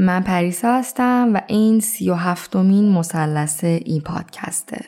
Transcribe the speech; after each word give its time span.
من 0.00 0.22
پریسا 0.22 0.74
هستم 0.74 1.30
و 1.34 1.40
این 1.46 1.80
سی 1.80 2.10
و 2.10 2.14
هفتمین 2.14 2.92
مثلث 2.92 3.64
این 3.64 4.00
پادکسته. 4.00 4.84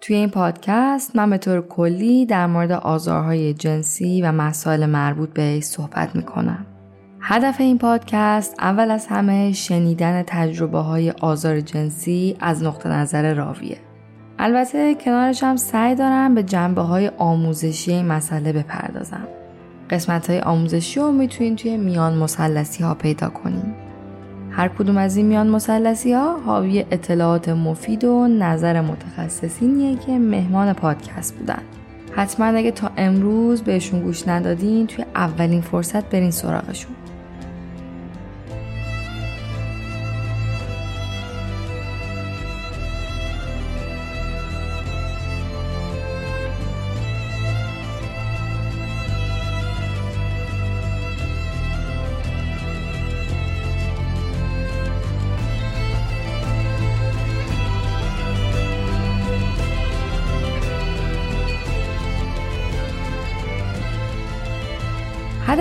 توی 0.00 0.16
این 0.16 0.30
پادکست 0.30 1.16
من 1.16 1.30
به 1.30 1.38
طور 1.38 1.60
کلی 1.60 2.26
در 2.26 2.46
مورد 2.46 2.72
آزارهای 2.72 3.54
جنسی 3.54 4.22
و 4.22 4.32
مسائل 4.32 4.86
مربوط 4.86 5.30
به 5.30 5.60
صحبت 5.60 6.16
می‌کنم. 6.16 6.66
هدف 7.20 7.60
این 7.60 7.78
پادکست 7.78 8.54
اول 8.58 8.90
از 8.90 9.06
همه 9.06 9.52
شنیدن 9.52 10.22
تجربه 10.22 10.78
های 10.78 11.10
آزار 11.10 11.60
جنسی 11.60 12.36
از 12.40 12.62
نقطه 12.62 12.88
نظر 12.88 13.34
راویه. 13.34 13.78
البته 14.38 14.94
کنارش 14.94 15.42
هم 15.42 15.56
سعی 15.56 15.94
دارم 15.94 16.34
به 16.34 16.42
جنبه 16.42 16.82
های 16.82 17.10
آموزشی 17.18 17.92
این 17.92 18.06
مسئله 18.06 18.52
بپردازم. 18.52 19.28
قسمت 19.90 20.30
های 20.30 20.40
آموزشی 20.40 21.00
رو 21.00 21.12
می‌تونین 21.12 21.56
توی 21.56 21.76
میان 21.76 22.14
مسلسی 22.14 22.84
ها 22.84 22.94
پیدا 22.94 23.28
کنین. 23.28 23.85
هر 24.56 24.68
کدوم 24.68 24.96
از 24.96 25.16
این 25.16 25.26
میان 25.26 25.48
مسلسی 25.48 26.12
ها 26.12 26.40
حاوی 26.40 26.84
اطلاعات 26.90 27.48
مفید 27.48 28.04
و 28.04 28.28
نظر 28.28 28.80
متخصصینیه 28.80 29.96
که 29.96 30.18
مهمان 30.18 30.72
پادکست 30.72 31.34
بودن. 31.34 31.62
حتما 32.12 32.46
اگه 32.46 32.70
تا 32.70 32.90
امروز 32.96 33.62
بهشون 33.62 34.00
گوش 34.00 34.28
ندادین 34.28 34.86
توی 34.86 35.04
اولین 35.14 35.60
فرصت 35.60 36.10
برین 36.10 36.30
سراغشون. 36.30 36.92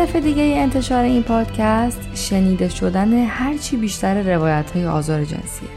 هدف 0.06 0.16
دیگه 0.16 0.44
انتشار 0.44 1.04
این 1.04 1.24
پادکست 1.24 2.00
شنیده 2.16 2.70
شدن 2.70 3.26
هرچی 3.26 3.78
بیشتر 3.78 4.36
روایت 4.36 4.72
های 4.72 4.86
آزار 4.86 5.26
جنسیه. 5.26 5.70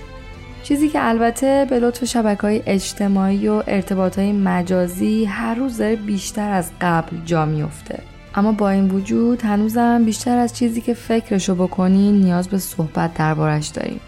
چیزی 0.62 0.88
که 0.88 1.08
البته 1.08 1.66
به 1.70 1.78
لطف 1.78 2.04
شبکه 2.04 2.42
های 2.42 2.62
اجتماعی 2.66 3.48
و 3.48 3.62
ارتباط 3.66 4.18
های 4.18 4.32
مجازی 4.32 5.24
هر 5.24 5.54
روز 5.54 5.78
داره 5.78 5.96
بیشتر 5.96 6.50
از 6.50 6.70
قبل 6.80 7.16
جا 7.24 7.46
میفته. 7.46 7.98
اما 8.34 8.52
با 8.52 8.70
این 8.70 8.90
وجود 8.90 9.42
هنوزم 9.42 10.04
بیشتر 10.04 10.38
از 10.38 10.56
چیزی 10.56 10.80
که 10.80 10.94
فکرشو 10.94 11.54
بکنین 11.54 12.20
نیاز 12.20 12.48
به 12.48 12.58
صحبت 12.58 13.14
دربارش 13.14 13.66
داریم. 13.66 14.00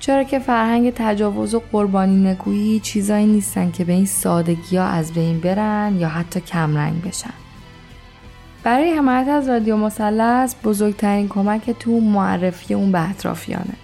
چرا 0.00 0.24
که 0.24 0.38
فرهنگ 0.38 0.92
تجاوز 0.96 1.54
و 1.54 1.62
قربانی 1.72 2.30
نکویی 2.30 2.80
چیزایی 2.80 3.26
نیستن 3.26 3.70
که 3.70 3.84
به 3.84 3.92
این 3.92 4.06
سادگی 4.06 4.76
ها 4.76 4.84
از 4.84 5.12
بین 5.12 5.40
برن 5.40 5.96
یا 5.98 6.08
حتی 6.08 6.40
کمرنگ 6.40 7.02
بشن. 7.02 7.43
برای 8.64 8.90
حمایت 8.90 9.28
از 9.28 9.48
رادیو 9.48 9.76
مثلث 9.76 10.54
بزرگترین 10.64 11.28
کمک 11.28 11.70
تو 11.70 12.00
معرفی 12.00 12.74
اون 12.74 12.92
به 12.92 13.10
اطرافیانه. 13.10 13.74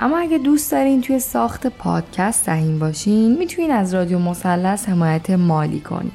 اما 0.00 0.18
اگه 0.18 0.38
دوست 0.38 0.72
دارین 0.72 1.00
توی 1.00 1.18
ساخت 1.18 1.66
پادکست 1.66 2.44
سهیم 2.44 2.78
باشین 2.78 3.38
می‌تونین 3.38 3.70
از 3.70 3.94
رادیو 3.94 4.18
مثلث 4.18 4.88
حمایت 4.88 5.30
مالی 5.30 5.80
کنین. 5.80 6.12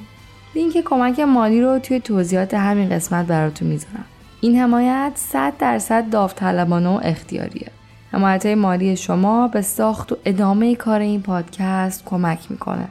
لینک 0.55 0.81
کمک 0.85 1.19
مالی 1.19 1.61
رو 1.61 1.79
توی 1.79 1.99
توضیحات 1.99 2.53
همین 2.53 2.89
قسمت 2.89 3.25
براتون 3.25 3.67
می‌ذارم. 3.67 4.05
این 4.41 4.59
حمایت 4.59 5.11
100 5.15 5.53
درصد 5.59 6.09
داوطلبانه 6.09 6.89
و 6.89 6.99
اختیاریه. 7.03 7.71
حمایت 8.11 8.45
مالی 8.45 8.97
شما 8.97 9.47
به 9.47 9.61
ساخت 9.61 10.11
و 10.11 10.17
ادامه 10.25 10.75
کار 10.75 10.99
این 10.99 11.21
پادکست 11.21 12.05
کمک 12.05 12.39
می‌کنه. 12.49 12.87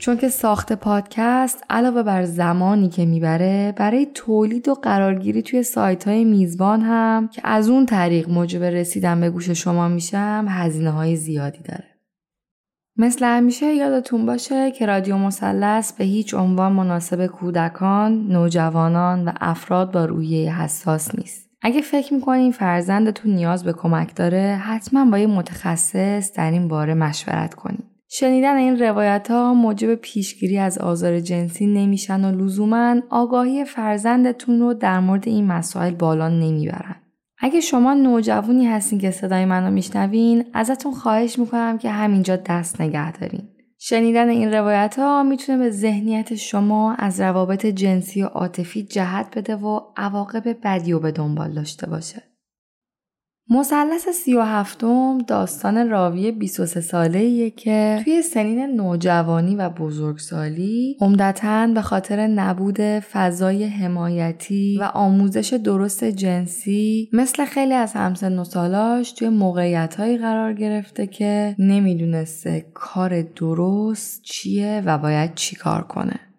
چون 0.00 0.16
که 0.16 0.28
ساخت 0.28 0.72
پادکست 0.72 1.64
علاوه 1.70 2.02
بر 2.02 2.24
زمانی 2.24 2.88
که 2.88 3.06
می‌بره 3.06 3.74
برای 3.76 4.06
تولید 4.14 4.68
و 4.68 4.74
قرارگیری 4.74 5.42
توی 5.42 5.62
سایت 5.62 6.08
های 6.08 6.24
میزبان 6.24 6.80
هم 6.80 7.28
که 7.28 7.40
از 7.44 7.68
اون 7.68 7.86
طریق 7.86 8.30
موجب 8.30 8.62
رسیدن 8.62 9.20
به 9.20 9.30
گوش 9.30 9.50
شما 9.50 9.88
میشم 9.88 10.46
هزینه 10.48 10.90
های 10.90 11.16
زیادی 11.16 11.58
داره. 11.58 11.84
مثل 12.96 13.24
همیشه 13.24 13.66
یادتون 13.66 14.26
باشه 14.26 14.70
که 14.70 14.86
رادیو 14.86 15.18
مثلث 15.18 15.92
به 15.92 16.04
هیچ 16.04 16.34
عنوان 16.34 16.72
مناسب 16.72 17.26
کودکان، 17.26 18.26
نوجوانان 18.28 19.28
و 19.28 19.32
افراد 19.40 19.92
با 19.92 20.04
روحیه 20.04 20.62
حساس 20.62 21.14
نیست. 21.14 21.50
اگه 21.62 21.80
فکر 21.80 22.14
می‌کنین 22.14 22.52
فرزندتون 22.52 23.32
نیاز 23.32 23.64
به 23.64 23.72
کمک 23.72 24.14
داره 24.14 24.60
حتما 24.64 25.10
با 25.10 25.18
یه 25.18 25.26
متخصص 25.26 26.32
در 26.32 26.50
این 26.50 26.68
باره 26.68 26.94
مشورت 26.94 27.54
کنید. 27.54 27.89
شنیدن 28.12 28.56
این 28.56 28.78
روایت 28.78 29.30
ها 29.30 29.54
موجب 29.54 29.94
پیشگیری 29.94 30.58
از 30.58 30.78
آزار 30.78 31.20
جنسی 31.20 31.66
نمیشن 31.66 32.24
و 32.24 32.44
لزوما 32.44 32.96
آگاهی 33.10 33.64
فرزندتون 33.64 34.60
رو 34.60 34.74
در 34.74 35.00
مورد 35.00 35.28
این 35.28 35.46
مسائل 35.46 35.94
بالا 35.94 36.28
نمی‌برن. 36.28 36.96
اگه 37.38 37.60
شما 37.60 37.94
نوجوانی 37.94 38.66
هستین 38.66 38.98
که 38.98 39.10
صدای 39.10 39.44
منو 39.44 39.70
میشنوین 39.70 40.44
ازتون 40.54 40.92
خواهش 40.92 41.38
می‌کنم 41.38 41.78
که 41.78 41.90
همینجا 41.90 42.36
دست 42.36 42.80
نگه 42.80 43.12
دارین. 43.12 43.48
شنیدن 43.78 44.28
این 44.28 44.52
روایت 44.52 44.98
ها 44.98 45.22
می‌تونه 45.22 45.58
به 45.58 45.70
ذهنیت 45.70 46.34
شما 46.34 46.94
از 46.94 47.20
روابط 47.20 47.66
جنسی 47.66 48.22
و 48.22 48.26
عاطفی 48.26 48.82
جهت 48.82 49.38
بده 49.38 49.56
و 49.56 49.80
عواقب 49.96 50.56
بدی 50.64 50.92
و 50.92 50.98
به 50.98 51.12
دنبال 51.12 51.52
داشته 51.52 51.86
باشه. 51.86 52.29
مثلث 53.52 54.08
سی 54.08 54.34
و 54.34 54.42
هفتم 54.42 55.18
داستان 55.18 55.88
راوی 55.90 56.32
23 56.32 56.80
ساله 56.80 57.50
که 57.50 58.00
توی 58.04 58.22
سنین 58.22 58.66
نوجوانی 58.66 59.56
و 59.56 59.70
بزرگسالی 59.70 60.96
عمدتا 61.00 61.66
به 61.74 61.82
خاطر 61.82 62.26
نبود 62.26 62.80
فضای 62.80 63.64
حمایتی 63.64 64.78
و 64.80 64.82
آموزش 64.82 65.52
درست 65.52 66.04
جنسی 66.04 67.08
مثل 67.12 67.44
خیلی 67.44 67.74
از 67.74 67.92
همسن 67.92 68.38
و 68.38 68.44
سالاش 68.44 69.12
توی 69.12 69.28
موقعیت 69.28 69.94
هایی 69.94 70.18
قرار 70.18 70.52
گرفته 70.52 71.06
که 71.06 71.54
نمی‌دونسته 71.58 72.66
کار 72.74 73.22
درست 73.22 74.22
چیه 74.22 74.82
و 74.86 74.98
باید 74.98 75.34
چی 75.34 75.56
کار 75.56 75.82
کنه. 75.82 76.29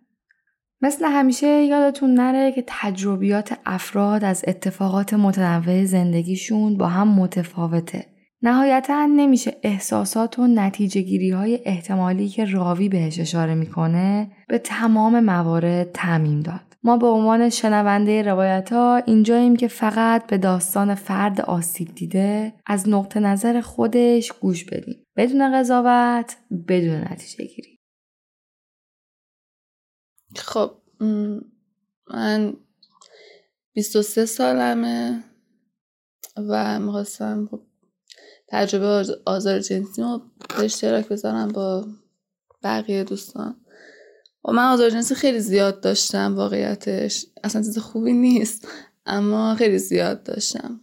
مثل 0.83 1.05
همیشه 1.05 1.47
یادتون 1.47 2.13
نره 2.13 2.51
که 2.51 2.63
تجربیات 2.67 3.57
افراد 3.65 4.23
از 4.23 4.43
اتفاقات 4.47 5.13
متنوع 5.13 5.85
زندگیشون 5.85 6.77
با 6.77 6.87
هم 6.87 7.07
متفاوته. 7.07 8.05
نهایتا 8.43 9.05
نمیشه 9.05 9.55
احساسات 9.63 10.39
و 10.39 10.47
نتیجه 10.47 11.01
گیری 11.01 11.31
های 11.31 11.59
احتمالی 11.65 12.29
که 12.29 12.45
راوی 12.45 12.89
بهش 12.89 13.19
اشاره 13.19 13.55
می‌کنه 13.55 14.31
به 14.47 14.57
تمام 14.57 15.19
موارد 15.19 15.91
تعمیم 15.91 16.39
داد. 16.39 16.61
ما 16.83 16.97
به 16.97 17.07
عنوان 17.07 17.49
شنونده 17.49 18.21
روایت 18.21 18.73
ها 18.73 18.97
اینجاییم 19.05 19.55
که 19.55 19.67
فقط 19.67 20.27
به 20.27 20.37
داستان 20.37 20.95
فرد 20.95 21.41
آسیب 21.41 21.95
دیده 21.95 22.53
از 22.65 22.89
نقطه 22.89 23.19
نظر 23.19 23.61
خودش 23.61 24.31
گوش 24.31 24.65
بدیم. 24.65 24.95
بدون 25.17 25.59
قضاوت، 25.59 26.37
بدون 26.67 27.01
نتیجه 27.11 27.45
گیری. 27.45 27.80
خب 30.35 30.71
من 32.07 32.53
23 33.73 34.25
سالمه 34.25 35.23
و 36.37 36.79
می‌خواستم 36.79 37.47
خب 37.51 37.61
تجربه 38.47 39.15
آزار 39.25 39.59
جنسی 39.59 40.01
رو 40.01 40.21
به 40.57 40.63
اشتراک 40.63 41.07
بذارم 41.07 41.47
با 41.47 41.85
بقیه 42.63 43.03
دوستان. 43.03 43.55
و 44.45 44.51
من 44.51 44.63
آزار 44.73 44.89
جنسی 44.89 45.15
خیلی 45.15 45.39
زیاد 45.39 45.81
داشتم 45.81 46.35
واقعیتش 46.35 47.25
اصلا 47.43 47.61
چیز 47.61 47.77
خوبی 47.77 48.13
نیست 48.13 48.67
اما 49.05 49.55
خیلی 49.55 49.77
زیاد 49.77 50.23
داشتم. 50.23 50.81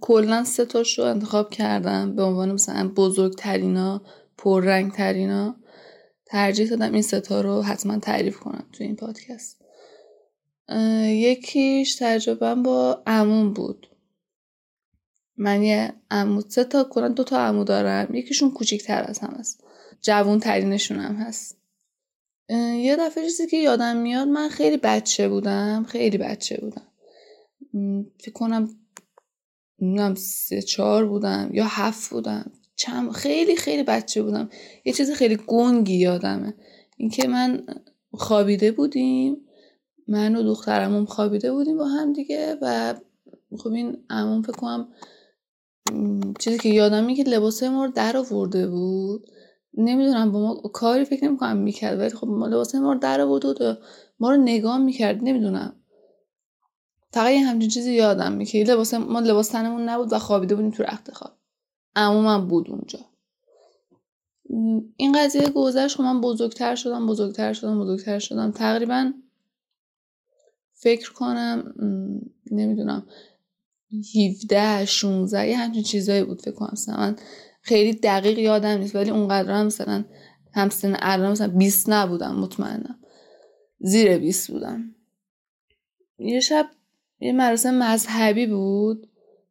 کلا 0.00 0.44
سه 0.44 0.64
تاشو 0.64 1.02
انتخاب 1.02 1.50
کردم 1.50 2.16
به 2.16 2.22
عنوان 2.22 2.52
مثلا 2.52 2.88
بزرگترینا 2.88 4.02
پررنگترینا. 4.38 5.56
ترجیح 6.26 6.68
دادم 6.68 6.92
این 6.92 7.02
ستا 7.02 7.40
رو 7.40 7.62
حتما 7.62 7.98
تعریف 7.98 8.38
کنم 8.38 8.66
تو 8.72 8.84
این 8.84 8.96
پادکست. 8.96 9.64
یکیش 11.06 11.94
تجربه 11.94 12.54
با 12.54 13.02
عموم 13.06 13.52
بود. 13.52 13.86
من 15.36 15.62
یه 15.62 15.92
عمو 16.10 16.40
سه 16.48 16.64
تا 16.64 16.84
کلا 16.84 17.08
دو 17.08 17.24
تا 17.24 17.38
عمو 17.38 17.64
دارم. 17.64 18.14
یکیشون 18.14 18.50
کوچیکتر 18.50 19.04
از 19.08 19.18
هم 19.18 19.36
هست. 19.38 19.64
جوون 20.00 20.40
ترینشون 20.40 20.98
هم 20.98 21.14
هست. 21.14 21.58
یه 22.48 22.96
دفعه 23.00 23.24
چیزی 23.24 23.46
که 23.46 23.56
یادم 23.56 23.96
میاد 23.96 24.28
من 24.28 24.48
خیلی 24.48 24.76
بچه 24.76 25.28
بودم. 25.28 25.84
خیلی 25.88 26.18
بچه 26.18 26.60
بودم. 26.60 26.86
فکر 28.20 28.32
کنم 28.32 28.76
نمی‌دونم 29.78 30.14
سه 30.14 30.62
چهار 30.62 31.06
بودم 31.06 31.50
یا 31.52 31.64
هفت 31.66 32.10
بودم. 32.10 32.52
چم 32.76 33.10
خیلی 33.10 33.56
خیلی 33.56 33.82
بچه 33.82 34.22
بودم. 34.22 34.48
یه 34.84 34.92
چیز 34.92 35.10
خیلی 35.10 35.38
گنگی 35.46 35.94
یادمه. 35.94 36.54
اینکه 36.96 37.28
من 37.28 37.66
خوابیده 38.12 38.72
بودیم. 38.72 39.36
من 40.08 40.36
و 40.36 40.42
دخترمون 40.42 41.04
خوابیده 41.04 41.52
بودیم 41.52 41.78
با 41.78 41.84
هم 41.84 42.12
دیگه 42.12 42.58
و 42.62 42.94
خب 43.58 43.72
این 43.72 44.04
عموم 44.10 44.42
فکر 44.42 44.52
کنم 44.52 44.88
چیزی 46.38 46.58
که 46.58 46.68
یادم 46.68 47.14
که 47.14 47.22
لباس 47.22 47.62
ما 47.62 47.84
رو 47.84 47.92
در 47.92 48.16
آورده 48.16 48.68
بود. 48.68 49.30
نمی‌دونم 49.74 50.32
با 50.32 50.40
ما 50.40 50.54
کاری 50.54 51.04
فکر 51.04 51.24
نمی‌کنم 51.24 51.56
می‌کرد 51.56 51.98
ولی 51.98 52.10
خب 52.10 52.28
لباس 52.28 52.74
ما 52.74 52.92
رو 52.92 52.98
در 52.98 53.20
آورده 53.20 53.48
و 53.48 53.74
ما 54.20 54.30
رو 54.30 54.36
نگاه 54.36 54.78
می‌کرد. 54.78 55.18
نمی‌دونم. 55.22 55.76
فقط 57.12 57.32
یه 57.32 57.46
همچین 57.46 57.70
چیزی 57.70 57.92
یادم 57.92 58.32
می‌کرد 58.32 58.70
لباس 58.70 58.94
ما 58.94 59.20
لباس 59.20 59.48
تنمون 59.48 59.88
نبود 59.88 60.12
و 60.12 60.18
خوابیده 60.18 60.54
بودیم 60.54 60.70
تو 60.70 60.82
رخت 60.82 61.10
خواب. 61.10 61.32
عمومم 61.96 62.48
بود 62.48 62.70
اونجا. 62.70 62.98
این 64.96 65.12
قضیه 65.18 65.48
گذشت 65.48 65.96
خب 65.96 66.02
من 66.02 66.20
بزرگتر 66.20 66.74
شدم 66.74 67.06
بزرگتر 67.06 67.52
شدم 67.52 67.80
بزرگتر 67.80 68.18
شدم. 68.18 68.50
تقریبا 68.50 69.12
فکر 70.72 71.12
کنم 71.12 71.74
نمی‌دونم 72.50 73.06
17 74.16 74.84
16 74.84 75.48
یه 75.48 75.56
همچین 75.56 75.82
چیزایی 75.82 76.24
بود 76.24 76.42
فکر 76.42 76.54
کنم. 76.54 76.74
من 76.88 77.16
خیلی 77.62 77.92
دقیق 77.92 78.38
یادم 78.38 78.78
نیست 78.78 78.96
ولی 78.96 79.10
اونقدر 79.10 79.52
هم 79.52 79.66
مثلا 79.66 80.04
همسن 80.52 80.96
الان 80.98 81.32
مثلا 81.32 81.48
20 81.48 81.88
نبودم 81.88 82.34
مطمئنم. 82.34 82.98
زیر 83.80 84.18
20 84.18 84.50
بودم. 84.50 84.94
یه 86.18 86.40
شب 86.40 86.70
یه 87.20 87.32
مراسم 87.32 87.74
مذهبی 87.74 88.46
بود. 88.46 89.08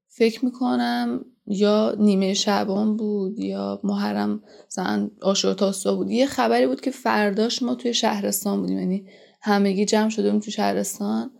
فکر 0.07 0.45
می‌کنم 0.45 1.25
یا 1.47 1.95
نیمه 1.99 2.33
شعبان 2.33 2.97
بود 2.97 3.39
یا 3.39 3.79
محرم 3.83 4.41
مثلا 4.67 5.09
آشورا 5.21 5.53
تاسا 5.53 5.95
بود. 5.95 6.11
یه 6.11 6.25
خبری 6.25 6.67
بود 6.67 6.81
که 6.81 6.91
فرداش 6.91 7.63
ما 7.63 7.75
توی 7.75 7.93
شهرستان 7.93 8.61
بودیم. 8.61 8.79
یعنی 8.79 9.05
همگی 9.41 9.85
جمع 9.85 10.09
شده 10.09 10.23
بودیم 10.23 10.39
توی 10.39 10.53
شهرستان. 10.53 11.31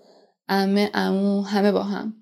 امه 0.49 0.89
امو 0.93 1.41
همه 1.41 1.71
با 1.71 1.83
هم. 1.83 2.13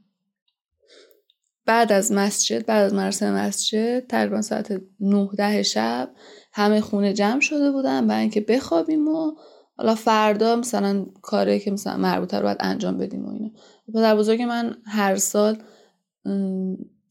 بعد 1.66 1.92
از 1.92 2.12
مسجد 2.12 2.66
بعد 2.66 2.86
از 2.86 2.94
مراسم 2.94 3.34
مسجد 3.34 4.08
تقریبا 4.08 4.42
ساعت 4.42 4.82
9 5.00 5.30
ده 5.38 5.64
شب 5.64 6.12
همه 6.54 6.82
خونه 6.82 7.14
جمع 7.14 7.40
شده 7.40 7.72
بودن 7.72 8.08
برای 8.08 8.22
اینکه 8.22 8.42
بخوابیم 8.42 9.08
و 9.08 9.32
حالا 9.78 9.96
فردا 9.96 10.56
مثلا 10.56 11.06
کاری 11.22 11.60
که 11.60 11.72
مثلا 11.72 11.98
مربوطه 11.98 12.38
رو 12.38 12.44
باید 12.44 12.58
انجام 12.60 12.98
بدیم 12.98 13.26
و 13.26 13.30
اینا. 13.30 13.50
پدر 13.94 14.16
بزرگ 14.16 14.42
من 14.42 14.76
هر 14.86 15.16
سال 15.16 15.58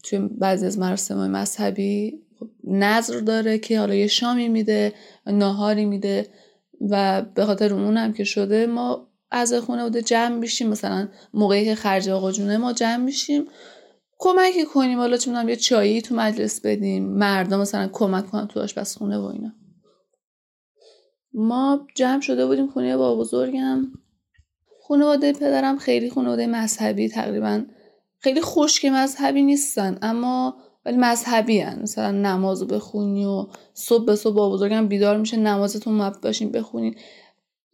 توی 0.02 0.18
بعضی 0.18 0.66
از 0.66 0.78
مراسم 0.78 1.30
مذهبی 1.30 2.22
نظر 2.64 3.20
داره 3.20 3.58
که 3.58 3.78
حالا 3.78 3.94
یه 3.94 4.06
شامی 4.06 4.48
میده 4.48 4.92
ناهاری 5.26 5.84
میده 5.84 6.26
و 6.80 7.22
به 7.34 7.44
خاطر 7.44 7.74
اونم 7.74 8.12
که 8.12 8.24
شده 8.24 8.66
ما 8.66 9.06
از 9.30 9.54
خونه 9.54 9.84
بوده 9.84 10.02
جمع 10.02 10.36
میشیم. 10.36 10.68
مثلا 10.68 11.08
موقعی 11.34 11.64
که 11.64 11.74
خرج 11.74 12.08
آقا 12.08 12.32
جونه 12.32 12.56
ما 12.56 12.72
جمع 12.72 13.04
میشیم. 13.04 13.44
کمکی 14.18 14.64
کنیم. 14.64 14.98
حالا 14.98 15.16
چون 15.16 15.48
یه 15.48 15.56
چایی 15.56 16.02
تو 16.02 16.14
مجلس 16.14 16.60
بدیم. 16.60 17.06
مردم 17.06 17.60
مثلا 17.60 17.88
کمک 17.92 18.30
کنن 18.30 18.46
تو 18.46 18.66
خونه 18.98 19.18
و 19.18 19.24
اینا. 19.24 19.52
ما 21.34 21.86
جمع 21.94 22.20
شده 22.20 22.46
بودیم 22.46 22.66
خونه 22.66 22.96
با 22.96 23.16
بزرگم. 23.16 23.92
خانواده 24.88 25.32
پدرم 25.32 25.78
خیلی 25.78 26.10
خانواده 26.10 26.46
مذهبی 26.46 27.08
تقریبا 27.08 27.62
خیلی 28.20 28.40
خشک 28.42 28.84
مذهبی 28.84 29.42
نیستن 29.42 29.98
اما 30.02 30.54
ولی 30.86 30.96
مذهبی 30.96 31.60
هن. 31.60 31.82
مثلا 31.82 32.10
نماز 32.10 32.66
بخونی 32.66 33.24
و 33.24 33.46
صبح 33.74 34.04
به 34.04 34.16
صبح 34.16 34.34
با 34.34 34.50
بزرگم 34.50 34.88
بیدار 34.88 35.16
میشه 35.16 35.36
نمازتون 35.36 35.94
مب 35.94 36.20
باشین 36.22 36.52
بخونین. 36.52 36.94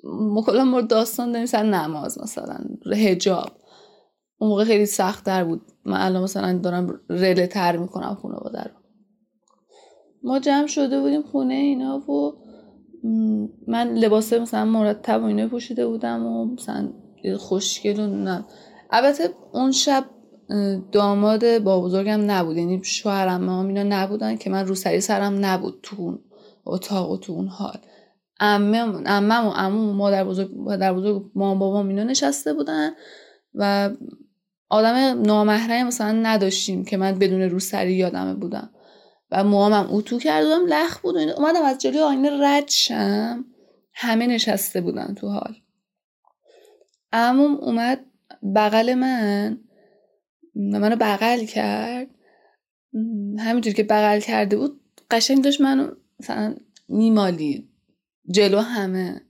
مکلا 0.05 0.65
مورد 0.65 0.89
داستان 0.89 1.33
داریم 1.33 1.43
مثلا 1.43 1.85
نماز 1.85 2.19
مثلا 2.23 2.59
هجاب 2.93 3.51
اون 4.39 4.51
موقع 4.51 4.65
خیلی 4.65 4.87
سخت 4.87 5.25
در 5.25 5.45
بود. 5.45 5.63
من 5.85 6.01
الان 6.01 6.23
مثلا 6.23 6.59
دارم 6.59 7.01
رله 7.11 7.47
تر 7.47 7.77
می‌کنم 7.77 8.19
خانواده 8.23 8.63
رو. 8.63 8.71
ما 10.23 10.39
جمع 10.39 10.67
شده 10.67 11.01
بودیم 11.01 11.23
خونه 11.23 11.55
اینا 11.55 11.99
و 11.99 12.33
من 13.69 13.95
لباس 13.95 14.33
مثلا 14.33 14.65
مرتب 14.65 15.23
و 15.23 15.25
اینا 15.25 15.49
پوشیده 15.49 15.87
بودم 15.87 16.27
و 16.27 16.45
مثلا 16.45 16.93
خوشگل 17.39 18.01
و 18.01 18.43
البته 18.91 19.35
اون 19.53 19.73
شب 19.73 20.05
داماد 20.93 21.59
با 21.59 21.81
بزرگم 21.81 22.31
نبود. 22.31 22.57
یعنی 22.57 22.85
شوهرم 22.85 23.49
هم 23.49 23.67
اینا 23.67 23.83
نبودن 23.83 24.37
که 24.37 24.51
من 24.51 24.67
روسری 24.67 25.01
سرم 25.01 25.45
نبود 25.45 25.81
تو 25.83 25.97
اون 25.99 26.19
اتاق 26.65 27.11
و 27.11 27.17
تو 27.17 27.33
اون 27.33 27.49
حال. 27.49 27.79
امم 28.41 29.03
امم 29.07 29.47
و 29.47 29.51
عمو 29.51 29.93
مادر 29.93 30.25
بزرگ 30.25 30.51
مادر 30.57 30.93
بزرگ 30.93 31.31
مام 31.35 31.59
بابام 31.59 31.89
اینا 31.89 32.03
نشسته 32.03 32.53
بودن 32.53 32.91
و 33.55 33.91
آدم 34.69 35.23
نامحرم 35.23 35.87
مثلا 35.87 36.13
نداشتیم 36.13 36.85
که 36.85 36.97
من 36.97 37.19
بدون 37.19 37.43
روسری 37.43 37.95
یادمه 37.95 38.35
بودم. 38.35 38.71
و 39.31 39.45
موامم 39.45 39.87
اتو 39.91 40.19
کردم 40.19 40.67
لخ 40.69 41.01
بود 41.01 41.17
و 41.17 41.19
اومدم 41.19 41.63
از 41.63 41.79
جلوی 41.79 41.99
آینه 41.99 42.31
رد 42.43 42.69
شم. 42.69 43.45
همه 43.95 44.27
نشسته 44.27 44.81
بودن 44.81 45.15
تو 45.15 45.29
حال. 45.29 45.55
عموم 47.13 47.55
اومد 47.55 48.01
بغل 48.55 48.95
من. 48.95 49.59
منو 50.57 50.97
بغل 50.97 51.45
کرد. 51.45 52.07
همینجور 53.39 53.73
که 53.73 53.83
بغل 53.83 54.21
کرده 54.21 54.57
بود 54.57 54.81
قشنگ 55.11 55.45
داشت 55.45 55.61
منو 55.61 55.91
مثلا 56.21 56.55
میمالید 56.89 57.69
جلو 58.31 58.61
همه. 58.61 59.21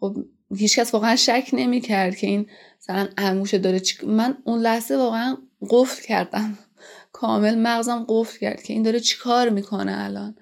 خب 0.00 0.16
هیچکس 0.56 0.94
واقعا 0.94 1.16
شک 1.16 1.50
نمی‌کرد 1.52 2.16
که 2.16 2.26
این 2.26 2.46
مثلا 2.82 3.08
عموشه 3.18 3.58
داره 3.58 3.80
چی... 3.80 4.06
من 4.06 4.36
اون 4.44 4.60
لحظه 4.60 4.96
واقعا 4.96 5.36
قفل 5.70 6.02
کردم. 6.02 6.58
کامل 7.12 7.58
مغزم 7.58 8.06
قفل 8.08 8.38
کرد 8.38 8.62
که 8.62 8.72
این 8.72 8.82
داره 8.82 9.00
چی 9.00 9.18
کار 9.18 9.48
می‌کنه 9.48 10.04
الان. 10.04 10.36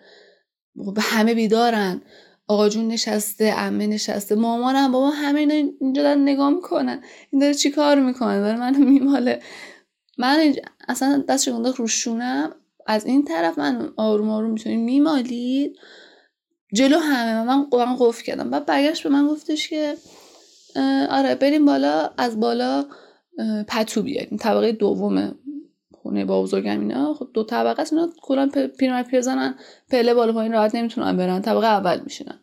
خب 0.85 0.99
همه 1.01 1.35
بیدارن. 1.35 2.03
آقا 2.47 2.69
جون 2.69 2.89
نشسته 2.89 3.53
عمه 3.53 3.87
نشسته 3.87 4.35
مامانم 4.35 4.93
بابا 4.93 5.11
همه 5.11 5.41
اینا 5.41 5.55
اینجا 5.81 6.03
دارن 6.03 6.23
نگاه 6.23 6.51
می‌کنن. 6.51 7.03
این 7.31 7.41
داره 7.41 7.55
چی 7.55 7.71
کار 7.71 8.01
می‌کنه؟ 8.01 8.41
داره 8.41 8.59
منو 8.59 8.79
میماله. 8.79 9.41
من 10.19 10.55
اصلا 10.89 11.25
دستش 11.29 11.49
انداخت 11.49 11.79
روشونم 11.79 12.55
از 12.87 13.07
این 13.07 13.25
طرف 13.25 13.59
من 13.59 13.93
آروم 13.97 14.31
آروم 14.31 14.51
می‌تونیم 14.51 14.85
میمالید. 14.85 15.77
جلو 16.75 16.99
همه 16.99 17.45
من 17.45 17.67
من 17.73 17.97
قفل 18.01 18.25
کردم. 18.25 18.51
بعد 18.51 18.67
برگشت 18.67 19.03
به 19.03 19.09
من 19.09 19.29
گفتش 19.29 19.69
که 19.69 19.95
آره 21.11 21.35
بریم 21.35 21.65
بالا. 21.65 22.11
از 22.19 22.41
بالا 22.41 22.85
پتو 23.69 24.03
بیاریم. 24.03 24.39
طبقه 24.39 24.73
دوم 24.73 25.35
خونه 26.03 26.25
با 26.25 26.43
بزرگم 26.43 26.81
اینا. 26.81 27.15
خب 27.15 27.29
دو 27.35 27.45
طبقه 27.45 27.83
است. 27.83 27.93
اینا 27.93 28.09
کلا 28.23 28.51
پیرمرد 28.79 29.07
پیرزنن 29.07 29.55
پله 29.91 30.15
بالا 30.15 30.33
پایین 30.33 30.53
راحت 30.53 30.75
نمی‌تونن 30.75 31.17
برن. 31.17 31.43
طبقه 31.43 31.67
اول 31.67 32.01
میشینن. 32.01 32.39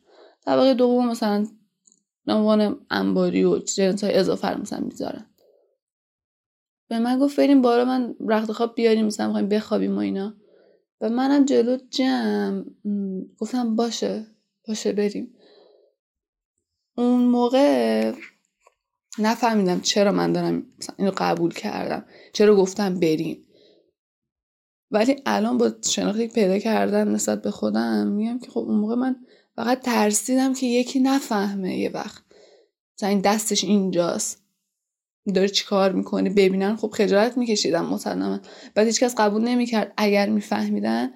طبقه 0.46 0.74
دوم 0.74 1.08
مثلا 1.08 1.48
عنوان 2.27 2.77
انباری 2.89 3.44
و 3.44 3.58
جنس 3.58 4.03
های 4.03 4.13
اضافه 4.13 4.62
مثلا 4.62 4.79
می‌ذارن. 4.79 5.25
به 6.87 6.99
من 6.99 7.19
گفت 7.19 7.37
بریم 7.37 7.61
بالا 7.61 7.85
من 7.85 8.15
رخت 8.27 8.51
خواب 8.51 8.75
بیاریم 8.75 9.05
مثلا 9.05 9.27
می‌خوایم 9.27 9.49
بخوابیم 9.49 9.95
و 9.95 9.99
اینا. 9.99 10.33
و 11.01 11.09
منم 11.09 11.45
جلو 11.45 11.77
جمع 11.89 12.63
گفتم 13.39 13.75
باشه 13.75 14.25
باشه 14.67 14.91
بریم. 14.91 15.33
اون 16.97 17.21
موقع 17.25 18.13
نفهمیدم 19.19 19.79
چرا 19.81 20.11
من 20.11 20.31
دارم 20.31 20.65
اینو 20.97 21.11
قبول 21.17 21.53
کردم 21.53 22.05
چرا 22.33 22.55
گفتم 22.55 22.99
بریم. 22.99 23.45
ولی 24.91 25.15
الان 25.25 25.57
با 25.57 25.71
شناختی 25.81 26.27
پیدا 26.27 26.59
کردم 26.59 27.11
نسبت 27.11 27.41
به 27.41 27.51
خودم 27.51 28.07
میگم 28.07 28.39
که 28.39 28.51
خب 28.51 28.59
اون 28.59 28.77
موقع 28.77 28.95
من 28.95 29.15
فقط 29.55 29.81
ترسیدم 29.81 30.53
که 30.53 30.65
یکی 30.65 30.99
نفهمه 30.99 31.77
یه 31.77 31.89
وقت. 31.89 32.23
مثلا 32.97 33.09
این 33.09 33.21
دستش 33.21 33.63
اینجاست. 33.63 34.44
داره 35.34 35.50
چی 35.50 35.65
کار 35.65 35.91
می‌کنه؟ 35.91 36.29
ببینن. 36.29 36.75
خب 36.75 36.91
خجالت 36.94 37.38
میکشیدم 37.38 37.86
مسلما. 37.86 38.39
بعد 38.75 38.88
هیچکس 38.88 39.15
قبول 39.17 39.44
نمی‌کرد. 39.44 39.94
اگر 39.98 40.29
میفهمیدن 40.29 41.12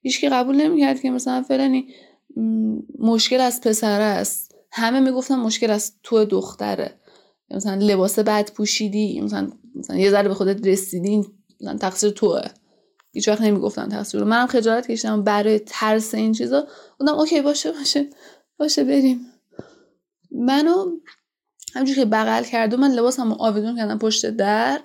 هیچکی 0.00 0.28
قبول 0.28 0.56
نمی‌کرد 0.56 1.00
که 1.00 1.10
مثلا 1.10 1.42
فلانی 1.42 1.88
مشکل 2.98 3.40
از 3.40 3.60
پسره 3.60 4.04
است. 4.04 4.54
همه 4.72 5.00
می‌گفتن 5.00 5.34
مشکل 5.34 5.70
از 5.70 5.92
تو 6.02 6.24
دختره. 6.24 7.00
مثلا 7.50 7.74
لباس 7.74 8.18
بد 8.18 8.52
پوشیدی 8.52 9.20
مثلا, 9.20 9.50
مثلا 9.74 9.96
یه 9.96 10.10
ذره 10.10 10.28
به 10.28 10.34
خودت 10.34 10.66
رسیدی 10.66 11.24
مثلا 11.60 11.78
تقصیر 11.78 12.10
توه. 12.10 12.42
هیچ 13.12 13.28
وقت 13.28 13.40
نمی‌گفتن 13.40 13.88
تقصیر 13.88 14.24
منم 14.24 14.46
خجالت 14.46 14.90
کشیدم 14.90 15.22
برای 15.22 15.60
ترس 15.66 16.14
این 16.14 16.32
چیزا. 16.32 16.66
بودم 16.98 17.14
اوکی 17.14 17.42
باشه 17.42 17.72
باشه. 17.72 18.10
باشه 18.58 18.84
بریم. 18.84 19.20
منو 20.30 20.86
همجور 21.74 21.96
که 21.96 22.04
بغل 22.04 22.44
کرد 22.44 22.74
و 22.74 22.76
من 22.76 22.98
هم 23.18 23.32
آویزون 23.32 23.76
کردم 23.76 23.98
پشت 23.98 24.26
در 24.26 24.80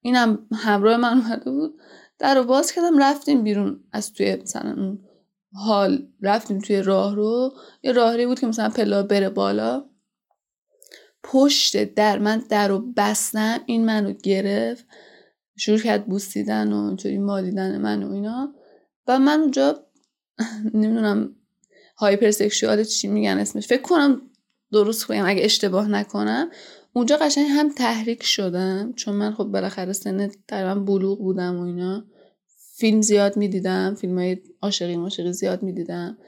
اینم 0.00 0.46
همراه 0.52 0.96
من 0.96 1.18
اومده 1.18 1.50
بود. 1.50 1.80
در 2.18 2.34
رو 2.34 2.44
باز 2.44 2.72
کردم 2.72 2.98
رفتیم 2.98 3.44
بیرون 3.44 3.84
از 3.92 4.12
توی 4.12 4.36
مثلا 4.36 4.74
اون 4.76 4.98
حال 5.52 6.08
رفتیم 6.22 6.58
توی 6.58 6.82
راه 6.82 7.14
رو. 7.14 7.54
یه 7.82 7.92
راهری 7.92 8.26
بود 8.26 8.40
که 8.40 8.46
مثلا 8.46 8.68
پلا 8.68 9.02
بره 9.02 9.30
بالا. 9.30 9.84
پشت 11.22 11.94
در 11.94 12.18
من 12.18 12.42
در 12.48 12.68
رو 12.68 12.92
بستم 12.96 13.60
این 13.66 13.84
منو 13.84 14.12
گرفت. 14.12 14.86
شروع 15.58 15.78
کرد 15.78 16.06
بوسیدن 16.06 16.72
و 16.72 16.84
اینطوری 16.86 17.18
مالیدن 17.18 17.78
من 17.78 18.02
و 18.02 18.12
اینا. 18.12 18.54
و 19.06 19.18
من 19.18 19.40
اونجا 19.40 19.86
نمی‌دونم 20.74 21.36
هایپر 21.96 22.30
سکشوال 22.30 22.84
چی 22.84 23.08
میگن 23.08 23.38
اسمش. 23.38 23.66
فکر 23.66 23.82
کنم 23.82 24.22
درست 24.72 25.08
بگم 25.08 25.26
اگه 25.26 25.44
اشتباه 25.44 25.88
نکنم. 25.88 26.50
اونجا 26.92 27.16
قشنگ 27.16 27.46
هم 27.50 27.68
تحریک 27.68 28.22
شدم 28.22 28.92
چون 28.96 29.14
من 29.14 29.34
خب 29.34 29.44
بالاخره 29.44 29.92
سن 29.92 30.30
تقریبا 30.48 30.80
بلوغ 30.80 31.18
بودم 31.18 31.58
و 31.58 31.62
اینا. 31.62 32.04
فیلم 32.76 33.02
زیاد 33.02 33.36
می‌دیدم 33.36 33.94
فیلم 33.94 34.18
های 34.18 34.36
عاشقی 34.62 34.96
ماشقی 34.96 35.32
زیاد 35.32 35.62
می‌دیدم. 35.62 36.18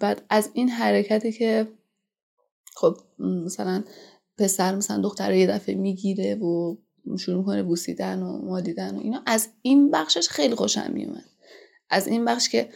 بعد 0.00 0.22
از 0.30 0.50
این 0.52 0.68
حرکتی 0.68 1.32
که 1.32 1.68
خب 2.74 2.96
مثلا 3.18 3.84
پسر 4.38 4.74
مثلا 4.74 5.02
دختر 5.02 5.34
یه 5.34 5.46
دفعه 5.46 5.74
می‌گیره 5.74 6.34
و 6.34 6.76
شروع 7.18 7.44
کنه 7.44 7.62
بوسیدن 7.62 8.22
و 8.22 8.38
مادیدن 8.38 8.96
و 8.96 9.00
اینا 9.00 9.22
از 9.26 9.48
این 9.62 9.90
بخشش 9.90 10.28
خیلی 10.28 10.54
خوشم 10.54 10.90
میومد 10.92 11.24
از 11.90 12.06
این 12.06 12.24
بخش 12.24 12.48
که 12.48 12.68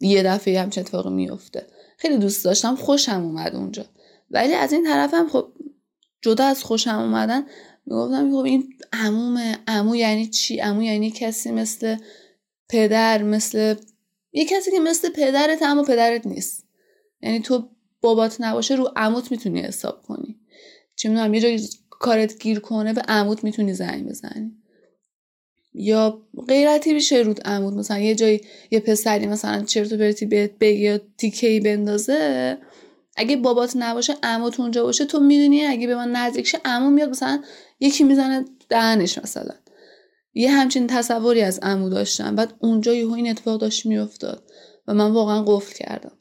یه 0.00 0.22
دفعه 0.22 0.60
همچه 0.60 0.80
اتفاقی 0.80 1.10
میفته 1.10 1.66
خیلی 2.02 2.16
دوست 2.16 2.44
داشتم 2.44 2.76
خوشم 2.76 3.24
اومد 3.24 3.54
اونجا. 3.54 3.84
ولی 4.30 4.54
از 4.54 4.72
این 4.72 4.84
طرفم 4.84 5.28
خب 5.28 5.52
جدا 6.22 6.44
از 6.44 6.64
خوشم 6.64 6.98
اومدن 6.98 7.46
می‌گفتم 7.86 8.30
خب 8.30 8.44
این 8.44 8.74
عمومه 8.92 9.58
عمو 9.68 9.96
یعنی 9.96 10.26
چی؟ 10.26 10.60
عمو 10.60 10.82
یعنی 10.82 11.10
کسی 11.10 11.50
مثل 11.50 11.96
پدر 12.68 13.22
مثل 13.22 13.74
یه 14.32 14.44
کسی 14.44 14.70
که 14.70 14.80
مثل 14.80 15.10
پدرت 15.10 15.62
اما 15.62 15.82
پدرت 15.82 16.26
نیست. 16.26 16.66
یعنی 17.22 17.40
تو 17.40 17.68
بابات 18.00 18.40
نباشه 18.40 18.74
رو 18.74 18.92
عموت 18.96 19.30
می‌تونی 19.30 19.60
حساب 19.60 20.02
کنی. 20.02 20.40
چی 20.96 21.08
می‌دونم 21.08 21.34
یه 21.34 21.40
جایی 21.40 21.68
کارت 21.90 22.38
گیر 22.38 22.60
کنه 22.60 22.92
به 22.92 23.00
عموت 23.00 23.44
می‌تونی 23.44 23.74
زنگ 23.74 24.08
بزنی. 24.08 24.61
یا 25.74 26.22
غیرتی 26.48 26.92
میشه 26.92 27.16
رود 27.16 27.40
عمود. 27.40 27.74
مثلا 27.74 27.98
یه 27.98 28.14
جایی 28.14 28.40
یه 28.70 28.80
پسری 28.80 29.26
مثلا 29.26 29.64
چرت 29.64 29.92
و 29.92 29.96
پرتی 29.96 30.26
بهت 30.26 30.58
بگی 30.58 30.80
یا 30.80 31.00
تیکه 31.18 31.60
بندازه 31.64 32.58
اگه 33.16 33.36
بابات 33.36 33.72
نباشه 33.76 34.14
عموت 34.22 34.60
اونجا 34.60 34.84
باشه 34.84 35.04
تو 35.04 35.20
می‌دونی 35.20 35.64
اگه 35.64 35.86
به 35.86 35.94
من 35.94 36.12
نزدیک 36.12 36.46
شه 36.46 36.60
عمو 36.64 36.90
میاد 36.90 37.08
مثلا 37.08 37.42
یکی 37.80 38.04
می‌زنه 38.04 38.44
دهنش 38.68 39.18
مثلا. 39.18 39.54
یه 40.34 40.50
همچین 40.50 40.86
تصوری 40.86 41.42
از 41.42 41.58
عمو 41.62 41.88
داشتم. 41.88 42.36
بعد 42.36 42.54
اونجا 42.58 42.94
یهو 42.94 43.12
این 43.12 43.30
اتفاق 43.30 43.60
داشت 43.60 43.86
میافتاد 43.86 44.44
و 44.88 44.94
من 44.94 45.10
واقعا 45.10 45.42
قفل 45.42 45.74
کردم. 45.74 46.12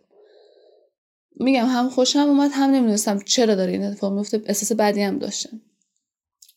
میگم 1.36 1.66
هم 1.66 1.90
خوشم 1.90 2.20
اومد 2.20 2.52
هم 2.54 2.70
نمی‌دونستم 2.70 3.20
چرا 3.26 3.56
داره 3.56 3.72
این 3.72 3.84
اتفاق 3.84 4.14
میفته 4.14 4.42
احساس 4.46 4.72
بدی 4.72 5.02
هم 5.02 5.20
داشتم. 5.20 5.62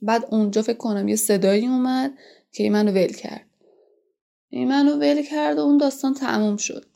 بعد 0.03 0.25
اونجا 0.31 0.63
فکر 0.63 0.77
کنم 0.77 1.09
یه 1.09 1.17
صدایی 1.17 1.67
اومد 1.67 2.13
که 2.55 2.63
این 2.63 2.73
منو 2.73 2.93
ول 2.93 3.13
کرد. 3.13 3.47
این 4.49 4.69
منو 4.69 4.97
ول 4.97 5.23
کرد 5.23 5.59
و 5.59 5.61
اون 5.61 5.77
داستان 5.77 6.15
تموم 6.15 6.57
شد. 6.57 6.87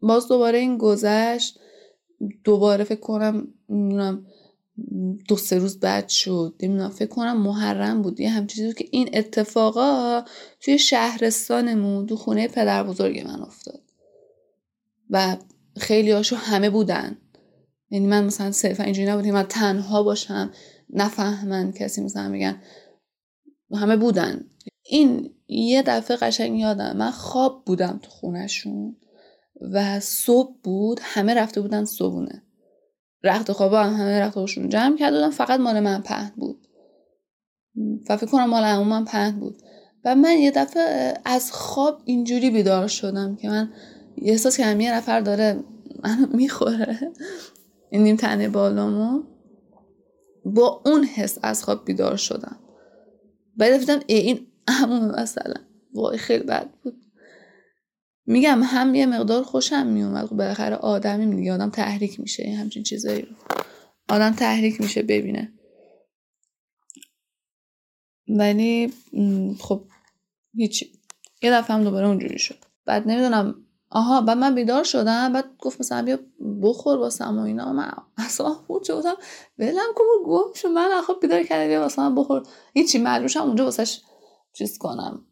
باز 0.00 0.28
دوباره 0.28 0.58
این 0.58 0.78
گذشت. 0.78 1.58
دوباره 2.44 2.84
فکر 2.84 3.00
کنم 3.00 3.54
نمی‌دونم 3.68 4.26
دو 5.28 5.36
سه 5.36 5.58
روز 5.58 5.80
بعد 5.80 6.08
شد. 6.08 6.54
نمی‌دونم 6.62 6.90
فکر 6.90 7.08
کنم 7.08 7.42
محرم 7.42 8.02
بود. 8.02 8.20
یه 8.20 8.30
همچین 8.30 8.64
چیزی 8.64 8.84
که 8.84 8.88
این 8.90 9.10
اتفاقا 9.12 10.22
توی 10.60 10.78
شهرستانمون 10.78 12.06
تو 12.06 12.16
خونه 12.16 12.48
پدر 12.48 12.84
بزرگ 12.84 13.20
من 13.20 13.42
افتاد. 13.42 13.82
و 15.10 15.36
خیلی 15.76 16.10
هاشو 16.10 16.36
همه 16.36 16.70
بودن. 16.70 17.18
یعنی 17.90 18.06
من 18.06 18.24
مثلا 18.24 18.52
صرفا 18.52 18.82
اینجوری 18.82 19.08
نبودیم 19.08 19.34
من 19.34 19.42
تنها 19.42 20.02
باشم. 20.02 20.52
نفهمن 20.90 21.72
کسی 21.72 22.00
مثلا 22.00 22.28
میگن 22.28 22.62
همه 23.74 23.96
بودن. 23.96 24.44
این 24.82 25.30
یه 25.48 25.82
دفعه 25.82 26.16
قشنگ 26.16 26.58
یادم 26.58 26.96
من 26.96 27.10
خواب 27.10 27.64
بودم 27.64 28.00
تو 28.02 28.10
خونشون 28.10 28.96
و 29.72 30.00
صبح 30.00 30.54
بود 30.62 31.00
همه 31.02 31.34
رفته 31.34 31.60
بودن 31.60 31.84
صبونه 31.84 32.42
رخت 33.24 33.52
خواب 33.52 33.74
هم 33.74 33.94
همه 33.94 34.20
رخت 34.20 34.34
خوابشون 34.34 34.68
جمع 34.68 34.96
کرده 34.96 35.16
بودن 35.16 35.30
فقط 35.30 35.60
مال 35.60 35.80
من 35.80 36.02
پهن 36.02 36.32
بود. 36.36 36.66
و 38.08 38.16
فکر 38.16 38.30
کنم 38.30 38.50
مال 38.50 38.82
من 38.82 39.04
پهن 39.04 39.40
بود. 39.40 39.62
و 40.04 40.14
من 40.14 40.38
یه 40.38 40.50
دفعه 40.50 41.14
از 41.24 41.52
خواب 41.52 42.02
اینجوری 42.04 42.50
بیدار 42.50 42.86
شدم 42.88 43.36
که 43.36 43.48
من 43.48 43.72
احساس 44.22 44.56
که 44.56 44.76
یه 44.76 44.94
نفر 44.94 45.20
داره 45.20 45.64
منو 46.04 46.26
می‌خوره. 46.36 47.12
این 47.90 48.02
نیم 48.02 48.16
تنه 48.16 48.48
بالامو. 48.48 49.22
با 50.44 50.82
اون 50.86 51.04
حس 51.04 51.38
از 51.42 51.64
خواب 51.64 51.84
بیدار 51.84 52.16
شدم. 52.16 52.58
بعد 53.56 53.80
گفتم 53.80 54.00
این 54.06 54.46
عمومه 54.68 55.22
مثلا. 55.22 55.54
وای 55.94 56.18
خیلی 56.18 56.44
بد 56.44 56.70
بود. 56.82 57.04
میگم 58.26 58.60
هم 58.64 58.94
یه 58.94 59.06
مقدار 59.06 59.42
خوشم 59.42 59.86
میومد. 59.86 60.26
خب 60.26 60.36
بالاخره 60.36 60.76
آدمی 60.76 61.26
میگه 61.26 61.52
آدم 61.52 61.70
تحریک 61.70 62.20
میشه. 62.20 62.56
همچین 62.58 62.82
چیزایی 62.82 63.22
رو. 63.22 63.36
آدم 64.08 64.30
تحریک 64.30 64.80
میشه 64.80 65.02
ببینه. 65.02 65.52
ولی 68.28 68.92
خب 69.60 69.88
هیچی 70.54 70.92
یه 71.42 71.50
دفعه 71.50 71.76
هم 71.76 71.84
دوباره 71.84 72.08
اونجوری 72.08 72.38
شد. 72.38 72.64
بعد 72.86 73.08
نمی‌دونم 73.08 73.63
آها 73.94 74.20
بعد 74.20 74.38
من 74.38 74.54
بیدار 74.54 74.84
شدم 74.84 75.32
بعد 75.32 75.44
گفت 75.58 75.80
مثلا 75.80 76.02
بیا 76.02 76.18
بخور 76.62 76.98
واسم 76.98 77.38
و 77.38 77.42
اینا. 77.42 77.72
من 77.72 77.92
اصلا 78.16 78.48
خود 78.48 78.84
شدم 78.84 79.14
ولم 79.58 79.94
کن 79.96 80.04
گم 80.26 80.52
شد. 80.54 80.68
من 80.68 81.02
خب 81.06 81.16
بیدار 81.22 81.42
کردم 81.42 81.68
بیا 81.68 81.80
واسه 81.80 82.02
من 82.02 82.14
بخور. 82.14 82.42
هیچی 82.74 82.98
معلوشم 82.98 83.42
اونجا 83.42 83.64
واسش 83.64 84.00
چیز 84.52 84.78
کنم. 84.78 85.26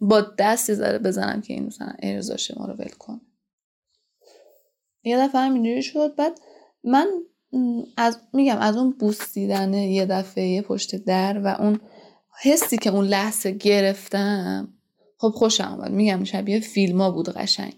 با 0.00 0.20
دستی 0.20 0.74
زده 0.74 0.98
بزنم 0.98 1.40
که 1.40 1.54
این 1.54 1.66
مثلا 1.66 1.92
ارزاشه 2.02 2.54
ما 2.58 2.66
رو 2.66 2.74
ول 2.74 2.92
کن 2.98 3.20
یه 5.04 5.18
دفعه 5.18 5.42
اینجوری 5.42 5.82
شد. 5.82 6.14
بعد 6.14 6.40
من 6.84 7.06
از 7.96 8.18
میگم 8.32 8.58
از 8.58 8.76
اون 8.76 8.90
بوسیدن 8.90 9.74
یه 9.74 10.06
دفعه 10.06 10.62
پشت 10.62 10.96
در 10.96 11.38
و 11.38 11.46
اون 11.46 11.80
حسی 12.42 12.76
که 12.76 12.90
اون 12.90 13.04
لحظه 13.04 13.50
گرفتم 13.50 14.68
خب 15.18 15.28
خوشم 15.28 15.64
آمد 15.64 15.90
میگم 15.90 16.24
شبیه 16.24 16.60
فیلم 16.60 17.00
ها 17.00 17.10
بود 17.10 17.28
قشنگ. 17.28 17.74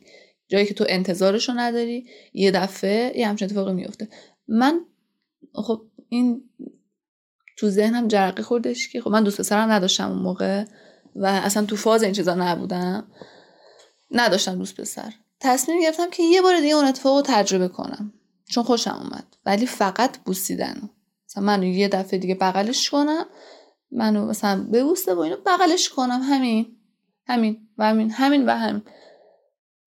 جایی 0.53 0.67
که 0.67 0.75
تو 0.75 0.85
انتظارشو 0.89 1.53
نداری 1.57 2.07
یه 2.33 2.51
دفعه 2.51 3.13
یه 3.17 3.29
همچین 3.29 3.47
اتفاقی 3.47 3.73
میفته 3.73 4.09
من 4.49 4.81
خب 5.55 5.83
این 6.09 6.43
تو 7.57 7.69
ذهنم 7.71 8.09
جرقه 8.09 8.43
خوردش 8.43 8.89
که 8.89 9.01
خب 9.01 9.11
من 9.11 9.25
دوست 9.25 9.41
پسرم 9.41 9.71
نداشتم 9.71 10.11
اون 10.11 10.23
موقع 10.23 10.65
و 11.17 11.27
اصلا 11.27 11.65
تو 11.67 11.77
فاز 11.77 12.03
این 12.03 12.13
چیزا 12.13 12.35
نبودم. 12.35 13.07
نداشتم 14.11 14.59
دوست 14.59 14.81
پسر. 14.81 15.13
تصمیم 15.41 15.81
گرفتم 15.81 16.11
که 16.11 16.23
یه 16.23 16.43
بار 16.43 16.61
دیگه 16.61 16.75
اون 16.75 16.85
اتفاق 16.85 17.17
رو 17.17 17.23
تجربه 17.27 17.69
کنم. 17.69 18.13
چون 18.51 18.65
خوشم 18.65 19.01
اومد. 19.03 19.37
ولی 19.47 19.67
فقط 19.67 20.19
بوسیدن 20.19 20.91
مثلا 21.29 21.45
منو 21.45 21.65
یه 21.65 21.89
دفعه 21.89 22.19
دیگه 22.19 22.35
بغلش 22.35 22.91
کنم 22.91 23.27
منو 23.91 24.27
مثلا 24.27 24.67
ببوسه 24.73 25.15
و 25.15 25.19
اینو 25.19 25.37
بغلش 25.47 25.89
کنم. 25.89 26.21
همین. 26.23 26.77
همین 27.27 27.69
و 27.79 27.85
همین. 27.85 28.11
همین 28.11 28.47
و 28.47 28.51
همین. 28.51 28.83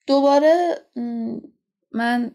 دوباره 0.07 0.75
من 1.91 2.31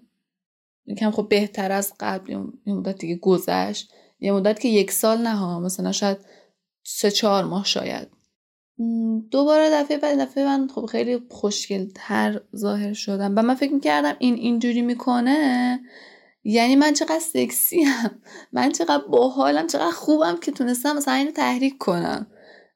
یکم 0.87 1.11
خب 1.11 1.29
بهتر 1.29 1.73
از 1.73 1.93
قبل 2.01 2.31
یه 2.67 2.75
مدت 2.75 2.99
دیگه 2.99 3.17
گذشت. 3.17 3.93
یه 4.21 4.33
مدت 4.33 4.61
که 4.61 4.69
یک 4.69 4.91
سال 4.91 5.19
نه 5.19 5.37
ها 5.37 5.61
مثلا 5.61 5.93
شاید 5.93 6.19
سه 6.83 7.11
چهار 7.11 7.45
ماه 7.45 7.65
شاید. 7.65 8.09
دوباره 9.31 9.71
دفعه 9.71 9.99
بعد 9.99 10.21
دفعه 10.21 10.45
من 10.45 10.69
خب 10.69 10.87
خیلی 10.87 11.23
خوشگل 11.31 11.87
تر 11.95 12.41
ظاهر 12.57 12.93
شدم. 12.93 13.35
و 13.37 13.43
من 13.43 13.55
فکر 13.55 13.73
می‌کردم 13.73 14.17
این 14.19 14.35
اینجوری 14.35 14.83
می‌کنه 14.83 15.81
یعنی 16.45 16.77
من 16.77 16.93
چقدر 16.93 17.19
سکسی 17.19 17.83
هم 17.83 18.11
من 18.53 18.73
چقدر 18.73 19.05
باحالم 19.09 19.67
چقدر 19.67 19.91
خوبم 19.91 20.37
که 20.43 20.53
تونستم 20.53 20.97
مثلا 20.97 21.15
اینو 21.15 21.31
تحریک 21.31 21.79
کنم. 21.79 22.27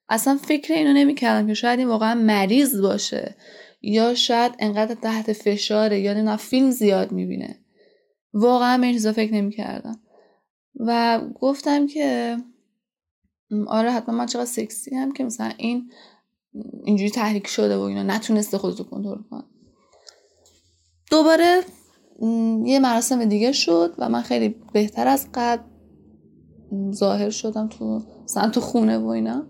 اصلا 0.08 0.36
فکر 0.36 0.74
اینو 0.74 0.92
نمی‌کردم 0.92 1.46
که 1.46 1.54
شاید 1.54 1.78
این 1.78 1.88
واقعا 1.88 2.14
مریض 2.14 2.80
باشه. 2.80 3.36
یا 3.84 4.14
شاید 4.14 4.52
انقدر 4.58 4.94
تحت 4.94 5.32
فشاره 5.32 6.00
یا 6.00 6.14
نه 6.22 6.36
فیلم 6.36 6.70
زیاد 6.70 7.12
می‌بینه. 7.12 7.58
واقعا 8.34 8.78
به 8.78 8.86
این 8.86 8.94
چیزا 8.94 9.12
فکر 9.12 9.34
نمی‌کردم. 9.34 10.00
و 10.80 11.20
گفتم 11.40 11.86
که 11.86 12.36
آره 13.66 13.90
حتما 13.90 14.14
من 14.14 14.26
چقدر 14.26 14.44
سکسی 14.44 14.94
هم 14.94 15.12
که 15.12 15.24
مثلا 15.24 15.52
این 15.56 15.90
اینجوری 16.84 17.10
تحریک 17.10 17.46
شده 17.46 17.76
و 17.76 17.80
اینا 17.80 18.02
نتونسته 18.02 18.58
خودتو 18.58 18.84
کنترل 18.84 19.22
کنه. 19.30 19.44
دوباره 21.10 21.60
یه 22.64 22.78
مراسم 22.78 23.24
دیگه 23.24 23.52
شد 23.52 23.94
و 23.98 24.08
من 24.08 24.22
خیلی 24.22 24.48
بهتر 24.72 25.08
از 25.08 25.28
قبل 25.34 25.62
ظاهر 26.92 27.30
شدم 27.30 27.68
تو 27.68 28.02
مثلا 28.24 28.50
تو 28.50 28.60
خونه 28.60 28.98
و 28.98 29.06
اینا. 29.06 29.46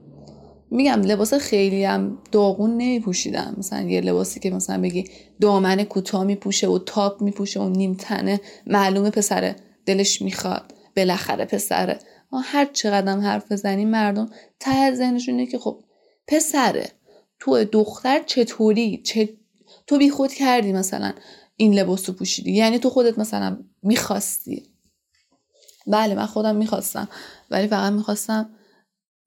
میگم 0.75 1.00
لباس 1.02 1.35
خیلی 1.35 1.85
هم 1.85 2.19
داغون 2.33 2.71
نمیپوشیدم. 2.71 3.54
مثلا 3.59 3.81
یه 3.81 4.00
لباسی 4.00 4.40
که 4.40 4.50
مثلا 4.50 4.80
بگی 4.80 5.04
دامن 5.41 5.84
کوتاه 5.84 6.25
میپوشه 6.25 6.69
و 6.69 6.78
تاپ 6.78 7.23
میپوشه 7.23 7.60
و 7.60 7.69
نیم 7.69 7.95
تنه 7.95 8.41
معلومه 8.67 9.10
پسره 9.10 9.56
دلش 9.87 10.23
می‌خواد 10.23 10.75
بالاخره 10.97 11.45
پسره. 11.45 11.99
هر 12.45 12.65
چقدر 12.65 13.19
حرف 13.19 13.52
بزنیم 13.52 13.89
مردم 13.89 14.30
ته 14.60 14.95
ذهنشونه 14.95 15.47
که 15.47 15.58
خب 15.58 15.84
پسره. 16.28 16.91
تو 17.39 17.65
دختر 17.65 18.23
چطوری؟ 18.23 19.02
چه 19.02 19.28
تو 19.87 19.99
بی 19.99 20.10
خود 20.10 20.32
کردی 20.32 20.73
مثلا 20.73 21.13
این 21.56 21.75
لباس 21.75 22.08
رو 22.08 22.15
پوشیدی؟ 22.15 22.52
یعنی 22.52 22.78
تو 22.78 22.91
خودت 22.91 23.19
مثلا 23.19 23.58
می‌خواستی؟ 23.82 24.71
بله 25.87 26.15
من 26.15 26.26
خودم 26.26 26.56
می‌خواستم 26.56 27.08
ولی 27.50 27.67
فقط 27.69 27.93
می‌خواستم 27.93 28.50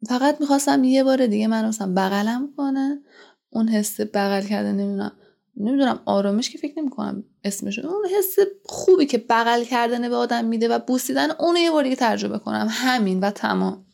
فقط 0.06 0.42
می‌خواستم 0.42 0.84
یه 0.84 1.04
بار 1.04 1.28
دیگه 1.28 1.48
من 1.48 1.68
مثلا 1.68 1.94
بغلم 1.94 2.54
کنه 2.58 3.02
اون 3.50 3.68
حس 3.68 4.00
بغل 4.02 4.42
کرده 4.42 4.72
نمی‌دونم 4.72 5.12
نمی‌دونم 5.58 6.00
آرامش 6.06 6.50
که 6.50 6.58
فکر 6.58 6.80
نمی‌کنم 6.80 7.24
اسمش 7.44 7.80
اون 7.80 8.06
حس 8.18 8.36
خوبی 8.66 9.06
که 9.06 9.18
بغل 9.18 9.64
کردن 9.64 10.10
به 10.10 10.16
آدم 10.16 10.46
میده 10.46 10.68
و 10.68 10.80
بوسیدن 10.80 11.32
اون 11.32 11.56
یه 11.56 11.72
بار 11.72 11.84
دیگه 11.84 11.96
تجربه 12.00 12.40
کنم. 12.40 12.68
همین 12.70 13.20
و 13.20 13.32
تمام. 13.32 13.86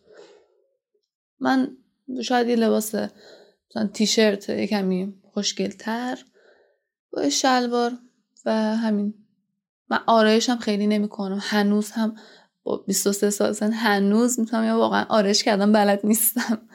من 1.40 1.78
شاید 2.24 2.48
یه 2.48 2.56
لباس 2.56 2.96
مثلا 2.96 3.88
تیشرت 3.94 4.50
یه 4.50 4.68
کمی 4.68 5.14
خوشگلتر 5.34 6.26
با 7.12 7.30
شلوار 7.30 7.92
و 8.46 8.76
همین. 8.76 9.14
من 9.90 10.00
آرایشم 10.08 10.58
خیلی 10.58 10.88
نمی‌کنم. 10.88 11.40
هنوز 11.42 11.92
هم 11.92 12.16
با 12.64 12.78
23 12.78 13.30
سال 13.30 13.54
سن 13.54 13.72
هنوز 13.72 14.40
می‌تونم 14.40 14.64
یا 14.64 14.78
واقعا 14.78 15.06
آرش 15.10 15.44
کردم 15.44 15.72
بلد 15.72 16.00
نیستم. 16.04 16.70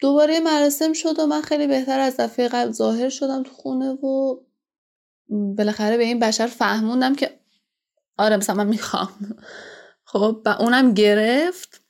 دوباره 0.00 0.40
مراسم 0.40 0.92
شد 0.92 1.18
و 1.18 1.26
من 1.26 1.40
خیلی 1.40 1.66
بهتر 1.66 2.00
از 2.00 2.16
دفعه 2.16 2.48
قبل 2.48 2.72
ظاهر 2.72 3.08
شدم 3.08 3.42
تو 3.42 3.52
خونه 3.52 3.88
و 3.88 4.36
بالاخره 5.28 5.96
به 5.96 6.04
این 6.04 6.18
بشر 6.18 6.46
فهموندم 6.46 7.14
که 7.14 7.40
آره 8.18 8.36
مثلا 8.36 8.56
من 8.56 8.66
می‌خوام. 8.66 9.08
خب 10.04 10.42
و 10.46 10.48
اونم 10.48 10.94
گرفت 10.94 11.80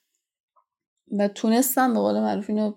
و 1.18 1.28
تونستم 1.28 1.94
به 1.94 2.00
قول 2.00 2.20
معروف 2.20 2.50
اینو 2.50 2.74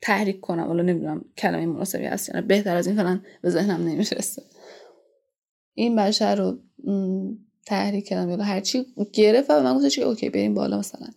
تحریک 0.00 0.40
کنم. 0.40 0.66
حالا 0.66 0.82
نمی‌دونم 0.82 1.24
کلمه 1.38 1.66
مناسبی 1.66 2.04
هست 2.04 2.28
یا 2.28 2.40
بهتر 2.40 2.76
از 2.76 2.86
این 2.86 2.96
فعلا 2.96 3.20
به 3.42 3.50
ذهنم 3.50 3.88
نمی‌رسه. 3.88 4.42
این 5.74 5.96
بشر 5.96 6.34
رو 6.34 6.58
تحریک 7.66 8.08
کردم 8.08 8.30
یا 8.30 8.44
هرچی 8.44 8.86
گرفت 9.12 9.50
و 9.50 9.62
من 9.62 9.78
گفتم 9.78 10.02
اوکی 10.02 10.30
بریم 10.30 10.54
بالا 10.54 10.78
مثلا 10.78 11.08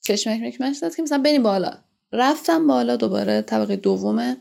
چشمک 0.00 0.60
داد 0.82 0.94
که 0.94 1.02
مثلا 1.02 1.18
بریم 1.18 1.42
بالا 1.42 1.72
رفتم 2.12 2.66
بالا 2.66 2.96
دوباره 2.96 3.42
طبقه 3.42 3.76
دوم 3.76 4.36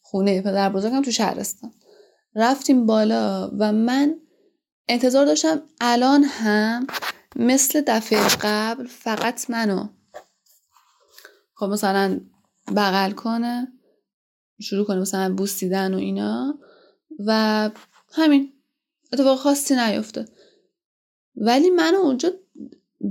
خونه 0.00 0.42
پدر 0.42 0.68
بزرگم 0.68 1.02
تو 1.02 1.10
شهرستان 1.10 1.72
رفتیم 2.34 2.86
بالا 2.86 3.50
و 3.58 3.72
من 3.72 4.14
انتظار 4.88 5.26
داشتم 5.26 5.62
الان 5.80 6.24
هم 6.24 6.86
مثل 7.36 7.82
دفعه 7.86 8.28
قبل 8.40 8.86
فقط 8.86 9.50
منو 9.50 9.88
خب 11.54 11.66
مثلا 11.66 12.20
بغل 12.76 13.10
کنه 13.12 13.68
شروع 14.60 14.86
کنه 14.86 15.00
مثلا 15.00 15.34
بوسیدن 15.34 15.94
و 15.94 15.96
اینا 15.96 16.58
و 17.26 17.70
همین 18.12 18.52
اتفاق 19.12 19.38
خاصی 19.38 19.76
نیفته 19.76 20.24
ولی 21.40 21.70
منو 21.70 21.96
اونجا 21.96 22.32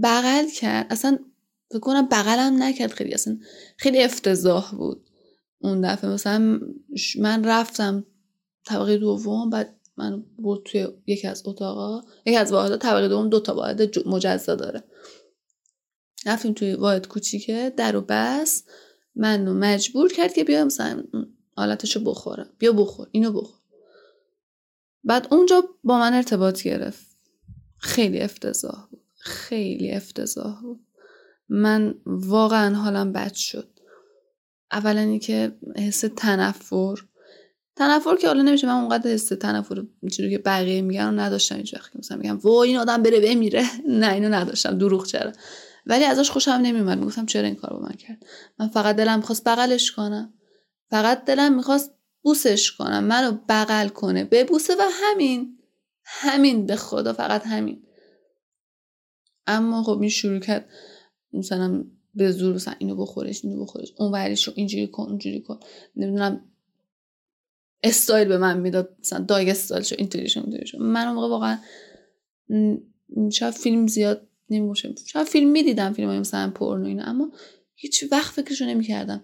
بغل 0.04 0.50
کرد. 0.50 0.88
اصلا 0.90 1.20
فکر 1.70 1.80
کنم 1.80 2.08
بغلم 2.08 2.63
نکرد. 2.63 2.92
خیلی 2.92 3.13
اصلا 3.13 3.38
خیلی 3.78 4.04
افتضاح 4.04 4.76
بود 4.76 5.10
اون 5.60 5.82
دفعه. 5.82 6.10
مثلا 6.10 6.60
من 7.20 7.44
رفتم 7.44 8.06
طبقه 8.66 8.98
دوم 8.98 9.50
بعد 9.50 9.80
من 9.98 10.24
بود 10.38 10.63
توی 10.66 10.88
یکی 11.08 11.28
از 11.28 11.44
اتاقا. 11.46 12.02
یکی 12.26 12.38
از 12.38 12.52
واحدها 12.52 12.78
طبقه 12.78 13.08
دوم 13.08 13.30
دو 13.30 13.40
تا 13.40 13.56
واحد 13.56 14.08
مجزا 14.08 14.56
داره. 14.56 14.84
رفتیم 16.26 16.54
توی 16.54 16.74
واحد 16.74 17.08
کوچیکه 17.08 17.74
در 17.78 17.96
و 17.96 18.06
بس. 18.10 18.63
منو 19.16 19.54
مجبور 19.54 20.13
کرد 20.13 20.34
که 20.34 20.44
بیا 20.44 20.66
مثلا 20.66 21.04
حالتشو 21.56 22.00
بخورم. 22.00 22.50
بیا 22.58 22.72
بخور 22.72 23.08
اینو 23.12 23.32
بخور. 23.32 23.60
بعد 25.04 25.28
اونجا 25.32 25.63
با 25.84 26.00
من 26.00 26.13
ارتباط 26.13 26.62
گرفت. 26.62 27.07
خیلی 27.80 28.20
افتضاح 28.20 28.88
بود. 28.92 29.02
خیلی 29.20 29.92
افتضاح 29.92 30.62
بود. 30.62 30.80
من 31.50 31.96
واقعا 32.06 32.76
حالم 32.76 33.12
بد 33.12 33.34
شد. 33.34 33.70
اولا 34.72 35.00
اینکه 35.00 35.58
حس 35.78 36.04
تنفر. 36.16 36.96
تنفر 37.76 38.16
که 38.16 38.28
حالا 38.28 38.42
نمیشه 38.42 38.68
من 38.68 38.74
اونقدر 38.74 39.12
حس 39.12 39.28
تنفر 39.28 39.84
چیزی 40.12 40.30
که 40.30 40.38
بقیه 40.38 40.82
میگن 40.82 41.20
نداشتم 41.20 41.56
هیچ 41.56 41.74
وقت. 41.74 41.96
مثلا 41.96 42.18
میگم 42.18 42.38
وای 42.38 42.70
این 42.70 42.78
آدم 42.78 43.04
بره 43.04 43.20
بمیره. 43.20 43.66
نه 43.88 44.13
اینو 44.13 44.30
نداشتم. 44.30 44.78
دروغ 44.78 45.06
چرا. 45.06 45.32
ولی 45.86 46.04
ازش 46.04 46.30
خوشم 46.30 46.52
نمیومد 46.52 46.98
می‌گفتم 46.98 47.26
چرا 47.26 47.46
این 47.46 47.56
کار 47.56 47.74
با 47.74 47.80
من 47.80 47.96
کرد؟ 47.96 48.26
من 48.60 48.68
فقط 48.68 48.96
دلم 48.96 49.18
می‌خواست 49.18 49.44
بغلش 49.44 49.92
کنم. 49.92 50.34
فقط 50.92 51.26
دلم 51.26 51.56
می‌خواست 51.56 51.92
بوسش 52.22 52.72
کنم. 52.72 53.04
منو 53.04 53.38
بغل 53.50 53.88
کنه. 53.88 54.24
ببوسه 54.24 54.76
و 54.76 54.82
همین. 54.92 55.57
همین 56.10 56.65
به 56.65 56.76
خدا 56.76 57.13
فقط 57.13 57.46
همین. 57.46 57.84
اما 59.48 59.84
خب 59.84 60.02
این 60.02 60.10
شروع 60.10 60.39
کرد 60.39 60.70
مثلا 61.34 61.86
به 62.15 62.32
زور 62.32 62.56
مثلا 62.56 62.74
اینو 62.80 62.96
بخورش 62.96 63.46
اینو 63.46 63.62
بخورش. 63.62 63.93
اون 63.98 64.12
وریشو 64.12 64.52
اینجوری 64.56 64.88
کن 64.88 65.04
اونجوری 65.04 65.41
کن. 65.41 65.60
نمی‌دونم 65.96 66.46
استایل 67.84 68.28
به 68.28 68.38
من 68.38 68.60
می‌داد. 68.60 68.96
مثلا 69.00 69.26
دایگ 69.26 69.54
شو 69.54 69.96
اینطوری 69.98 70.30
شو 70.30 70.39
اینطوری 70.39 70.80
من 70.80 71.13
موقع 71.13 71.28
واقعا 71.28 71.60
شاید 73.32 73.54
فیلم 73.54 73.88
زیاد 73.88 74.28
نمیگوشم 74.50 74.96
شاید 75.06 75.28
فیلم 75.28 75.50
می‌دیدم 75.50 75.93
فیلم 75.93 76.08
های 76.08 76.20
مثلا 76.20 76.52
پورنو 76.52 76.86
اینا 76.86 77.04
اما 77.04 77.32
هیچ 77.76 78.06
وقت 78.12 78.34
فکرشو 78.34 78.65
نمی‌کردم 78.65 79.24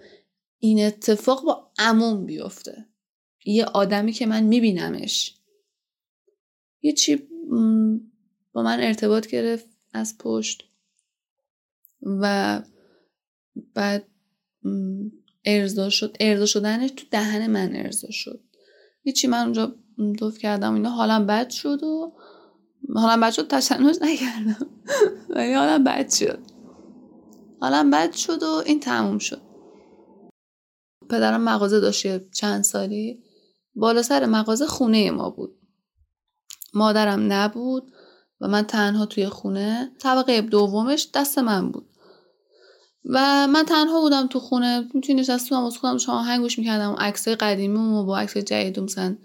این 0.59 0.85
اتفاق 0.85 1.45
با 1.45 1.71
عموم 1.79 2.25
بیفته. 2.25 2.85
یه 3.45 3.65
آدمی 3.65 4.11
که 4.11 4.25
من 4.25 4.43
میبینمش. 4.43 5.35
یه 6.83 6.93
چی 6.93 7.15
با 8.53 8.63
من 8.63 8.79
ارتباط 8.79 9.27
گرفت 9.27 9.65
از 9.93 10.17
پشت 10.17 10.63
و 12.21 12.61
بعد 13.73 14.07
ارضا 15.45 15.89
شد. 15.89 16.17
ارضا 16.19 16.45
شدنش 16.45 16.91
تو 16.91 17.05
دهن 17.11 17.47
من 17.47 17.75
ارضا 17.75 18.11
شد. 18.11 18.43
هیچی 19.03 19.27
من 19.27 19.43
اونجا 19.43 19.75
دوف 20.17 20.37
کردم 20.37 20.73
اینا. 20.73 20.89
حالم 20.89 21.27
بد 21.27 21.49
شد 21.49 21.83
و 21.83 22.13
حالم 22.95 23.21
بد 23.21 23.31
شد 23.31 23.47
تشنج 23.47 23.97
نکردم. 24.01 24.67
ولی 25.35 25.53
حالم 25.53 25.83
بد 25.83 26.09
شد. 26.09 26.39
حالم 27.59 27.91
بد 27.91 28.11
شد 28.13 28.43
و 28.43 28.63
این 28.65 28.79
تموم 28.79 29.17
شد. 29.17 29.41
پدرم 31.09 31.41
مغازه 31.41 31.79
داشت 31.79 32.31
چند 32.31 32.63
سالی. 32.63 33.23
بالا 33.75 34.01
سر 34.01 34.25
مغازه 34.25 34.65
خونه 34.65 35.11
ما 35.11 35.29
بود. 35.29 35.62
مادرم 36.73 37.33
نبود 37.33 37.91
و 38.41 38.47
من 38.47 38.63
تنها 38.63 39.05
توی 39.05 39.29
خونه 39.29 39.91
طبقه 39.99 40.41
دومش 40.41 41.09
دست 41.13 41.39
من 41.39 41.71
بود. 41.71 41.89
و 43.05 43.47
من 43.47 43.63
تنها 43.65 44.01
بودم 44.01 44.27
تو 44.27 44.39
خونه 44.39 44.89
می‌تونی 44.93 45.21
نشستم 45.21 45.63
از 45.63 45.77
خودم 45.77 45.97
شما 45.97 46.21
هنگوش 46.21 46.55
گوش 46.55 46.59
می‌کردم 46.59 46.95
عکسای 46.99 47.35
قدیمی 47.35 47.77
و 47.77 48.03
با 48.03 48.17
عکس 48.17 48.37
جدید 48.37 48.79
مثلا 48.79 49.17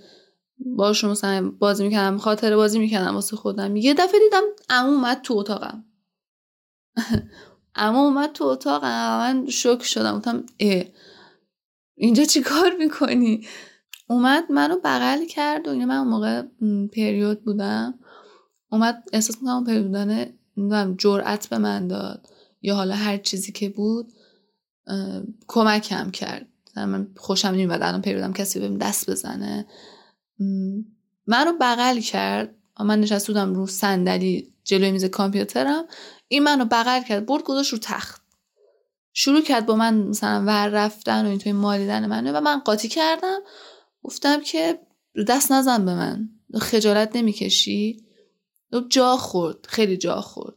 باشون 0.77 1.11
مثلا 1.11 1.51
بازی 1.59 1.85
می‌کردم 1.85 2.19
خاطر 2.19 2.57
بازی 2.57 2.79
می‌کردم 2.79 3.15
واسه 3.15 3.37
خودم. 3.37 3.77
یه 3.77 3.95
دفعه 3.95 4.21
دیدم 4.21 4.43
عمو 4.71 4.91
اومد 4.91 5.21
تو 5.23 5.35
اتاقم. 5.37 5.85
عمو 7.75 7.99
اومد 7.99 8.33
تو 8.33 8.45
اتاقم 8.45 9.19
من 9.19 9.47
شوک 9.51 9.83
شدم. 9.83 10.19
گفتم 10.19 10.45
اینجا 11.95 12.25
چی 12.25 12.41
کار 12.41 12.77
می‌کنی؟ 12.79 13.47
اومد 14.11 14.53
منو 14.53 14.77
بغل 14.85 15.25
کرد 15.25 15.69
و 15.69 15.75
من 15.75 15.97
اون 15.97 16.09
موقع 16.09 16.43
پریود 16.87 17.45
بودم. 17.45 17.95
اومد 18.71 19.05
احساس 19.13 19.37
می‌کنم 19.37 19.65
پریود 19.65 19.85
بودن 20.57 20.97
جرأت 20.97 21.49
به 21.49 21.59
من 21.59 21.89
داد 21.89 22.29
یا 22.63 22.75
حالا 22.75 22.95
هر 22.95 23.17
چیزی 23.17 23.53
که 23.53 23.69
بود 23.69 24.13
کمکم 25.49 26.11
کرد. 26.11 26.49
من 26.77 27.09
خوشم 27.17 27.49
نمیاد 27.49 27.83
الان 27.83 28.03
پیرودم 28.03 28.33
کسی 28.33 28.61
بهم 28.61 28.79
دست 28.79 29.11
بزنه. 29.11 29.67
منو 31.27 31.53
بغل 31.61 32.01
کرد. 32.01 32.55
من 32.81 33.01
نشسته 33.01 33.33
بودم 33.33 33.55
رو 33.55 33.67
صندلی 33.67 34.55
جلوی 34.65 34.91
میز 34.91 35.05
کامپیوترم. 35.05 35.85
این 36.29 36.43
منو 36.43 36.65
بغل 36.65 37.03
کرد 37.03 37.27
برد 37.27 37.43
گذاشت 37.43 37.73
رو 37.73 37.79
تخت. 37.83 38.23
شروع 39.13 39.41
کرد 39.41 39.67
با 39.67 39.77
من 39.77 39.95
مثلا 39.95 40.45
ور 40.47 40.69
رفتن 40.69 41.27
و 41.27 41.29
اینطوری 41.29 41.53
مالیدن 41.53 42.07
منه 42.07 42.33
و 42.33 42.41
من 42.41 42.59
قاطی 42.59 42.89
کردم. 42.89 43.39
گفتم 44.03 44.41
که 44.41 44.79
دست 45.29 45.53
نزن 45.53 45.85
به 45.85 45.95
من. 45.95 46.29
خجالت 46.55 47.17
نمی‌کشی؟ 47.17 48.05
جا 48.89 49.17
خورد. 49.17 49.67
خیلی 49.69 49.97
جا 49.97 50.21
خورد. 50.21 50.55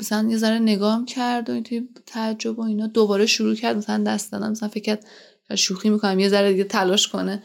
مثلا 0.00 0.28
یه 0.30 0.36
ذره 0.36 0.58
نگام 0.58 1.04
کرد 1.04 1.50
و 1.50 1.52
اینطوری 1.52 1.88
تعجب 2.06 2.58
و 2.58 2.62
اینا 2.62 2.86
دوباره 2.86 3.26
شروع 3.26 3.54
کرد. 3.54 3.76
مثلا 3.76 4.04
دست 4.04 4.32
دادم 4.32 4.50
مثلا 4.50 4.68
فکر 4.68 4.82
کرد 4.82 5.06
شوخی 5.54 5.90
می‌کنم. 5.90 6.18
یه 6.18 6.28
ذره 6.28 6.52
دیگه 6.52 6.64
تلاش 6.64 7.08
کنه. 7.08 7.42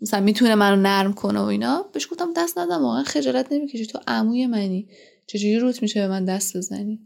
مثلا 0.00 0.20
می‌تونه 0.20 0.54
منو 0.54 0.82
نرم 0.82 1.12
کنه 1.12 1.40
و 1.40 1.44
اینا. 1.44 1.82
بهش 1.82 2.08
گفتم 2.10 2.32
دست 2.36 2.58
ندم 2.58 2.82
واقعا 2.82 3.02
خجالت 3.02 3.52
نمی‌کشی. 3.52 3.86
تو 3.86 3.98
عموی 4.06 4.46
منی. 4.46 4.88
چجوری 5.26 5.58
روت 5.58 5.82
میشه 5.82 6.00
به 6.00 6.08
من 6.08 6.24
دست 6.24 6.56
بزنی؟ 6.56 7.00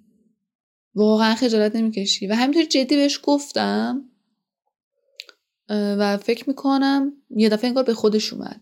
واقعا 0.95 1.35
خجالت 1.35 1.77
نمی‌کشی. 1.77 2.27
و 2.27 2.35
همینطوری 2.35 2.67
جدی 2.67 2.97
بهش 2.97 3.21
گفتم. 3.23 4.05
و 5.69 6.17
فکر 6.17 6.49
می‌کنم 6.49 7.13
یه 7.31 7.49
دفعه 7.49 7.69
انگار 7.69 7.85
به 7.85 7.95
خودش 7.95 8.33
اومد. 8.33 8.61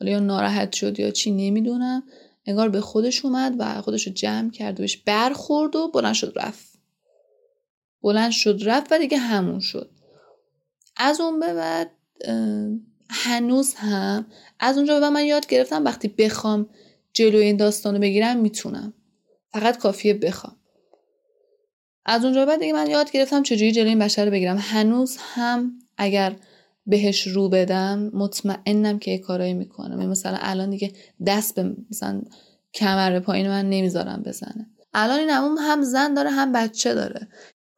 حالا 0.00 0.12
یا 0.12 0.18
ناراحت 0.18 0.72
شد 0.72 1.00
یا 1.00 1.10
چی 1.10 1.30
نمی‌دونم. 1.30 2.02
انگار 2.46 2.68
به 2.68 2.80
خودش 2.80 3.24
اومد 3.24 3.54
و 3.58 3.82
خودش 3.82 4.06
رو 4.06 4.12
جمع 4.12 4.50
کرد 4.50 4.80
و 4.80 4.82
بهش 4.82 4.96
برخورد 4.96 5.76
و 5.76 5.88
بلند 5.88 6.14
شد 6.14 6.32
رفت. 6.36 6.78
بلند 8.02 8.30
شد 8.30 8.60
رفت 8.64 8.92
و 8.92 8.98
دیگه 8.98 9.18
همون 9.18 9.60
شد. 9.60 9.90
از 10.96 11.20
اون 11.20 11.40
به 11.40 11.54
بعد 11.54 11.90
هنوز 13.10 13.74
هم 13.74 14.26
از 14.60 14.76
اونجا 14.76 15.00
به 15.00 15.10
من 15.10 15.24
یاد 15.24 15.46
گرفتم 15.46 15.84
وقتی 15.84 16.08
بخوام 16.08 16.68
جلوی 17.12 17.44
این 17.44 17.56
داستان 17.56 18.00
بگیرم 18.00 18.36
می‌تونم. 18.36 18.92
فقط 19.52 19.78
کافیه 19.78 20.14
بخوام. 20.14 20.56
از 22.04 22.24
اونجا 22.24 22.46
بعد 22.46 22.60
دیگه 22.60 22.72
من 22.72 22.90
یاد 22.90 23.10
گرفتم 23.10 23.42
چجوری 23.42 23.72
جلوی 23.72 23.88
این 23.88 23.98
بشر 23.98 24.24
رو 24.24 24.30
بگیرم. 24.30 24.58
هنوز 24.60 25.16
هم 25.20 25.78
اگر 26.02 26.36
بهش 26.86 27.26
رو 27.26 27.48
بدم 27.48 28.10
مطمئنم 28.14 28.98
که 28.98 29.10
یه 29.10 29.18
کارایی 29.18 29.54
می‌کنم 29.54 29.98
یعنی 29.98 30.10
مثلا 30.10 30.38
الان 30.40 30.70
دیگه 30.70 30.92
دست 31.26 31.54
به 31.54 31.76
مثلا 31.90 32.22
کمر 32.74 33.20
پایین 33.20 33.48
من 33.48 33.70
نمی‌ذارم 33.70 34.22
بزنه. 34.22 34.66
الان 34.94 35.18
این 35.18 35.30
عموم 35.30 35.56
هم 35.58 35.82
زن 35.82 36.14
داره 36.14 36.30
هم 36.30 36.52
بچه 36.52 36.94
داره. 36.94 37.28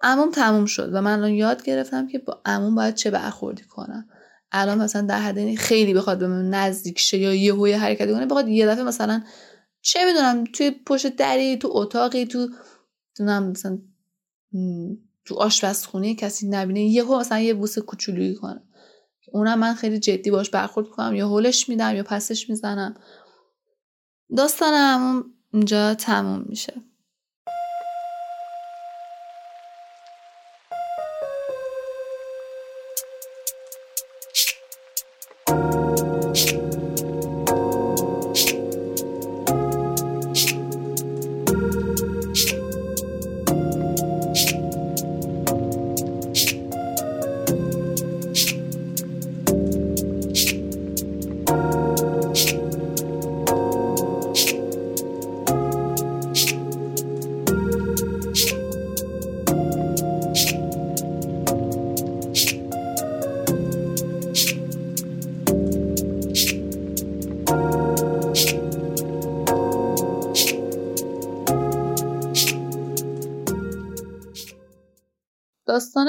عموم 0.00 0.30
تموم 0.30 0.66
شد 0.66 0.94
و 0.94 1.02
من 1.02 1.12
الان 1.12 1.32
یاد 1.32 1.64
گرفتم 1.64 2.08
که 2.08 2.18
با 2.18 2.40
عموم 2.44 2.74
باید 2.74 2.94
چه 2.94 3.10
برخوردی 3.10 3.62
کنم. 3.62 4.08
الان 4.52 4.78
مثلا 4.78 5.02
در 5.02 5.20
حد 5.20 5.54
خیلی 5.54 5.94
بخواد 5.94 6.18
به 6.18 6.28
من 6.28 6.50
نزدیک 6.50 6.98
شه 6.98 7.18
یا 7.18 7.34
یه 7.34 7.54
هوی 7.54 7.72
حرکتی 7.72 8.12
کنه 8.12 8.26
بخواد 8.26 8.48
یه 8.48 8.66
دفعه 8.66 8.84
مثلا 8.84 9.22
چه 9.80 10.04
می‌دونم 10.04 10.44
توی 10.44 10.70
پشت 10.86 11.16
دری 11.16 11.56
تو 11.56 11.68
اتاقی 11.72 12.26
تو 12.26 12.48
دونم 13.16 13.50
مثلا 13.50 13.78
تو 15.24 15.34
آشپزخونه 15.34 16.14
کسی 16.14 16.48
نبینه 16.48 16.80
یه 16.80 17.04
مثلا 17.04 17.38
یه 17.38 17.54
بوس 17.54 17.78
کوچولویی 17.78 18.34
کنه. 18.34 18.62
اونم 19.32 19.58
من 19.58 19.74
خیلی 19.74 19.98
جدی 19.98 20.30
باش 20.30 20.50
برخورد 20.50 20.88
کنم 20.88 21.14
یا 21.14 21.28
هولش 21.28 21.68
میدم 21.68 21.96
یا 21.96 22.02
پسش 22.02 22.50
می‌زنم. 22.50 22.94
داستانم 24.36 25.24
اینجا 25.52 25.94
تموم 25.94 26.44
میشه. 26.48 26.72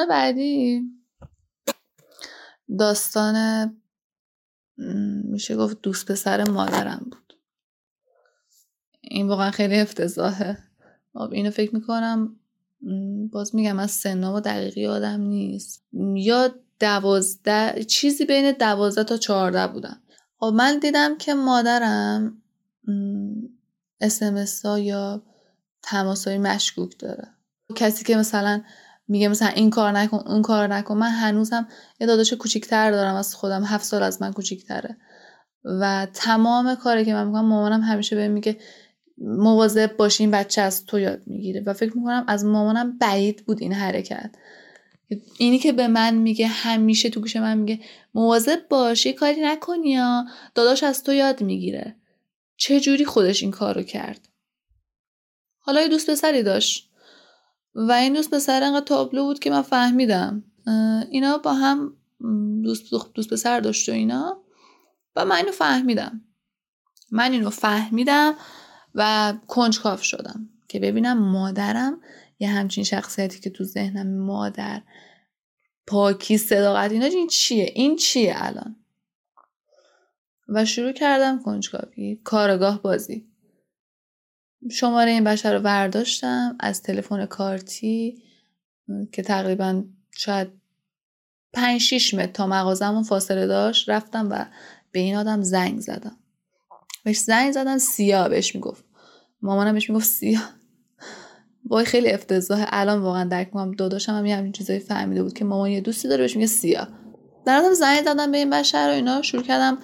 بعدی 0.06 0.82
داستان 2.80 3.78
میشه 5.24 5.56
گفت 5.56 5.82
دوست 5.82 6.12
پسر 6.12 6.50
مادرم 6.50 7.08
بود. 7.12 7.38
این 9.02 9.28
واقعا 9.28 9.52
خیلی 9.52 9.80
افتضاحه. 9.80 10.58
خب 11.14 11.32
اینو 11.32 11.52
فکر 11.52 11.76
می‌کنم 11.76 12.40
باز 13.32 13.56
میگم 13.56 13.80
از 13.80 13.92
سنا 13.92 14.36
و 14.36 14.40
دقیقی 14.40 14.88
آدم 14.88 15.22
نیست. 15.22 15.84
یا 16.16 16.56
دوازده 16.80 17.84
چیزی 17.84 18.26
بین 18.26 18.52
دوازده 18.52 19.04
تا 19.04 19.18
چهارده 19.18 19.68
بودم 19.68 20.02
خب 20.40 20.52
من 20.56 20.80
دیدم 20.80 21.18
که 21.18 21.34
مادرم 21.34 22.42
اسمس 24.02 24.66
ها 24.66 24.80
یا 24.80 25.24
تماس 25.82 26.28
های 26.28 26.38
مشکوک 26.38 27.00
داره. 27.00 27.28
کسی 27.76 28.06
که 28.06 28.18
مثلا 28.18 28.64
میگه 29.08 29.28
مثلا 29.28 29.48
این 29.48 29.70
کار 29.70 29.92
نکن 29.92 30.18
اون 30.18 30.42
کار 30.42 30.68
نکن. 30.68 30.98
من 30.98 31.10
هنوزم 31.10 31.68
یه 32.00 32.08
داداش 32.08 32.34
کوچیکتر 32.34 32.92
دارم 32.92 33.16
از 33.16 33.36
خودم 33.36 33.64
هفت 33.64 33.86
سال 33.86 34.04
از 34.04 34.22
من 34.22 34.34
کوچیکتره. 34.34 34.98
و 35.64 36.08
تمام 36.14 36.76
کاری 36.76 37.06
که 37.06 37.14
من 37.14 37.28
می‌کنم 37.28 37.46
مامانم 37.46 37.82
همیشه 37.82 38.16
بهم 38.16 38.32
میگه 38.32 38.58
مواظب 39.18 39.98
باشین 39.98 40.32
بچه 40.32 40.62
از 40.62 40.86
تو 40.86 41.00
یاد 41.00 41.22
می‌گیره. 41.26 41.64
و 41.66 41.74
فکر 41.74 41.98
می‌کنم 41.98 42.24
از 42.28 42.46
مامانم 42.46 42.98
بعید 42.98 43.46
بود 43.46 43.62
این 43.62 43.74
حرکت. 43.74 44.36
اینی 45.38 45.60
که 45.60 45.72
به 45.72 45.88
من 45.88 46.16
میگه 46.16 46.48
همیشه 46.48 47.10
تو 47.10 47.22
گوش 47.22 47.36
من 47.36 47.58
میگه 47.58 47.80
مواظب 48.14 48.68
باش 48.70 49.08
کاری 49.08 49.42
نکنی 49.42 49.90
یا 49.90 50.26
داداش 50.56 50.84
از 50.84 51.04
تو 51.04 51.14
یاد 51.14 51.42
می‌گیره. 51.42 51.96
چه 52.58 52.80
جوری 52.80 53.06
خودش 53.06 53.44
این 53.44 53.52
کارو 53.52 53.84
کرد؟ 53.84 54.28
حالا 55.60 55.82
یه 55.82 55.88
دوست 55.88 56.10
پسری 56.10 56.44
داشت. 56.44 56.92
و 57.76 57.92
این 57.92 58.14
دوست 58.14 58.34
پسر 58.34 58.64
انقدر 58.64 58.86
تابلو 58.86 59.24
بود 59.24 59.40
که 59.40 59.50
من 59.50 59.62
فهمیدم. 59.62 60.44
اینا 61.12 61.38
با 61.38 61.54
هم 61.54 61.98
دوست, 62.64 62.84
دوست 63.14 63.30
پسر 63.30 63.60
داشت 63.60 63.90
و 63.90 63.92
اینا. 63.92 64.42
و 65.16 65.26
من 65.26 65.36
اینو 65.36 65.52
فهمیدم. 65.52 66.22
من 67.12 67.32
اینو 67.32 67.50
فهمیدم 67.50 68.34
و 68.96 69.34
کنجکاف 69.48 70.04
شدم 70.04 70.50
که 70.68 70.80
ببینم 70.80 71.32
مادرم 71.32 72.02
یه 72.40 72.50
همچین 72.50 72.84
شخصیتی 72.84 73.40
که 73.40 73.50
تو 73.50 73.64
ذهنم 73.64 74.26
مادر 74.26 74.82
پاکی 75.88 76.38
صداقت 76.38 76.92
اینا 76.92 77.06
این 77.06 77.28
چیه؟ 77.28 77.72
این 77.76 77.96
چیه 77.96 78.34
الان؟ 78.38 78.76
و 80.48 80.66
شروع 80.66 80.92
کردم 80.92 81.44
کنجکاوی 81.44 82.16
کارگاه 82.24 82.82
بازی. 82.82 83.28
شماره 84.72 85.12
این 85.12 85.24
بشر 85.24 85.54
رو 85.54 85.62
برداشتم 85.62 86.56
از 86.60 86.82
تلفن 86.82 87.26
کارتی 87.26 88.24
که 89.12 89.22
تقریبا 89.22 89.84
شاید 90.12 90.48
پنج 91.54 91.82
شیش 91.82 92.14
متر 92.14 92.32
تا 92.32 92.48
مغازمون 92.48 93.04
فاصله 93.04 93.48
داشت. 93.48 93.90
رفتم 93.90 94.28
و 94.32 94.46
به 94.92 95.00
این 95.00 95.16
آدم 95.16 95.42
زنگ 95.42 95.80
زدم. 95.80 96.18
بهش 97.04 97.18
زنگ 97.18 97.52
زدم 97.52 97.78
سیاه 97.78 98.30
بهش 98.30 98.56
می‌گفت. 98.56 98.84
مامانم 99.42 99.74
بهش 99.74 99.90
می‌گفت 99.90 100.08
سیاه. 100.08 100.50
وای 101.66 101.86
خیلی 101.86 102.12
افتضاح. 102.12 102.66
الان 102.70 103.00
واقعا 103.00 103.24
درک 103.24 103.48
می‌کنم. 103.48 103.72
داداشم 103.72 104.12
هم 104.12 104.26
یه 104.26 104.36
همین 104.36 104.52
چیزایی 104.52 104.80
فهمیده 104.80 105.24
بود 105.24 105.34
که 105.34 105.46
مامان 105.46 105.70
یه 105.70 105.82
دوستی 105.82 106.08
داره 106.08 106.22
بهش 106.22 106.36
میگه 106.36 106.48
سیاه. 106.48 106.88
در 107.46 107.74
زنگ 107.74 108.04
زدم 108.04 108.32
به 108.32 108.38
این 108.38 108.50
بشر 108.50 108.88
و 108.92 108.94
اینا 108.94 109.22
شروع 109.22 109.44
کردم. 109.44 109.78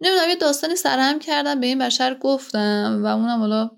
نمی‌دونم 0.00 0.28
یه 0.28 0.36
داستانی 0.36 0.76
سرهم 0.76 1.18
کردم 1.18 1.60
به 1.60 1.66
این 1.66 1.78
بشر 1.78 2.14
گفتم 2.14 3.00
و 3.04 3.06
اونم 3.06 3.38
حالا 3.38 3.70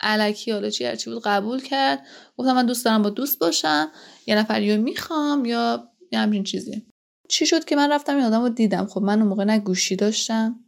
علکی 0.00 0.52
حالا 0.52 0.70
چی 0.70 0.84
هرچی 0.84 1.10
بود 1.10 1.22
قبول 1.22 1.60
کرد. 1.62 2.06
گفتم 2.36 2.52
من 2.52 2.66
دوست 2.66 2.84
دارم 2.84 3.02
با 3.02 3.10
دوست 3.10 3.38
باشم. 3.38 3.90
یه 4.26 4.34
نفر 4.34 4.62
یا 4.62 4.76
می‌خوام 4.76 5.44
یا 5.44 5.88
یه 6.12 6.18
همچین 6.18 6.44
چیزی. 6.44 6.86
چی 7.28 7.46
شد 7.46 7.64
که 7.64 7.76
من 7.76 7.92
رفتم 7.92 8.16
این 8.16 8.24
آدم 8.24 8.42
رو 8.42 8.48
دیدم. 8.48 8.86
خب 8.86 9.02
من 9.02 9.18
اون 9.18 9.28
موقع 9.28 9.44
نه 9.44 9.58
گوشی 9.58 9.96
داشتم 9.96 10.60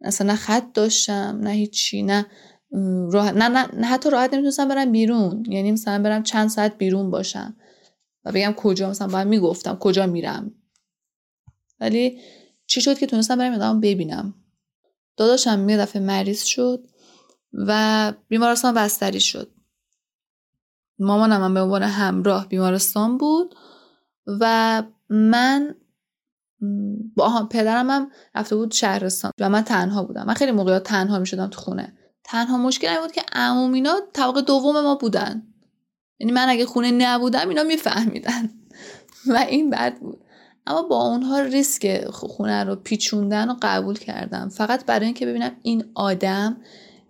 اصلا 0.00 0.26
نه 0.26 0.34
خط 0.36 0.72
داشتم 0.74 1.38
نه 1.42 1.50
هیچی 1.50 2.02
نه 2.02 2.26
راحت 3.12 3.34
نه, 3.34 3.48
نه, 3.48 3.74
نه 3.74 3.86
حتی 3.86 4.10
راحت 4.10 4.32
نمی‌تونستم 4.34 4.68
برم 4.68 4.92
بیرون. 4.92 5.44
یعنی 5.48 5.72
مثلا 5.72 6.02
برم 6.02 6.22
چند 6.22 6.48
ساعت 6.48 6.78
بیرون 6.78 7.10
باشم 7.10 7.56
و 8.24 8.32
بگم 8.32 8.52
کجا 8.56 8.90
مثلا 8.90 9.08
باید 9.08 9.28
می‌گفتم 9.28 9.76
کجا 9.76 10.06
میرم. 10.06 10.54
ولی 11.80 12.20
چی 12.66 12.80
شد 12.80 12.98
که 12.98 13.06
تونستم 13.06 13.38
برم 13.38 13.54
آدم 13.54 13.80
ببینم؟ 13.80 14.34
داداشم 15.16 15.68
یه 15.68 15.76
دفعه 15.76 16.02
مریض 16.02 16.44
شد. 16.44 16.88
و 17.54 18.12
بیمارستان 18.28 18.74
بستری 18.74 19.20
شد. 19.20 19.50
مامانم 20.98 21.44
هم 21.44 21.54
به 21.54 21.60
عنوان 21.60 21.82
همراه 21.82 22.48
بیمارستان 22.48 23.18
بود 23.18 23.54
و 24.26 24.82
من 25.08 25.74
با 27.16 27.48
پدرم 27.50 27.90
هم 27.90 28.10
رفته 28.34 28.56
بود 28.56 28.72
شهرستان 28.72 29.32
و 29.40 29.48
من 29.48 29.62
تنها 29.62 30.04
بودم. 30.04 30.26
من 30.26 30.34
خیلی 30.34 30.52
موقعات 30.52 30.82
تنها 30.82 31.18
می 31.18 31.26
شدم 31.26 31.46
تو 31.46 31.60
خونه. 31.60 31.96
تنها 32.24 32.58
مشکل 32.58 32.88
این 32.88 33.00
بود 33.00 33.12
که 33.12 33.22
عموم 33.32 33.72
اینا 33.72 34.00
طبقه 34.12 34.40
دوم 34.40 34.80
ما 34.80 34.94
بودن. 34.94 35.42
یعنی 36.18 36.32
من 36.32 36.48
اگه 36.48 36.66
خونه 36.66 36.90
نبودم 36.90 37.48
اینا 37.48 37.62
میفهمیدن. 37.62 38.50
و 39.26 39.36
این 39.36 39.70
بد 39.70 39.98
بود. 39.98 40.20
اما 40.66 40.82
با 40.82 41.02
اونها 41.06 41.40
ریسک 41.40 42.04
خونه 42.10 42.64
رو 42.64 42.76
پیچوندن 42.76 43.50
و 43.50 43.56
قبول 43.62 43.98
کردم. 43.98 44.48
فقط 44.48 44.84
برای 44.86 45.06
اینکه 45.06 45.26
ببینم 45.26 45.56
این 45.62 45.84
آدم 45.94 46.56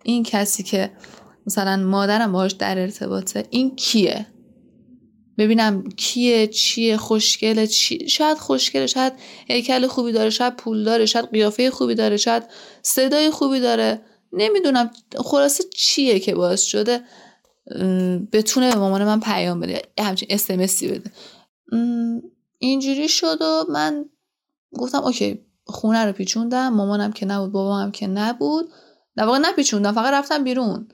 این 0.05 0.23
کسی 0.23 0.63
که 0.63 0.91
مثلا 1.47 1.77
مادرم 1.77 2.31
باهاش 2.31 2.51
در 2.51 2.79
ارتباطه 2.79 3.47
این 3.49 3.75
کیه؟ 3.75 4.27
ببینم 5.37 5.89
کیه 5.89 6.47
چیه 6.47 6.97
خوشگله 6.97 7.67
چی؟ 7.67 8.09
شاید 8.09 8.37
خوشگله 8.37 8.87
شاید 8.87 9.13
هیکل 9.47 9.87
خوبی 9.87 10.11
داره 10.11 10.29
شاید 10.29 10.55
پول 10.55 10.83
داره 10.83 11.05
شاید 11.05 11.31
قیافه 11.31 11.71
خوبی 11.71 11.95
داره 11.95 12.17
شاید 12.17 12.43
صدای 12.81 13.29
خوبی 13.29 13.59
داره. 13.59 14.01
نمی‌دونم 14.33 14.91
خلاصه 15.17 15.63
چیه 15.75 16.19
که 16.19 16.35
باعث 16.35 16.61
شده 16.61 17.01
بتونه 18.31 18.71
به 18.71 18.79
مامان 18.79 19.05
من 19.05 19.19
پیام 19.19 19.59
بده 19.59 19.81
همچین 19.99 20.27
اسمسی 20.31 20.87
بده. 20.87 21.11
اینجوری 22.59 23.07
شد 23.07 23.41
و 23.41 23.63
من 23.69 24.05
گفتم 24.73 25.03
اوکی 25.03 25.39
خونه 25.63 26.05
رو 26.05 26.11
پیچوندم 26.11 26.69
مامانم 26.69 27.11
که 27.11 27.25
نبود 27.25 27.51
بابام 27.51 27.91
که 27.91 28.07
نبود. 28.07 28.69
در 29.15 29.25
واقع 29.25 29.37
نپیچوندم 29.37 29.91
فقط 29.91 30.13
رفتم 30.13 30.43
بیرون. 30.43 30.87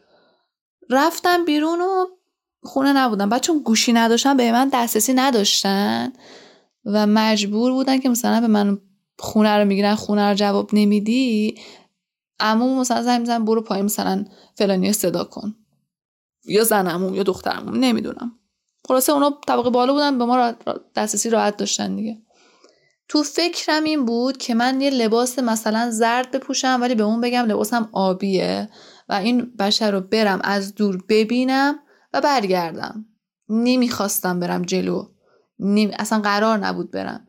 رفتم 0.90 1.46
بیرون 1.46 1.82
و 1.82 2.06
خونه 2.64 2.94
نبودم. 2.94 3.30
بعد 3.30 3.42
چون 3.42 3.60
گوشی 3.60 3.94
نداشتن 3.94 4.38
به 4.38 4.52
من 4.52 4.70
دسترسی 4.74 5.14
نداشتن 5.14 6.14
و 6.86 7.08
مجبور 7.08 7.72
بودن 7.72 8.00
که 8.00 8.10
مثلا 8.10 8.42
به 8.42 8.48
من 8.48 8.78
خونه 9.20 9.58
رو 9.58 9.66
می‌گیرن 9.66 9.96
خونه 9.96 10.30
رو 10.30 10.36
جواب 10.36 10.70
نمیدی 10.74 11.56
عموم 12.40 12.80
مثلا 12.80 13.02
زنگ 13.02 13.20
میزن 13.20 13.46
برو 13.46 13.62
پایین 13.62 13.86
مثلا 13.86 14.26
فلانی 14.56 14.94
صدا 14.94 15.24
کن. 15.24 15.56
یا 16.46 16.64
زنمون 16.64 17.14
یا 17.14 17.24
دخترمون 17.24 17.80
نمی‌دونم. 17.80 18.32
خلاصه 18.88 19.14
اونا 19.14 19.40
طبقه 19.48 19.70
بالا 19.70 19.94
بودن 19.94 20.18
به 20.18 20.26
ما 20.26 20.54
دسترسی 20.96 21.30
راحت 21.30 21.58
داشتن 21.58 21.96
دیگه. 21.96 22.22
تو 23.12 23.24
فکرم 23.24 23.84
این 23.84 24.06
بود 24.06 24.38
که 24.38 24.54
من 24.54 24.82
یه 24.82 24.90
لباس 24.90 25.40
مثلا 25.40 25.90
زرد 25.92 26.32
بپوشم 26.32 26.78
ولی 26.82 26.96
به 26.96 27.04
اون 27.04 27.22
بگم 27.22 27.46
لباسم 27.46 27.90
آبیه 27.92 28.70
و 29.10 29.14
این 29.14 29.56
بشر 29.56 29.92
رو 29.92 30.02
برم 30.02 30.40
از 30.44 30.76
دور 30.76 31.04
ببینم 31.10 31.80
و 32.14 32.22
برگردم. 32.22 33.06
نمی‌خواستم 33.50 34.40
برم 34.40 34.62
جلو. 34.62 35.06
نمی... 35.60 35.92
اصلا 36.00 36.20
قرار 36.20 36.58
نبود 36.58 36.92
برم. 36.92 37.28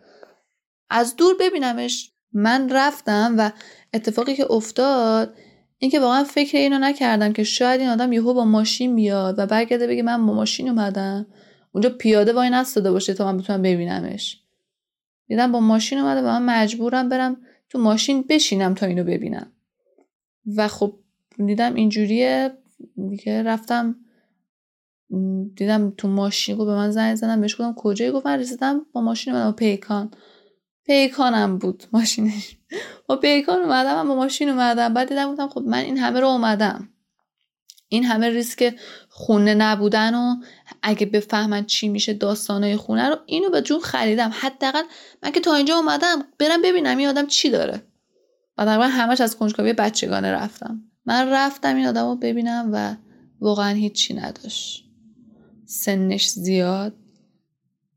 از 0.90 1.16
دور 1.16 1.34
ببینمش 1.40 2.12
من 2.32 2.68
رفتم 2.70 3.34
و 3.38 3.50
اتفاقی 3.94 4.34
که 4.34 4.52
افتاد 4.52 5.34
اینکه 5.78 6.00
واقعا 6.00 6.24
فکر 6.24 6.58
اینو 6.58 6.78
نکردم 6.78 7.32
که 7.32 7.44
شاید 7.44 7.80
این 7.80 7.90
آدم 7.90 8.12
یهو 8.12 8.34
با 8.34 8.44
ماشین 8.44 8.96
بیاد 8.96 9.34
و 9.38 9.46
برگرده 9.46 9.86
بگه 9.86 10.02
من 10.02 10.26
با 10.26 10.32
ماشین 10.32 10.68
اومدم. 10.68 11.26
اونجا 11.72 11.90
پیاده 11.90 12.32
وای 12.32 12.50
نستاده 12.50 12.92
باشه 12.92 13.14
تا 13.14 13.32
من 13.32 13.38
بتونم 13.38 13.62
ببینمش. 13.62 14.41
دیدم 15.26 15.52
با 15.52 15.60
ماشین 15.60 15.98
اومده 15.98 16.20
و 16.20 16.24
من 16.24 16.42
مجبورم 16.42 17.08
برم 17.08 17.36
تو 17.68 17.78
ماشین 17.78 18.24
بشینم 18.28 18.74
تا 18.74 18.86
اینو 18.86 19.04
ببینم. 19.04 19.52
و 20.56 20.68
خب 20.68 20.98
دیدم 21.46 21.74
اینجوریه. 21.74 22.50
دیگه 23.10 23.42
رفتم 23.42 23.96
دیدم 25.54 25.90
تو 25.90 26.08
ماشین 26.08 26.56
گفت 26.56 26.66
به 26.66 26.74
من 26.74 26.90
زنگ 26.90 27.14
زدم 27.14 27.40
بهش 27.40 27.54
گفتم 27.54 27.74
کجایی؟ 27.76 28.10
گفت 28.10 28.26
من 28.26 28.38
رسیدم 28.38 28.86
با 28.92 29.00
ماشین 29.00 29.34
اومدم 29.34 29.52
پیکان. 29.52 30.10
پیکانم 30.84 31.58
بود 31.58 31.84
ماشینش. 31.92 32.56
با 33.06 33.16
پیکان 33.16 33.62
اومدم 33.62 34.08
با 34.08 34.14
ماشین 34.14 34.48
اومدم. 34.48 34.94
بعد 34.94 35.08
دیدم 35.08 35.32
گفتم 35.32 35.48
خب 35.48 35.60
من 35.60 35.78
این 35.78 35.98
همه 35.98 36.20
رو 36.20 36.26
اومدم. 36.26 36.88
این 37.88 38.04
همه 38.04 38.30
ریسک 38.30 38.74
خونه 39.14 39.54
نبودن 39.54 40.14
و 40.14 40.36
اگه 40.82 41.06
بفهمن 41.06 41.64
چی 41.64 41.88
میشه 41.88 42.12
داستانای 42.12 42.76
خونه 42.76 43.08
رو 43.08 43.16
اینو 43.26 43.50
به 43.50 43.62
جون 43.62 43.80
خریدم. 43.80 44.30
حداقل 44.34 44.82
من 45.22 45.32
که 45.32 45.40
تا 45.40 45.54
اینجا 45.54 45.76
اومدم 45.76 46.24
برم 46.38 46.62
ببینم 46.62 46.98
این 46.98 47.08
آدم 47.08 47.26
چی 47.26 47.50
داره. 47.50 47.82
و 48.58 48.64
تقریبا 48.64 48.84
همش 48.84 49.20
از 49.20 49.36
کنجکاوی 49.36 49.72
بچگانه 49.72 50.32
رفتم. 50.32 50.82
من 51.06 51.28
رفتم 51.28 51.76
این 51.76 51.86
آدم 51.86 52.08
رو 52.08 52.16
ببینم 52.16 52.70
و 52.72 52.96
واقعا 53.40 53.74
هیچی 53.74 54.14
نداشت. 54.14 54.84
سنش 55.66 56.28
زیاد 56.28 56.94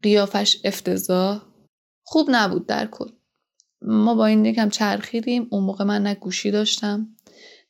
قیافش 0.02 0.58
افتضاح. 0.64 1.42
خوب 2.04 2.28
نبود 2.32 2.68
در 2.68 2.88
کل. 2.88 3.10
ما 3.82 4.16
با 4.16 4.26
این 4.26 4.46
یکم 4.46 4.70
چرخیدیم. 4.70 5.48
اون 5.52 5.64
موقع 5.64 5.86
من 5.86 6.04
نه 6.04 6.16
گوشی 6.16 6.52
داشتم. 6.52 7.15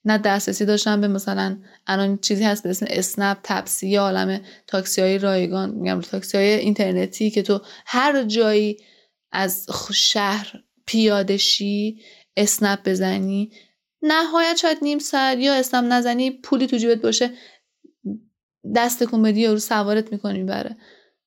نه 0.06 0.18
دسترسی 0.18 0.66
داشتم 0.66 1.02
به 1.02 1.08
مثلا 1.08 1.58
الان 1.88 2.18
چیزی 2.18 2.44
هست 2.44 2.64
به 2.64 2.70
اسم 2.70 2.86
اسنپ 2.90 3.38
تپسی 3.44 3.88
یا 3.88 4.02
عالم 4.02 4.42
تاکسی 4.68 5.02
های 5.02 5.18
رایگان. 5.18 5.70
میگم 5.70 6.02
تاکسی 6.02 6.38
های 6.38 6.54
اینترنتی 6.54 7.32
که 7.32 7.42
تو 7.42 7.62
هر 7.86 8.24
جایی 8.24 8.78
از 9.32 9.68
شهر 9.94 10.54
پیاده 10.86 11.38
شی 11.38 12.02
اسنپ 12.38 12.90
بزنی. 12.90 13.52
نهایت 14.02 14.58
شاید 14.62 14.78
نیم 14.82 15.00
ساعت 15.00 15.38
یا 15.38 15.54
اسنپ 15.54 15.94
نزنی 15.94 16.32
پولی 16.32 16.68
تو 16.68 16.78
جیبت 16.78 17.02
باشه. 17.02 17.32
دست 18.76 19.04
کمدی 19.04 19.48
رو 19.48 19.60
سوارت 19.60 20.12
می‌کنی 20.12 20.44
بره 20.44 20.78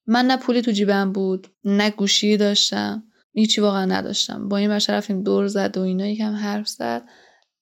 من 0.06 0.26
نه 0.26 0.36
پولی 0.36 0.62
تو 0.62 0.70
جیبم 0.70 1.12
بود 1.12 1.48
نه 1.64 1.90
گوشی 1.90 2.36
داشتم. 2.36 3.02
هیچی 3.34 3.60
واقعا 3.60 3.84
نداشتم. 3.84 4.48
با 4.48 4.56
این 4.56 4.70
بچه 4.70 4.92
رفتیم 4.92 5.22
دور 5.22 5.46
زد 5.46 5.76
و 5.76 5.80
اینا 5.80 6.06
یکم 6.06 6.34
حرف 6.34 6.68
زد. 6.68 7.02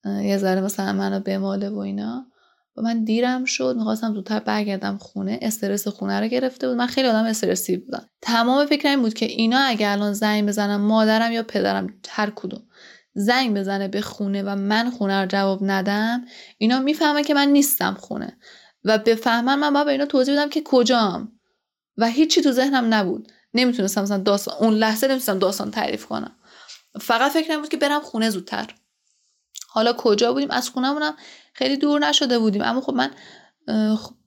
یه 0.07 0.39
ذره 0.39 0.61
مثلا 0.61 0.93
منو 0.93 1.21
بماله 1.21 1.71
و 1.71 1.79
اینا. 1.79 2.27
و 2.77 2.83
من 2.83 3.05
دیرم 3.05 3.45
شد 3.45 3.75
می‌خواستم 3.79 4.15
زودتر 4.15 4.41
برگردم 4.41 4.99
خونه. 4.99 5.39
استرس 5.43 5.89
خونه 5.89 6.21
رو 6.21 6.27
گرفته 6.27 6.69
بود. 6.69 6.77
من 6.77 6.87
خیلی 6.87 7.09
آدم 7.09 7.25
استرسی 7.25 7.77
بودم. 7.77 8.09
تمام 8.23 8.67
فکرم 8.67 8.91
این 8.91 9.03
بود 9.03 9.15
که 9.15 9.27
اینا 9.27 9.59
اگه 9.59 9.91
الان 9.91 10.13
زنگ 10.13 10.49
بزنم 10.49 10.81
مادرم 10.81 11.33
یا 11.33 11.43
پدرم 11.43 11.95
هر 12.09 12.31
کدوم. 12.31 12.63
زنگ 13.15 13.57
بزنه 13.59 13.89
به 13.89 14.01
خونه 14.01 14.43
و 14.43 14.57
من 14.57 14.91
خونه 14.91 15.21
رو 15.21 15.27
جواب 15.27 15.59
ندم 15.63 16.25
اینا 16.59 16.79
می‌فهمن 16.79 17.23
که 17.23 17.35
من 17.35 17.49
نیستم 17.49 17.95
خونه. 17.95 18.39
و 18.85 18.99
بفهمن 18.99 19.55
من 19.59 19.73
باید 19.73 19.87
به 19.87 19.93
اینا 19.93 20.07
توضیح 20.07 20.35
بدم 20.35 20.49
که 20.49 20.63
کجام. 20.65 21.33
و 21.97 22.07
هیچی 22.07 22.43
تو 22.43 22.53
ذهنم 22.53 22.95
نبود. 22.95 23.33
نمی‌تونستم 23.55 24.03
مثلا 24.03 24.19
داستان 24.19 24.55
اون 24.61 24.75
لحظه 24.75 25.07
نمی‌تونستم 25.07 25.39
داستان 25.39 25.71
تعریف 25.71 26.07
کنم. 26.07 26.37
فقط 27.01 27.33
فکر 27.33 27.59
بود 27.59 27.69
که 27.69 27.77
برم 27.77 28.01
خونه 28.01 28.31
زودتر. 28.31 28.75
حالا 29.77 29.93
کجا 29.93 30.33
بودیم؟ 30.33 30.51
از 30.51 30.71
خونهمونم 30.71 31.15
خیلی 31.53 31.77
دور 31.77 32.09
نشده 32.09 32.39
بودیم. 32.39 32.63
اما 32.63 32.81
خب 32.81 32.95
من 32.95 33.11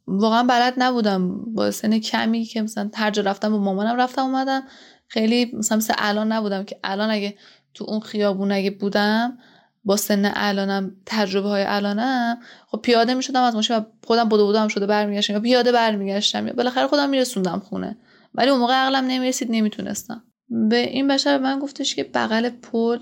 واقعا 0.08 0.44
بلد 0.44 0.74
نبودم. 0.78 1.54
با 1.54 1.72
سن 1.72 2.00
کمی 2.00 2.46
که 2.46 2.62
مثلا 2.62 2.90
هر 2.94 3.12
جا 3.12 3.22
رفتم 3.22 3.50
با 3.50 3.58
مامانم 3.58 3.96
رفتم 3.96 4.22
اومدم. 4.22 4.64
خیلی 5.08 5.52
مثلا 5.54 5.78
مثل 5.78 5.94
الان 5.98 6.32
نبودم 6.32 6.64
که 6.64 6.80
الان 6.84 7.10
اگه 7.10 7.36
تو 7.74 7.86
اون 7.88 8.00
خیابون 8.00 8.52
اگه 8.52 8.72
بودم 8.72 9.38
با 9.84 9.98
سن 9.98 10.32
الانم 10.36 10.96
تجربه 11.06 11.50
های 11.50 11.64
الانم 11.64 12.38
خب 12.68 12.78
پیاده 12.78 13.14
می‌شدم 13.14 13.42
از 13.42 13.56
ماشین 13.56 13.78
و 13.78 13.82
خودم 14.08 14.30
بودو 14.30 14.46
بودم 14.46 14.68
شده 14.68 14.86
برمیگشتم 14.86 15.34
یا 15.34 15.40
پیاده 15.40 15.72
برمیگشتم 15.72 16.48
یا 16.48 16.54
بالاخره 16.54 16.88
خودم 16.88 17.10
میرسوندم 17.10 17.60
خونه. 17.60 17.98
ولی 18.36 18.50
اون 18.50 18.60
موقع 18.60 18.74
عقلم 18.74 19.06
نمی‌رسید 19.08 19.48
نمی‌تونستم. 19.52 20.24
به 20.70 20.78
این 20.78 21.08
بشر 21.08 21.38
من 21.38 21.60
گفتش 21.60 21.96
که 21.96 22.04
بغل 22.04 22.50
پل 22.50 23.00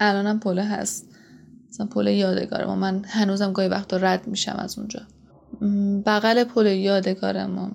الانم 0.00 0.40
پل 0.40 0.58
هست. 0.58 1.09
مثلا 1.70 1.86
پل 1.86 2.06
یادگار 2.06 2.66
ما 2.66 2.76
من 2.76 3.04
هنوزم 3.04 3.52
گاهی 3.52 3.68
وقتا 3.68 3.96
رد 3.96 4.26
میشم 4.26 4.56
از 4.58 4.78
اونجا. 4.78 5.00
بغل 6.06 6.44
پل 6.44 6.66
یادگار 6.66 7.46
ما 7.46 7.70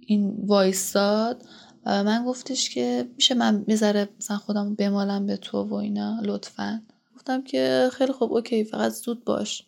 این 0.00 0.36
وایستاد 0.46 1.42
من 1.86 2.24
گفتش 2.24 2.70
که 2.70 3.08
میشه 3.16 3.34
من 3.34 3.64
می‌ذاره 3.66 4.08
مثلا 4.18 4.36
خودم 4.36 4.74
بمالم 4.74 5.26
به 5.26 5.36
تو 5.36 5.62
و 5.62 5.74
اینا 5.74 6.20
لطفا. 6.22 6.82
گفتم 7.16 7.42
که 7.42 7.90
خیلی 7.92 8.12
خوب 8.12 8.32
اوکی 8.32 8.64
فقط 8.64 8.92
زود 8.92 9.24
باش. 9.24 9.66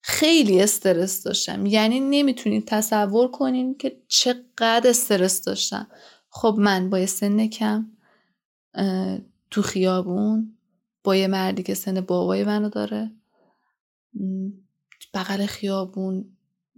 خیلی 0.00 0.62
استرس 0.62 1.22
داشتم. 1.22 1.66
یعنی 1.66 2.00
نمی‌تونید 2.00 2.64
تصور 2.66 3.30
کنین 3.30 3.74
که 3.74 4.02
چقدر 4.08 4.90
استرس 4.90 5.44
داشتم. 5.44 5.86
خب 6.30 6.56
من 6.58 6.90
با 6.90 7.06
سن 7.06 7.46
کم 7.46 7.86
تو 9.50 9.62
خیابون 9.62 10.56
با 11.04 11.16
یه 11.16 11.26
مردی 11.26 11.62
که 11.62 11.74
سن 11.74 12.00
بابای 12.00 12.44
منو 12.44 12.68
داره. 12.68 13.10
بغل 15.14 15.46
خیابون. 15.46 16.36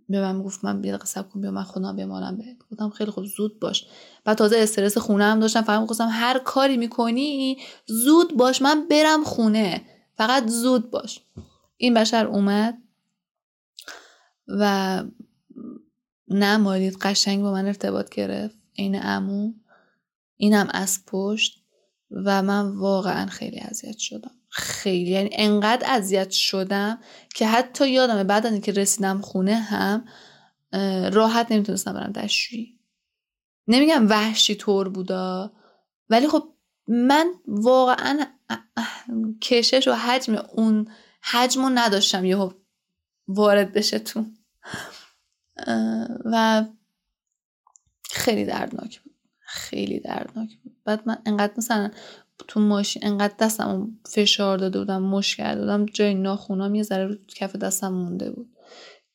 به 0.08 0.20
من 0.20 0.42
گفت 0.42 0.64
من 0.64 0.80
بیا 0.80 0.96
قصب 0.96 1.28
کن 1.28 1.40
بیا 1.40 1.50
من 1.50 1.62
خودم 1.62 1.96
بمانم 1.96 2.36
بهت. 2.36 2.56
گفتم 2.70 2.90
خیلی 2.90 3.10
خوب 3.10 3.24
زود 3.24 3.60
باش. 3.60 3.86
بعد 4.24 4.38
تازه 4.38 4.56
استرس 4.58 4.98
خونه 4.98 5.24
هم 5.24 5.40
داشتم. 5.40 5.62
فقط 5.62 5.86
گفتم 5.86 6.08
هر 6.12 6.38
کاری 6.38 6.76
می‌کنی 6.76 7.58
زود 7.86 8.36
باش 8.36 8.62
من 8.62 8.88
برم 8.88 9.24
خونه. 9.24 9.84
فقط 10.16 10.48
زود 10.48 10.90
باش. 10.90 11.20
این 11.76 11.94
بشر 11.94 12.26
اومد 12.26 12.78
و 14.48 15.04
نمالید 16.28 16.96
قشنگ 16.96 17.42
با 17.42 17.52
من 17.52 17.66
ارتباط 17.66 18.14
گرفت. 18.14 18.56
عین 18.78 18.94
عمو. 18.94 19.52
اینم 20.36 20.68
از 20.70 21.04
پشت. 21.06 21.63
و 22.24 22.42
من 22.42 22.76
واقعا 22.76 23.26
خیلی 23.26 23.60
اذیت 23.60 23.98
شدم. 23.98 24.30
خیلی 24.48 25.10
یعنی 25.10 25.30
انقدر 25.32 25.86
اذیت 25.90 26.30
شدم 26.30 26.98
که 27.34 27.46
حتی 27.46 27.90
یادمه 27.90 28.24
بعد 28.24 28.60
که 28.62 28.72
رسیدم 28.72 29.20
خونه 29.20 29.54
هم 29.54 30.04
راحت 31.12 31.52
نمی‌تونستم 31.52 31.92
برم 31.92 32.12
دشوی. 32.12 32.78
نمیگم 33.68 34.08
وحشی 34.08 34.54
طور 34.54 34.88
بودا 34.88 35.52
ولی 36.10 36.28
خب 36.28 36.48
من 36.88 37.34
واقعا 37.46 38.26
کشش 39.42 39.88
و 39.88 39.92
حجم 39.92 40.34
اون 40.34 40.88
حجم 41.22 41.62
رو 41.62 41.70
نداشتم 41.74 42.24
یهو 42.24 42.52
وارد 43.28 43.72
بشه 43.72 43.98
تو. 43.98 44.24
و 46.24 46.64
خیلی 48.10 48.44
دردناک 48.44 49.03
خیلی 49.54 50.00
دردناک 50.00 50.58
بود. 50.62 50.72
بعد 50.84 51.02
من 51.06 51.18
انقدر 51.26 51.52
مثلا 51.56 51.90
تو 52.48 52.60
ماشین 52.60 53.06
انقدر 53.06 53.34
دستم 53.38 53.88
فشار 54.06 54.58
داده 54.58 54.78
بودم 54.78 55.02
مش 55.02 55.36
کرده 55.36 55.60
بودم 55.60 55.86
جای 55.86 56.14
ناخونام 56.14 56.74
یه 56.74 56.82
ذره 56.82 57.06
رو 57.06 57.14
کف 57.36 57.56
دستم 57.56 57.92
مونده 57.92 58.30
بود. 58.30 58.50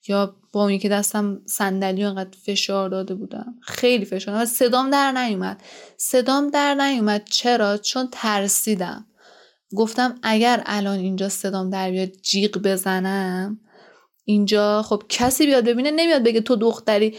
یا 0.07 0.35
با 0.53 0.63
اون 0.63 0.77
که 0.77 0.89
دستم 0.89 1.41
صندلی 1.45 2.03
انقدر 2.03 2.37
فشار 2.45 2.89
داده 2.89 3.15
بودم. 3.15 3.55
خیلی 3.61 4.05
فشار. 4.05 4.33
دادم 4.33 4.45
صدام 4.45 4.89
در 4.89 5.11
نیومد. 5.11 5.61
صدام 5.97 6.49
در 6.49 6.75
نیومد. 6.75 7.23
چرا؟ 7.25 7.77
چون 7.77 8.07
ترسیدم. 8.11 9.05
گفتم 9.75 10.15
اگر 10.23 10.63
الان 10.65 10.99
اینجا 10.99 11.29
صدام 11.29 11.69
در 11.69 11.91
بیاد 11.91 12.11
جیغ 12.11 12.57
بزنم 12.57 13.59
اینجا 14.25 14.81
خب 14.81 15.03
کسی 15.09 15.45
بیاد 15.45 15.65
ببینه 15.65 15.91
نمیاد 15.91 16.23
بگه 16.23 16.41
تو 16.41 16.55
دختری 16.55 17.17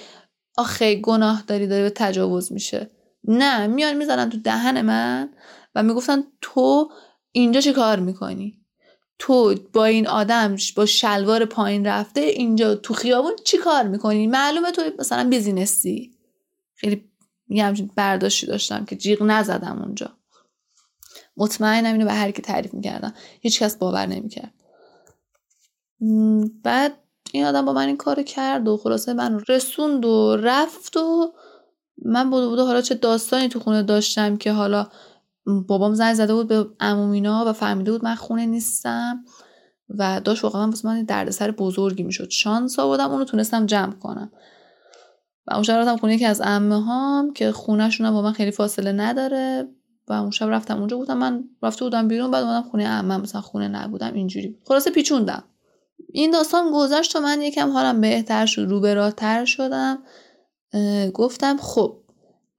آخه 0.56 0.94
گناه 0.94 1.44
داری 1.46 1.66
داری 1.66 1.82
به 1.82 1.90
تجاوز 1.90 2.52
میشه. 2.52 2.90
نه 3.24 3.66
میان 3.66 3.96
می‌زنن 3.96 4.30
تو 4.30 4.38
دهن 4.38 4.82
من 4.82 5.28
و 5.74 5.82
می‌گفتن 5.82 6.22
تو 6.40 6.90
اینجا 7.32 7.60
چه 7.60 7.72
کار 7.72 8.00
می‌کنی؟ 8.00 8.56
تو 9.18 9.54
با 9.72 9.84
این 9.84 10.06
آدم 10.06 10.56
با 10.76 10.86
شلوار 10.86 11.44
پایین 11.44 11.86
رفته 11.86 12.20
اینجا 12.20 12.74
تو 12.74 12.94
خیابون 12.94 13.32
چی 13.44 13.58
کار 13.58 13.88
می‌کنی؟ 13.88 14.26
معلومه 14.26 14.70
تو 14.72 14.82
مثلا 14.98 15.28
بیزینسی. 15.28 16.14
خیلی 16.74 17.10
یه 17.48 17.64
همچین 17.64 17.90
برداشتی 17.96 18.46
داشتم 18.46 18.84
که 18.84 18.96
جیغ 18.96 19.22
نزدم 19.22 19.82
اونجا. 19.82 20.16
مطمئنم 21.36 21.92
اینو 21.92 22.04
به 22.04 22.12
هر 22.12 22.30
کی 22.30 22.42
تعریف 22.42 22.74
می‌کردم. 22.74 23.14
هیچکس 23.40 23.76
باور 23.76 24.06
نمی‌کرد. 24.06 24.54
بعد 26.62 26.94
این 27.32 27.44
آدم 27.44 27.64
با 27.64 27.72
من 27.72 27.86
این 27.86 27.96
کار 27.96 28.22
کرد 28.22 28.68
و 28.68 28.76
خلاصه 28.76 29.12
من 29.12 29.44
رسوند 29.48 30.04
و 30.04 30.36
رفت 30.36 30.96
و 30.96 31.32
من 32.04 32.30
بوده 32.30 32.48
بوده 32.48 32.62
حالا 32.62 32.80
چه 32.80 32.94
داستانی 32.94 33.48
تو 33.48 33.60
خونه 33.60 33.82
داشتم 33.82 34.36
که 34.36 34.52
حالا 34.52 34.86
بابام 35.68 35.94
زنگ 35.94 36.14
زده 36.14 36.34
بود 36.34 36.48
به 36.48 36.66
عمومینا 36.80 37.44
و 37.46 37.52
فهمیده 37.52 37.92
بود 37.92 38.04
من 38.04 38.14
خونه 38.14 38.46
نیستم 38.46 39.24
و 39.98 40.20
داشت 40.24 40.44
واقعا 40.44 40.66
من 40.66 40.74
من 40.84 41.04
دردسر 41.04 41.50
بزرگی 41.50 42.02
می‌شد. 42.02 42.30
شانس 42.30 42.78
آوردم 42.78 43.10
اونو 43.10 43.24
تونستم 43.24 43.66
جمع 43.66 43.92
کنم. 43.92 44.32
و 45.46 45.54
اون 45.54 45.62
شب 45.62 45.74
رفتم 45.74 45.96
خونه 45.96 46.14
یکی 46.14 46.24
از 46.24 46.40
عمه 46.40 46.84
هام 46.84 47.32
که 47.32 47.52
خونهشون 47.52 48.10
با 48.10 48.22
من 48.22 48.32
خیلی 48.32 48.50
فاصله 48.50 48.92
نداره 48.92 49.68
و 50.08 50.12
اون 50.12 50.30
شب 50.30 50.46
رفتم 50.48 50.78
اونجا 50.78 50.96
بودم. 50.96 51.18
من 51.18 51.44
رفته 51.62 51.84
بودم 51.84 52.08
بیرون 52.08 52.30
بعد 52.30 52.44
اومدم 52.44 52.68
خونه 52.68 52.88
عمه 52.88 53.16
مثلا 53.16 53.40
خونه 53.40 53.68
نبودم 53.68 54.14
اینجوری 54.14 54.58
خلاصه 54.68 54.90
پیچوندم. 54.90 55.44
این 56.12 56.30
داستان 56.30 56.70
گذشت 56.74 57.16
و 57.16 57.20
من 57.20 57.42
یکم 57.42 57.70
حالم 57.70 58.00
بهتر 58.00 58.46
شد 58.46 58.60
رو 58.60 59.44
شدم. 59.44 59.98
گفتم 61.14 61.56
خب 61.56 61.96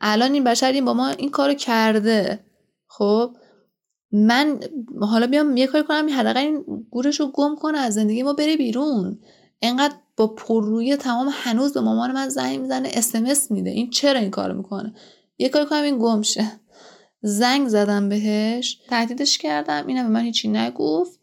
الان 0.02 0.34
این 0.34 0.44
بشر 0.44 0.72
این 0.72 0.86
با 0.86 0.94
ما 0.94 1.08
این 1.08 1.32
کارو 1.32 1.54
کرده. 1.54 2.40
خب 2.88 3.36
من 4.12 4.60
حالا 5.02 5.28
بیام 5.28 5.58
یه 5.58 5.68
کاری 5.68 5.84
کنم 5.84 6.20
حداقل 6.20 6.38
این 6.38 6.86
گورش 6.92 7.20
رو 7.20 7.28
گم 7.28 7.56
کنه 7.56 7.78
از 7.78 7.94
زندگی 7.94 8.24
ما 8.24 8.34
بره 8.34 8.58
بیرون. 8.58 9.20
انقدر 9.62 9.96
با 10.18 10.28
پررویی 10.28 10.96
تمام 10.96 11.30
هنوز 11.32 11.74
به 11.74 11.82
مامان 11.82 12.12
من 12.12 12.30
زنگ 12.30 12.60
می‌زنه 12.60 12.90
اسمس 12.94 13.52
میده. 13.52 13.70
این 13.70 13.90
چرا 13.90 14.20
این 14.20 14.32
کارو 14.32 14.58
می‌کنه؟ 14.58 14.94
یه 15.38 15.50
کاری 15.50 15.66
کنم 15.66 15.84
این 15.84 16.00
گم 16.00 16.22
شه. 16.22 16.52
زنگ 17.22 17.68
زدم 17.68 18.10
بهش 18.10 18.82
تهدیدش 18.90 19.38
کردم 19.38 19.88
اینم 19.88 20.04
به 20.04 20.10
من 20.10 20.22
هیچی 20.22 20.48
نگفت. 20.48 21.20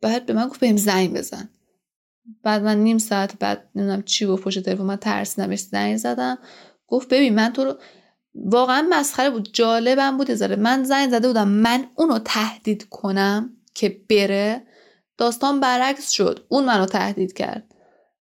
بعد 0.00 0.26
به 0.26 0.32
من 0.32 0.48
گفت 0.48 0.60
بهم 0.60 0.76
زنگ 0.76 1.16
بزن. 1.16 1.48
بعد 2.42 2.62
من 2.62 2.78
نیم 2.78 2.98
ساعت 2.98 3.38
بعد 3.38 3.68
نمی‌دونم 3.74 4.02
چی 4.02 4.26
گفت 4.26 4.42
پشت 4.42 4.58
تلفن 4.58 4.84
من 4.84 4.96
ترسیدم 4.96 5.56
زنگ 5.56 5.96
زدم. 5.96 6.38
گفت 6.86 7.08
ببین 7.08 7.34
من 7.34 7.52
تو 7.52 7.64
رو 7.64 7.74
واقعا 8.34 8.86
مسخره 8.90 9.30
بود 9.30 9.50
جالبم 9.52 10.16
بود 10.16 10.34
زاره 10.34 10.56
من 10.56 10.84
زنگ 10.84 11.10
زده 11.10 11.28
بودم 11.28 11.48
من 11.48 11.86
اونو 11.94 12.18
تهدید 12.18 12.88
کنم 12.88 13.56
که 13.74 14.02
بره. 14.10 14.62
داستان 15.18 15.60
برعکس 15.60 16.10
شد 16.10 16.46
اون 16.48 16.64
منو 16.64 16.86
تهدید 16.86 17.32
کرد. 17.32 17.74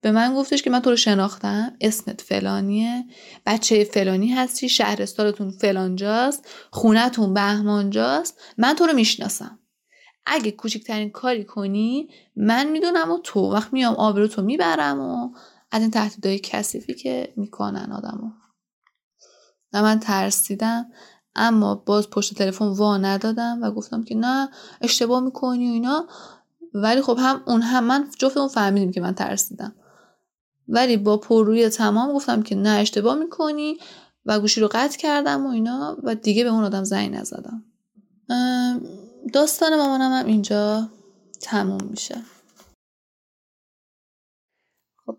به 0.01 0.11
من 0.11 0.34
گفتش 0.34 0.62
که 0.62 0.70
من 0.70 0.80
تو 0.80 0.90
رو 0.90 0.97
شناختم 0.97 1.76
اسمت 1.80 2.20
فلانیه 2.20 3.05
بچه 3.47 3.84
فلانی 3.84 4.28
هستی 4.28 4.68
شهرستانتون 4.68 5.51
فلانجاست 5.51 6.49
خونتون 6.70 7.34
بهمانجاست 7.34 8.40
من 8.59 8.74
تو 8.74 8.86
رو 8.86 8.93
می‌شناسم. 8.93 9.59
اگه 10.26 10.50
کوچکترین 10.50 11.10
کاری 11.10 11.44
کنی 11.44 12.08
من 12.36 12.68
می‌دونم 12.68 13.10
و 13.10 13.18
تو 13.24 13.40
وقت 13.40 13.72
میام 13.72 13.94
آبرو 13.94 14.26
تو 14.26 14.42
می‌برم 14.42 15.00
و 15.00 15.30
از 15.70 15.82
این 15.82 15.90
تهدیدهای 15.90 16.38
کثیفی 16.38 16.94
که 16.94 17.32
می‌کنن 17.36 17.92
آدمو. 17.92 18.30
و 19.72 19.82
من 19.82 19.98
ترسیدم 19.98 20.86
اما 21.34 21.74
باز 21.74 22.10
پشت 22.10 22.34
تلفن 22.34 22.64
وا 22.64 22.96
ندادم 22.96 23.58
و 23.62 23.70
گفتم 23.70 24.02
که 24.02 24.14
نه 24.14 24.48
اشتباه 24.80 25.20
می‌کنی 25.20 25.70
و 25.70 25.72
اینا. 25.72 26.06
ولی 26.74 27.02
خب 27.02 27.18
هم 27.20 27.42
اون 27.46 27.62
هم 27.62 27.84
من 27.84 28.08
جفت 28.18 28.36
اون 28.36 28.48
فهمیدیم 28.48 28.92
که 28.92 29.00
من 29.00 29.14
ترسیدم. 29.14 29.74
ولی 30.68 30.96
با 30.96 31.16
پرروی 31.16 31.68
تمام 31.68 32.12
گفتم 32.12 32.42
که 32.42 32.54
نه 32.54 32.70
اشتباه 32.70 33.14
می‌کنی 33.14 33.78
و 34.26 34.40
گوشی 34.40 34.60
رو 34.60 34.68
قطع 34.72 34.98
کردم 34.98 35.46
و 35.46 35.50
اینا 35.50 35.96
و 36.02 36.14
دیگه 36.14 36.44
به 36.44 36.50
اون 36.50 36.64
آدم 36.64 36.84
زنگ 36.84 37.14
نزدم. 37.14 37.64
داستان 39.32 39.76
مامانم 39.76 40.12
هم 40.12 40.26
اینجا 40.26 40.88
تموم 41.42 41.84
میشه. 41.90 42.22
خب 45.06 45.18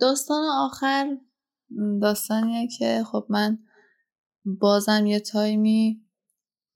داستان 0.00 0.44
آخر 0.44 1.16
داستانیه 2.02 2.68
که 2.78 3.04
خب 3.12 3.26
من 3.28 3.58
بازم 4.44 5.06
یه 5.06 5.20
تایمی 5.20 6.06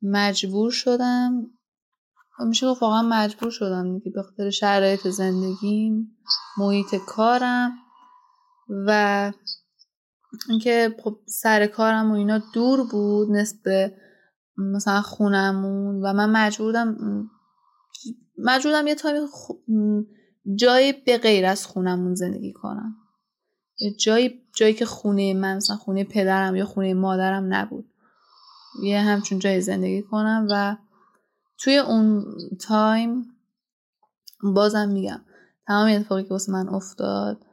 مجبور 0.02 0.70
شدم. 0.70 1.46
میشه 2.46 2.66
گفت 2.66 2.82
واقعا 2.82 3.02
مجبور 3.02 3.50
شدم 3.50 3.98
دیگه 3.98 4.10
به 4.10 4.22
خاطر 4.22 4.50
شرایط 4.50 5.08
زندگیم 5.08 6.16
محیط 6.58 6.94
کارم 7.06 7.72
و 8.86 9.32
اینکه 10.48 10.96
خب 11.04 11.20
سر 11.26 11.66
کارم 11.66 12.10
و 12.10 12.14
اینا 12.14 12.38
دور 12.54 12.90
بود 12.90 13.30
نسبت 13.30 13.92
مثلا 14.60 15.02
خونمون 15.02 16.02
و 16.02 16.12
من 16.12 16.30
مجبورم 16.30 16.96
مجبورم 18.38 18.86
یه 18.86 18.94
تایمی 18.94 19.26
جایی 20.54 20.92
به 20.92 21.18
غیر 21.18 21.46
از 21.46 21.66
خونمون 21.66 22.14
زندگی 22.14 22.52
کنم. 22.52 22.96
جایی 23.98 24.42
جایی 24.56 24.74
که 24.74 24.84
خونه 24.84 25.34
من 25.34 25.56
مثلا 25.56 25.76
خونه 25.76 26.04
پدرم 26.04 26.56
یا 26.56 26.66
خونه 26.66 26.94
مادرم 26.94 27.54
نبود. 27.54 27.90
یه 28.82 29.00
همچون 29.00 29.38
جای 29.38 29.60
زندگی 29.60 30.02
کنم 30.02 30.46
و 30.50 30.76
توی 31.58 31.78
اون 31.78 32.24
تایم 32.60 33.24
بازم 34.42 34.88
میگم 34.88 35.20
تمام 35.66 35.88
اتفاقی 35.88 36.22
که 36.22 36.28
واسه 36.28 36.52
من 36.52 36.68
افتاد 36.68 37.44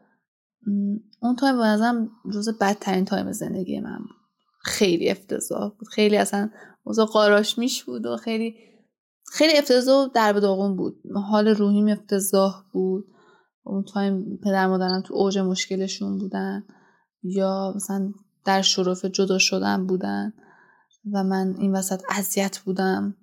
اون 1.22 1.36
تایم 1.36 1.58
بازم 1.58 2.10
روز 2.24 2.50
بدترین 2.50 3.06
تایم 3.06 3.32
زندگی 3.32 3.80
من 3.80 3.98
بود. 3.98 4.18
خیلی 4.64 5.10
افتضاح 5.10 5.70
بود. 5.70 5.88
خیلی 5.88 6.18
اصلا 6.18 6.50
اوضاع 6.88 7.06
قاراش 7.06 7.58
میش 7.58 7.84
بود 7.84 8.06
و 8.06 8.18
خیلی 8.18 8.56
خیلی 9.32 9.58
افتضاح 9.58 10.10
در 10.14 10.34
به 10.34 10.40
داغون 10.40 10.76
بود. 10.76 11.02
حال 11.30 11.48
روحیم 11.48 11.88
افتضاح 11.88 12.64
بود. 12.74 13.06
اون 13.64 13.84
تایم 13.84 14.40
پدر 14.44 14.68
مادرم 14.68 15.02
تو 15.02 15.14
اوج 15.14 15.38
مشکلشون 15.38 16.18
بودن 16.18 16.64
یا 17.24 17.74
مثلا 17.76 18.12
در 18.46 18.62
شرف 18.62 19.06
جدا 19.06 19.38
شدن 19.38 19.88
بودن 19.88 20.34
و 21.14 21.24
من 21.24 21.56
این 21.60 21.76
وسط 21.76 22.02
اذیت 22.10 22.60
بودم. 22.60 23.16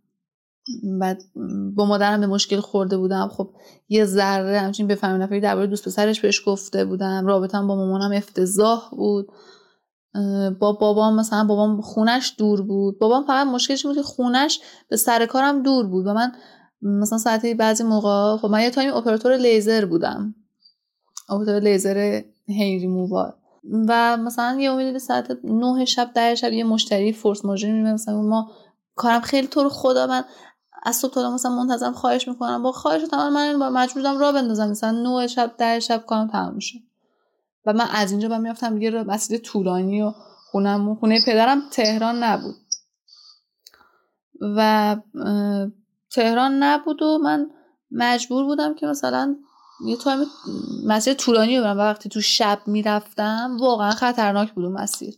بعد 1.01 1.23
با 1.75 1.87
مادرم 1.87 2.21
به 2.21 2.27
مشکل 2.27 2.61
خورده 2.61 2.97
بودم. 2.97 3.29
خب 3.29 3.55
یه 3.89 4.05
ذره 4.05 4.61
همچین 4.61 4.87
بفهمین 4.87 5.23
نفری 5.23 5.41
درباره 5.41 5.67
دوست 5.67 5.85
پسرش 5.85 6.21
بهش 6.21 6.43
گفته 6.47 6.85
بودم. 6.85 7.27
رابطم 7.27 7.67
با 7.67 7.77
مامانم 7.77 8.17
افتضاح 8.17 8.91
بود. 8.91 9.27
با 10.61 10.73
بابام 10.73 11.15
مثلا 11.17 11.45
بابام 11.45 11.81
خونش 11.81 12.35
دور 12.39 12.63
بود. 12.63 12.99
بابام 12.99 13.25
فقط 13.25 13.47
مشکلش 13.47 13.87
بود 13.87 13.97
که 13.97 14.03
خونش 14.03 14.61
به 14.89 14.97
سر 14.97 15.27
کارم 15.27 15.63
دور 15.63 15.87
بود 15.87 16.07
و 16.07 16.15
من 16.15 16.33
مثلا 16.83 17.19
ساعتی 17.19 17.55
بعضی 17.55 17.85
موقع 17.85 18.37
خب 18.37 18.49
من 18.49 18.63
یه 18.63 18.71
تایم 18.71 18.95
اپراتور 18.95 19.37
لیزر 19.37 19.85
بودم. 19.85 20.35
اپراتور 21.29 21.61
لیزر 21.61 22.23
هیری 22.47 22.87
مووار. 22.87 23.37
و 23.89 24.17
مثلا 24.17 24.61
یه 24.61 24.71
امیدی 24.71 24.99
ساعت 24.99 25.39
9 25.45 25.85
شب 25.85 26.11
ده 26.15 26.35
شب 26.35 26.53
یه 26.53 26.65
مشتری 26.65 27.13
فورس 27.13 27.45
ماژور 27.45 27.93
مثلا 27.93 28.23
ما 28.23 28.51
کارم 28.95 29.21
خیلی 29.21 29.47
طور 29.47 29.69
خدا 29.69 30.07
من 30.07 30.25
از 30.83 30.97
صبح 30.97 31.13
تا 31.13 31.35
مثلا 31.35 31.51
منتظم 31.51 31.93
خواهش 31.93 32.29
می‌کنم. 32.29 32.63
با 32.63 32.73
خواهش 32.73 33.03
تمام 33.11 33.33
من 33.33 33.59
با 33.59 33.71
مجبورم 33.71 34.19
را 34.19 34.33
بندازم. 34.33 34.71
مثلا 34.71 34.91
9 34.91 35.27
شب 35.27 35.55
ده 35.59 35.81
شب 35.81 36.05
کارم 36.07 36.29
تمام 36.29 36.55
میشه 36.55 36.79
و 37.67 37.73
من 37.73 37.89
از 37.91 38.11
اینجا 38.11 38.29
من 38.29 38.41
می‌رفتم 38.41 38.75
دیگه 38.75 38.91
مسیر 38.91 39.39
طولانی 39.39 40.03
و 40.03 40.13
خونم 40.51 40.95
خونه 40.95 41.21
پدرم 41.27 41.63
تهران 41.71 42.23
نبود. 42.23 42.55
و 44.41 44.97
تهران 46.11 46.63
نبود 46.63 47.03
و 47.03 47.19
من 47.19 47.51
مجبور 47.91 48.45
بودم 48.45 48.75
که 48.75 48.87
مثلا 48.87 49.37
یه 49.87 49.97
تایم 49.97 50.19
مسیر 50.87 51.15
طولانی 51.15 51.61
برم 51.61 51.77
و 51.77 51.81
وقتی 51.81 52.09
تو 52.09 52.21
شب 52.21 52.61
می‌رفتم 52.67 53.57
واقعا 53.61 53.91
خطرناک 53.91 54.53
بود 54.53 54.65
مسیر. 54.65 55.15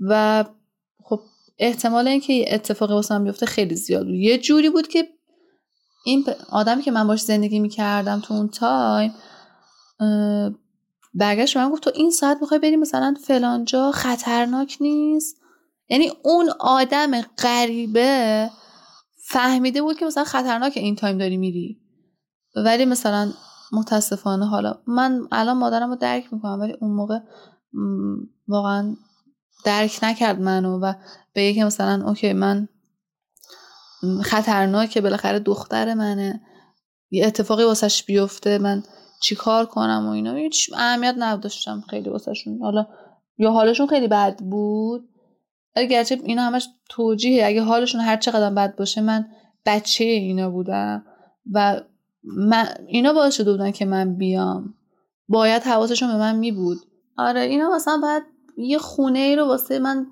و 0.00 0.44
خب 1.02 1.20
احتمال 1.58 2.08
اینکه 2.08 2.54
اتفاقی 2.54 2.92
واسه 2.94 3.18
بیفته 3.18 3.46
خیلی 3.46 3.74
زیاد 3.74 4.06
بود. 4.06 4.14
یه 4.14 4.38
جوری 4.38 4.70
بود 4.70 4.88
که 4.88 5.08
این 6.04 6.24
آدمی 6.50 6.82
که 6.82 6.90
من 6.90 7.06
باش 7.06 7.22
زندگی 7.22 7.58
می‌کردم 7.58 8.20
تو 8.20 8.34
اون 8.34 8.48
تایم 8.48 9.14
برگشت 11.14 11.56
من 11.56 11.70
گفت 11.70 11.82
تو 11.82 11.90
این 11.94 12.10
ساعت 12.10 12.38
می‌خوای 12.40 12.60
بریم 12.60 12.80
مثلا 12.80 13.14
فلانجا 13.24 13.90
خطرناک 13.90 14.76
نیست. 14.80 15.36
یعنی 15.88 16.12
اون 16.22 16.50
آدم 16.60 17.20
غریبه 17.20 18.50
فهمیده 19.28 19.82
بود 19.82 19.96
که 19.98 20.04
مثلا 20.04 20.24
خطرناک 20.24 20.72
این 20.76 20.96
تایم 20.96 21.18
داری 21.18 21.36
میری. 21.36 21.80
ولی 22.56 22.84
مثلا 22.84 23.32
متاسفانه 23.72 24.46
حالا 24.46 24.78
من 24.86 25.28
الان 25.32 25.56
مادرم 25.56 25.90
رو 25.90 25.96
درک 25.96 26.32
می‌کنم 26.32 26.60
ولی 26.60 26.76
اون 26.80 26.90
موقع 26.90 27.18
واقعا 28.48 28.96
درک 29.64 29.98
نکرد 30.02 30.40
منو 30.40 30.78
و 30.78 30.92
به 31.32 31.54
که 31.54 31.64
مثلا 31.64 32.08
اوکی 32.08 32.32
من 32.32 32.68
خطرناکه 34.22 35.00
بالاخره 35.00 35.38
دختر 35.38 35.94
منه. 35.94 36.40
یه 37.10 37.26
اتفاقی 37.26 37.64
واسش 37.64 38.02
بیفته 38.02 38.58
من 38.58 38.82
چیکار 39.20 39.66
کنم 39.66 40.06
و 40.06 40.10
اینا؟ 40.10 40.34
هیچ 40.34 40.70
اهمیت 40.74 41.14
نداشتم 41.18 41.84
خیلی 41.90 42.10
واسهشون. 42.10 42.58
حالا 42.62 42.86
یا 43.38 43.52
حالشون 43.52 43.86
خیلی 43.86 44.08
بد 44.08 44.38
بود؟ 44.38 45.08
ولی 45.76 45.88
گرچه 45.88 46.20
اینا 46.24 46.42
همش 46.42 46.68
توجیهه. 46.88 47.46
اگه 47.46 47.62
حالشون 47.62 48.00
هر 48.00 48.16
چقدر 48.16 48.50
بد 48.50 48.76
باشه 48.76 49.00
من 49.00 49.26
بچه 49.66 50.04
اینا 50.04 50.50
بودم 50.50 51.04
و 51.52 51.80
من 52.24 52.68
اینا 52.86 53.12
باعث 53.12 53.36
شده 53.36 53.52
بودن 53.52 53.70
که 53.70 53.84
من 53.84 54.16
بیام. 54.16 54.74
باید 55.28 55.62
حواسشون 55.62 56.08
به 56.08 56.18
من 56.18 56.36
می 56.36 56.52
بود 56.52 56.78
آره 57.18 57.40
اینا 57.40 57.70
مثلا 57.74 57.98
باید 58.02 58.22
یه 58.58 58.78
خونه 58.78 59.18
ای 59.18 59.36
رو 59.36 59.46
واسه 59.46 59.78
من 59.78 60.06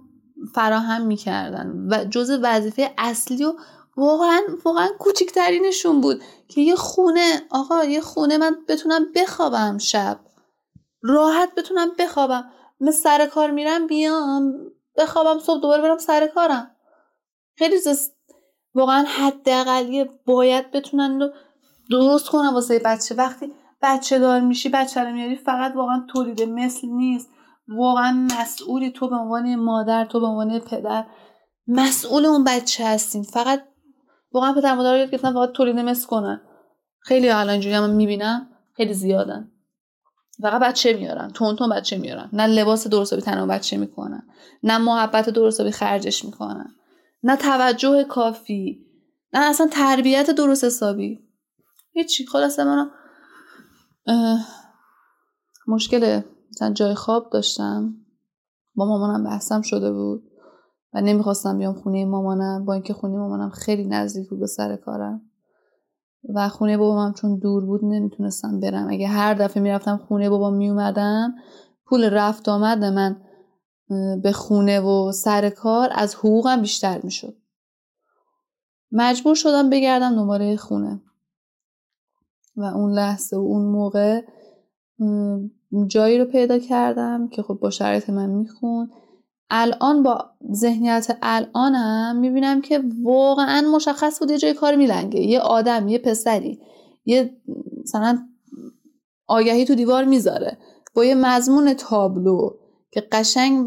فراهم 0.54 1.06
می‌کردن 1.06 1.86
و 1.90 2.04
جز 2.04 2.38
وظیفه 2.42 2.90
اصلی 2.98 3.44
و 3.44 3.52
واقعا 3.96 4.40
واقعا 4.64 4.88
کوچکترینشون 4.98 6.00
بود 6.00 6.22
که 6.48 6.60
یه 6.60 6.76
خونه 6.76 7.42
آقا 7.50 7.84
یه 7.84 8.00
خونه 8.00 8.38
من 8.38 8.56
بتونم 8.68 9.12
بخوابم 9.14 9.78
شب. 9.78 10.20
راحت 11.02 11.54
بتونم 11.54 11.90
بخوابم. 11.98 12.50
من 12.80 12.90
سر 12.90 13.26
کار 13.26 13.50
میرم 13.50 13.86
بیام 13.86 14.52
بخوابم 14.96 15.38
صبح 15.38 15.60
دوباره 15.60 15.82
برم 15.82 15.98
سر 15.98 16.26
کارم. 16.26 16.70
خیلی 17.58 17.78
زست 17.78 18.16
واقعا 18.74 19.04
حداقل 19.04 20.04
باید 20.26 20.70
بتونن 20.70 21.20
رو 21.20 21.30
درست 21.90 22.28
کنم 22.28 22.54
واسه 22.54 22.78
بچه. 22.78 23.14
وقتی 23.14 23.52
بچه 23.82 24.18
دار 24.18 24.40
میشی 24.40 24.68
بچه 24.68 25.00
رو 25.00 25.12
میاری 25.12 25.36
فقط 25.36 25.72
واقعا 25.76 26.06
تولید 26.08 26.42
مثل 26.42 26.88
نیست. 26.88 27.28
واقعا 27.68 28.28
مسئولی 28.40 28.90
تو 28.90 29.08
به 29.08 29.16
عنوان 29.16 29.56
مادر 29.56 30.04
تو 30.04 30.20
به 30.20 30.26
عنوان 30.26 30.58
پدر 30.58 31.04
مسئول 31.66 32.26
اون 32.26 32.44
بچه 32.44 32.86
هستین 32.86 33.22
فقط 33.22 33.62
واقعا 34.34 34.52
پدر 34.52 34.74
مادر 34.74 34.96
یاد 34.96 35.10
گرفتن 35.10 35.32
فقط 35.32 35.52
تولید 35.52 35.76
مثل 35.76 36.06
کنن. 36.06 36.40
خیلی 37.00 37.30
الان 37.30 37.50
اینجوری 37.50 37.74
هم 37.74 37.90
می‌بینم 37.90 38.48
خیلی 38.76 38.94
زیادن. 38.94 39.50
فقط 40.42 40.62
بچه 40.62 40.92
میارن 40.92 41.30
تون 41.30 41.56
تون 41.56 41.70
بچه 41.70 41.98
میارن. 41.98 42.28
نه 42.32 42.46
لباس 42.46 42.86
درستابی 42.86 43.22
تنها 43.22 43.46
بچه 43.46 43.76
می‌کنن. 43.76 44.22
نه 44.62 44.78
محبت 44.78 45.30
درستابی 45.30 45.70
خرجش 45.70 46.24
می‌کنن. 46.24 46.74
نه 47.22 47.36
توجه 47.36 48.04
کافی. 48.04 48.86
نه 49.32 49.40
اصلا 49.40 49.66
تربیت 49.72 50.30
درست 50.30 50.64
حسابی. 50.64 51.20
هیچی. 51.92 52.26
خلاصه 52.26 52.64
من 52.64 52.90
مشکل 55.68 56.20
مثلا 56.50 56.72
جای 56.72 56.94
خواب 56.94 57.30
داشتم. 57.30 57.94
با 58.74 58.86
مامانم 58.86 59.24
بحثم 59.24 59.62
شده 59.62 59.92
بود. 59.92 60.30
و 60.94 61.00
نمی‌خواستم 61.00 61.58
بیام 61.58 61.74
خونه 61.74 62.04
مامانم 62.04 62.64
با 62.64 62.72
اینکه 62.72 62.94
خونه 62.94 63.16
مامانم 63.16 63.50
خیلی 63.50 63.84
نزدیک 63.84 64.28
بود 64.28 64.40
به 64.40 64.46
سر 64.46 64.76
کارم. 64.76 65.22
و 66.34 66.48
خونه 66.48 66.76
بابام 66.76 67.12
چون 67.12 67.38
دور 67.38 67.64
بود 67.64 67.84
نمی‌تونستم 67.84 68.60
برم. 68.60 68.88
اگه 68.90 69.06
هر 69.06 69.34
دفعه 69.34 69.62
می‌رفتم 69.62 69.96
خونه 69.96 70.30
بابام 70.30 70.54
میومدم 70.54 71.34
پول 71.86 72.04
رفت 72.10 72.48
آمد 72.48 72.84
من 72.84 73.16
به 74.22 74.32
خونه 74.32 74.80
و 74.80 75.12
سر 75.12 75.50
کار 75.50 75.90
از 75.94 76.14
حقوقم 76.14 76.60
بیشتر 76.60 77.00
می‌شد. 77.02 77.36
مجبور 78.92 79.34
شدم 79.34 79.70
بگردم 79.70 80.16
دنباله 80.16 80.56
خونه. 80.56 81.00
و 82.56 82.64
اون 82.64 82.92
لحظه 82.92 83.36
و 83.36 83.40
اون 83.40 83.66
موقع 83.66 84.22
جایی 85.86 86.18
رو 86.18 86.24
پیدا 86.24 86.58
کردم 86.58 87.28
که 87.28 87.42
خب 87.42 87.54
با 87.54 87.70
شرایط 87.70 88.10
من 88.10 88.30
میخون 88.30 88.90
الان 89.50 90.02
با 90.02 90.30
ذهنیت 90.54 91.18
الانم 91.22 92.16
می‌بینم 92.16 92.60
که 92.60 92.82
واقعا 93.02 93.70
مشخص 93.70 94.18
بود 94.18 94.30
یه 94.30 94.38
جای 94.38 94.54
کار 94.54 94.76
میلنگه. 94.76 95.20
یه 95.20 95.40
آدم 95.40 95.88
یه 95.88 95.98
پسری 95.98 96.60
یه 97.04 97.36
مثلا 97.82 98.18
آگهی 99.26 99.64
تو 99.64 99.74
دیوار 99.74 100.04
می‌ذاره. 100.04 100.58
با 100.94 101.04
یه 101.04 101.14
مضمون 101.14 101.74
تابلو 101.74 102.50
که 102.90 103.00
قشنگ 103.12 103.66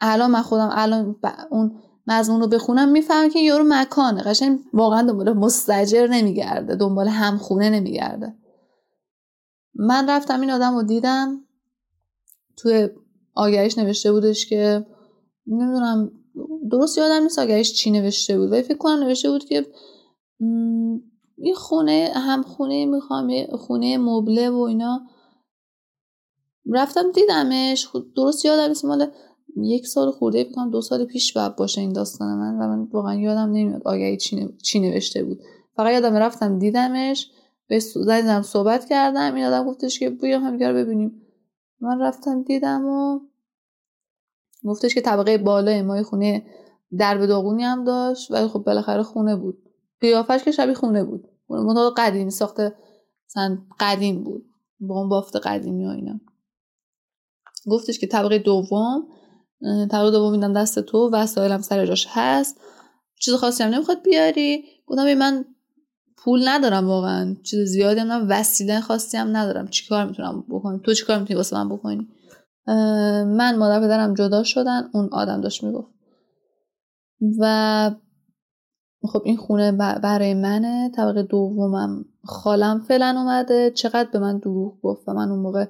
الان 0.00 0.30
من 0.30 0.42
خودم 0.42 0.68
الان 0.72 1.16
اون 1.50 1.80
مضمون 2.06 2.40
رو 2.40 2.46
بخونم 2.46 2.88
می‌فهمم 2.88 3.30
که 3.30 3.38
یارو 3.38 3.64
مکانه. 3.68 4.22
قشنگ 4.22 4.60
واقعا 4.72 5.02
دنبال 5.02 5.32
مستجر 5.32 6.06
نمیگرده 6.06 6.76
دنبال 6.76 7.08
همخونه 7.08 7.70
نمیگرده. 7.70 8.34
من 9.74 10.10
رفتم 10.10 10.40
این 10.40 10.50
آدم 10.50 10.74
رو 10.74 10.82
دیدم. 10.82 11.40
توی 12.56 12.88
آگهیش 13.34 13.78
نوشته 13.78 14.12
بودش 14.12 14.46
که 14.46 14.86
نمی‌دونم 15.46 16.10
درست 16.70 16.98
یادم 16.98 17.22
نیست 17.22 17.38
آگهیش 17.38 17.72
چی 17.72 17.90
نوشته 17.90 18.38
بود 18.38 18.52
ولی 18.52 18.62
فکر 18.62 18.78
کنم 18.78 19.02
نوشته 19.02 19.30
بود 19.30 19.44
که 19.44 19.66
یه 21.38 21.54
خونه 21.54 22.12
هم 22.14 22.42
خونه 22.42 22.86
می‌خوام 22.86 23.46
خونه 23.46 23.98
مبله 23.98 24.50
و 24.50 24.56
اینا. 24.58 25.00
رفتم 26.72 27.12
دیدمش 27.12 27.88
درست 28.16 28.44
یادم 28.44 28.68
نیست 28.68 28.84
مال 28.84 29.06
یک 29.56 29.86
سال 29.86 30.10
خورده 30.10 30.44
بکنم 30.44 30.70
دو 30.70 30.80
سال 30.80 31.04
پیش 31.04 31.32
باید 31.32 31.56
باشه 31.56 31.80
این 31.80 31.92
داستان 31.92 32.38
من 32.38 32.54
و 32.54 32.68
من 32.68 32.88
واقعا 32.92 33.14
یادم 33.14 33.52
نمیاد 33.52 33.82
آگهی 33.84 34.16
چی 34.62 34.80
نوشته 34.80 35.24
بود. 35.24 35.40
فقط 35.76 35.92
یادم 35.92 36.14
رفتم 36.16 36.58
دیدمش 36.58 37.30
به 37.68 37.78
زدم 37.78 38.42
صحبت 38.42 38.84
کردم 38.84 39.34
این 39.34 39.44
آدم 39.44 39.66
گفتش 39.66 39.98
که 39.98 40.10
بیا 40.10 40.40
همدیگه 40.40 40.68
رو 40.68 40.74
ببینیم. 40.74 41.22
من 41.80 42.00
رفتم 42.00 42.42
دیدم 42.42 42.86
و 42.86 43.20
گفتش 44.64 44.94
که 44.94 45.00
طبقه 45.00 45.38
بالای 45.38 45.82
ما 45.82 46.02
خونه 46.02 46.46
درب 46.98 47.26
داغونی 47.26 47.62
هم 47.62 47.84
داشت 47.84 48.30
ولی 48.30 48.48
خب 48.48 48.58
بالاخره 48.58 49.02
خونه 49.02 49.36
بود. 49.36 49.58
قیافش 50.00 50.44
که 50.44 50.50
شبیه 50.50 50.74
خونه 50.74 51.04
بود. 51.04 51.28
منطقه 51.48 51.90
قدیمی 51.96 52.24
مثلا 52.24 53.58
قدیم 53.80 54.24
بود. 54.24 54.44
با 54.80 54.98
اون 54.98 55.08
بافت 55.08 55.36
قدیمی 55.36 55.86
و 55.86 55.88
اینا. 55.88 56.20
گفتش 57.70 57.98
که 57.98 58.06
طبقه 58.06 58.38
دوم 58.38 59.06
طبقه 59.90 60.10
دوم 60.10 60.32
میدم 60.32 60.52
دست 60.52 60.80
تو 60.80 61.10
وسایلم 61.12 61.60
سر 61.60 61.86
جاش 61.86 62.06
هست. 62.10 62.60
چیز 63.20 63.34
خاصی 63.34 63.62
هم 63.62 63.74
نمی‌خواد 63.74 64.02
بیاری؟ 64.02 64.64
گفتم 64.86 65.14
من 65.14 65.44
پول 66.16 66.48
ندارم 66.48 66.86
واقعا. 66.88 67.36
چیز 67.42 67.68
زیادی 67.68 68.00
هم 68.00 68.12
ندارم. 68.12 68.26
وسیله 68.30 68.80
خاصی 68.80 69.16
هم 69.16 69.36
ندارم. 69.36 69.68
چیکار 69.68 70.06
می‌تونم 70.06 70.44
بکنم؟ 70.48 70.78
تو 70.78 70.94
چیکار 70.94 71.18
می‌تونی 71.18 71.36
واسه 71.36 71.56
من 71.56 71.68
بکنی؟ 71.68 72.08
من 72.66 73.56
مادر 73.56 73.80
پدرم 73.80 74.14
جدا 74.14 74.42
شدن 74.42 74.90
اون 74.92 75.08
آدم 75.12 75.40
داشت 75.40 75.64
می‌گفت. 75.64 75.94
و 77.38 77.90
خب 79.02 79.22
این 79.24 79.36
خونه 79.36 79.72
برای 80.02 80.34
منه 80.34 80.90
طبقه 80.96 81.22
دومم 81.22 82.04
خالم 82.24 82.80
فعلا 82.80 83.14
اومده. 83.18 83.70
چقدر 83.70 84.08
به 84.12 84.18
من 84.18 84.38
دروغ 84.38 84.80
گفت 84.82 85.08
و 85.08 85.12
من 85.12 85.30
اون 85.30 85.38
موقع 85.38 85.66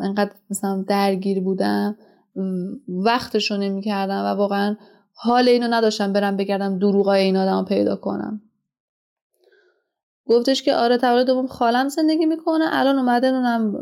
انقدر 0.00 0.30
مثلا 0.50 0.84
درگیر 0.88 1.40
بودم 1.40 1.96
وقتشو 2.88 3.56
نمی‌کردم 3.56 4.24
و 4.24 4.36
واقعا 4.36 4.76
حال 5.14 5.48
اینو 5.48 5.66
نداشتم 5.70 6.12
برم 6.12 6.36
بگردم 6.36 6.78
دروغای 6.78 7.22
این 7.22 7.36
آدم 7.36 7.64
پیدا 7.64 7.96
کنم. 7.96 8.42
گفتش 10.28 10.62
که 10.62 10.74
آره 10.74 10.96
طبقه 10.96 11.24
دوم 11.24 11.46
خالم 11.46 11.88
زندگی 11.88 12.26
می‌کنه. 12.26 12.64
الان 12.68 12.98
اومده 12.98 13.30
نونم 13.30 13.74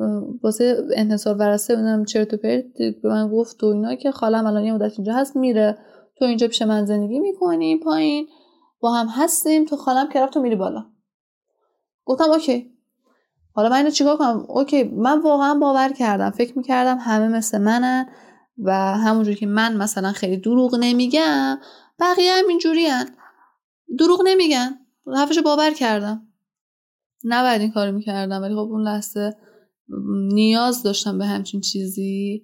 واسه 0.43 0.87
انحصار 0.97 1.37
ورسه 1.37 1.75
اونم 1.75 2.05
چرت 2.05 2.35
و 2.35 2.37
پرت 2.37 2.65
به 3.03 3.09
من 3.09 3.29
گفت 3.29 3.57
تو 3.57 3.67
اینا 3.67 3.95
که 3.95 4.11
خالم 4.11 4.47
الان 4.47 4.65
یه 4.65 4.73
مدت 4.73 4.93
اینجا 4.99 5.15
هست 5.15 5.37
میره. 5.37 5.79
تو 6.17 6.25
اینجا 6.25 6.49
پیش 6.49 6.63
من 6.63 6.85
زندگی 6.85 7.19
می‌کنی 7.19 7.77
پایین. 7.77 8.27
با 8.81 8.93
هم 8.93 9.07
هستیم. 9.07 9.65
تو 9.65 9.77
خالم 9.77 10.09
که 10.09 10.21
رفت 10.21 10.35
تو 10.35 10.41
میری 10.41 10.57
بالا. 10.57 10.85
گفتم 12.05 12.31
اوکی. 12.31 12.73
حالا 13.55 13.69
من 13.69 13.77
اینو 13.77 13.91
چیکار 13.91 14.17
کنم؟ 14.17 14.47
اوکی 14.49 14.85
من 14.85 15.21
واقعا 15.21 15.55
باور 15.55 15.93
کردم. 15.93 16.31
فکر 16.31 16.59
می‌کردم 16.59 16.99
همه 17.01 17.29
مثل 17.29 17.59
منن 17.59 18.07
و 18.59 18.73
همونجوری 18.75 19.37
که 19.37 19.47
من 19.47 19.77
مثلا 19.77 20.13
خیلی 20.13 20.37
دروغ 20.37 20.77
نمیگم 20.81 21.59
بقیه 22.01 22.33
هم 22.33 22.49
اینجوری 22.49 22.89
دروغ 23.99 24.23
نمیگن. 24.25 24.79
حرفش 25.17 25.39
باور 25.39 25.71
کردم. 25.71 26.27
نباید 27.25 27.61
این 27.61 27.71
کارو 27.71 27.93
می‌کردم 27.93 28.43
ولی 28.43 28.55
خب 28.55 28.59
اون 28.59 28.83
لحظه 28.83 29.37
نیاز 30.33 30.83
داشتم 30.83 31.19
به 31.19 31.27
همچین 31.27 31.61
چیزی 31.61 32.43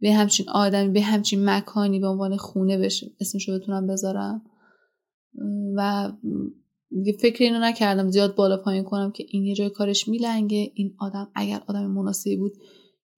به 0.00 0.12
همچین 0.12 0.48
آدمی 0.48 0.88
به 0.88 1.02
همچین 1.02 1.50
مکانی 1.50 2.00
به 2.00 2.06
عنوان 2.06 2.36
خونه 2.36 2.78
بشه 2.78 3.10
اسمشو 3.20 3.58
بتونم 3.58 3.86
بذارم. 3.86 4.42
و 5.76 6.12
دیگه 6.90 7.12
فکر 7.12 7.44
اینو 7.44 7.58
نکردم 7.58 8.10
زیاد 8.10 8.34
بالا 8.34 8.56
پایین 8.56 8.84
کنم 8.84 9.10
که 9.10 9.24
این 9.28 9.44
یه 9.44 9.54
جای 9.54 9.70
کارش 9.70 10.08
میلنگه. 10.08 10.72
این 10.74 10.94
آدم 10.98 11.30
اگر 11.34 11.62
آدم 11.66 11.86
مناسبی 11.86 12.36
بود 12.36 12.52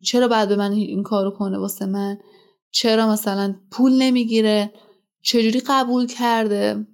چرا 0.03 0.29
بعد 0.29 0.49
به 0.49 0.57
من 0.57 0.73
این 0.73 1.03
کارو 1.03 1.31
کنه 1.31 1.59
واسه 1.59 1.87
من؟ 1.87 2.19
چرا 2.71 3.13
مثلا 3.13 3.55
پول 3.71 3.93
نمی‌گیره؟ 3.93 4.73
چجوری 5.23 5.63
قبول 5.67 6.07
کرده؟ 6.07 6.87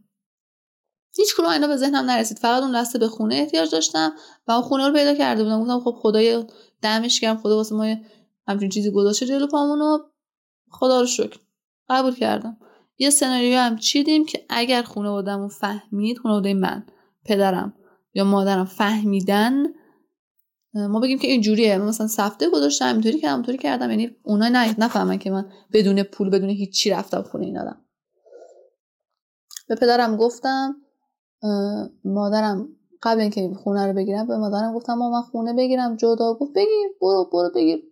هیچ 1.20 1.34
کدوم 1.36 1.50
اینا 1.50 1.66
به 1.66 1.76
ذهنم 1.76 2.10
نرسید. 2.10 2.38
فقط 2.38 2.62
اون 2.62 2.72
لحظه 2.72 2.98
به 2.98 3.08
خونه 3.08 3.34
احتیاج 3.34 3.70
داشتم 3.70 4.12
و 4.48 4.52
اون 4.52 4.62
خونه 4.62 4.86
رو 4.86 4.92
پیدا 4.92 5.14
کرده 5.14 5.44
بودم. 5.44 5.60
گفتم 5.60 5.80
خب 5.80 5.94
خدای 5.98 6.44
دمش 6.82 7.20
گرم 7.20 7.36
خدا 7.36 7.56
واسه 7.56 7.74
ما 7.74 7.96
همچین 8.48 8.68
چیزی 8.68 8.90
گذاشته 8.90 9.26
جلو 9.26 9.46
پامونو. 9.46 9.98
خدا 10.70 11.00
رو 11.00 11.06
شکر. 11.06 11.40
قبول 11.88 12.14
کردم. 12.14 12.56
یه 12.98 13.10
سناریو 13.10 13.58
هم 13.58 13.76
چیدیم 13.76 14.26
که 14.26 14.44
اگر 14.48 14.82
خونه 14.82 15.10
بودم 15.10 15.48
فهمید 15.48 16.18
خونه 16.18 16.54
من 16.54 16.86
پدرم 17.24 17.74
یا 18.14 18.24
مادرم 18.24 18.64
فهمیدن 18.64 19.66
ما 20.74 21.00
بگیم 21.00 21.18
که 21.18 21.28
اینجوریه 21.28 21.78
من 21.78 21.84
مثلا 21.84 22.06
سفته 22.06 22.50
گذاشتم 22.50 22.92
اینطوری 22.92 23.20
کردم 23.20 23.34
اینطوری 23.34 23.58
کردم. 23.58 23.90
یعنی 23.90 24.16
اونا 24.22 24.48
نه 24.48 24.74
نفهمن 24.78 25.18
که 25.18 25.30
من 25.30 25.52
بدون 25.72 26.02
پول 26.02 26.30
بدون 26.30 26.50
هیچی 26.50 26.90
رفتم 26.90 27.22
خونه 27.22 27.46
این 27.46 27.58
آدم. 27.58 27.80
به 29.68 29.74
پدرم 29.74 30.16
گفتم 30.16 30.76
مادرم 32.04 32.68
قبل 33.02 33.20
اینکه 33.20 33.50
خونه 33.54 33.86
رو 33.86 33.92
بگیرم 33.92 34.26
به 34.26 34.36
مادرم 34.36 34.74
گفتم 34.74 34.94
من 34.94 35.22
خونه 35.22 35.52
بگیرم. 35.52 35.96
جدا 35.96 36.34
گفت 36.34 36.52
بگیر 36.52 36.88
برو 37.00 37.30
برو 37.32 37.50
بگیر. 37.54 37.82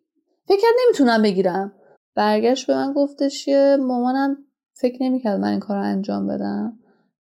فکر 0.49 0.61
کرد 0.61 0.75
نمی‌تونم 0.87 1.23
بگیرم. 1.23 1.73
برگشت 2.15 2.67
به 2.67 2.75
من 2.75 2.93
گفتش 2.93 3.45
که 3.45 3.77
مامانم 3.81 4.37
فکر 4.75 5.03
نمی‌کرد 5.03 5.41
من 5.41 5.49
این 5.49 5.61
کار 5.61 5.77
رو 5.77 5.83
انجام 5.83 6.27
بدم. 6.27 6.79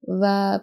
و 0.07 0.59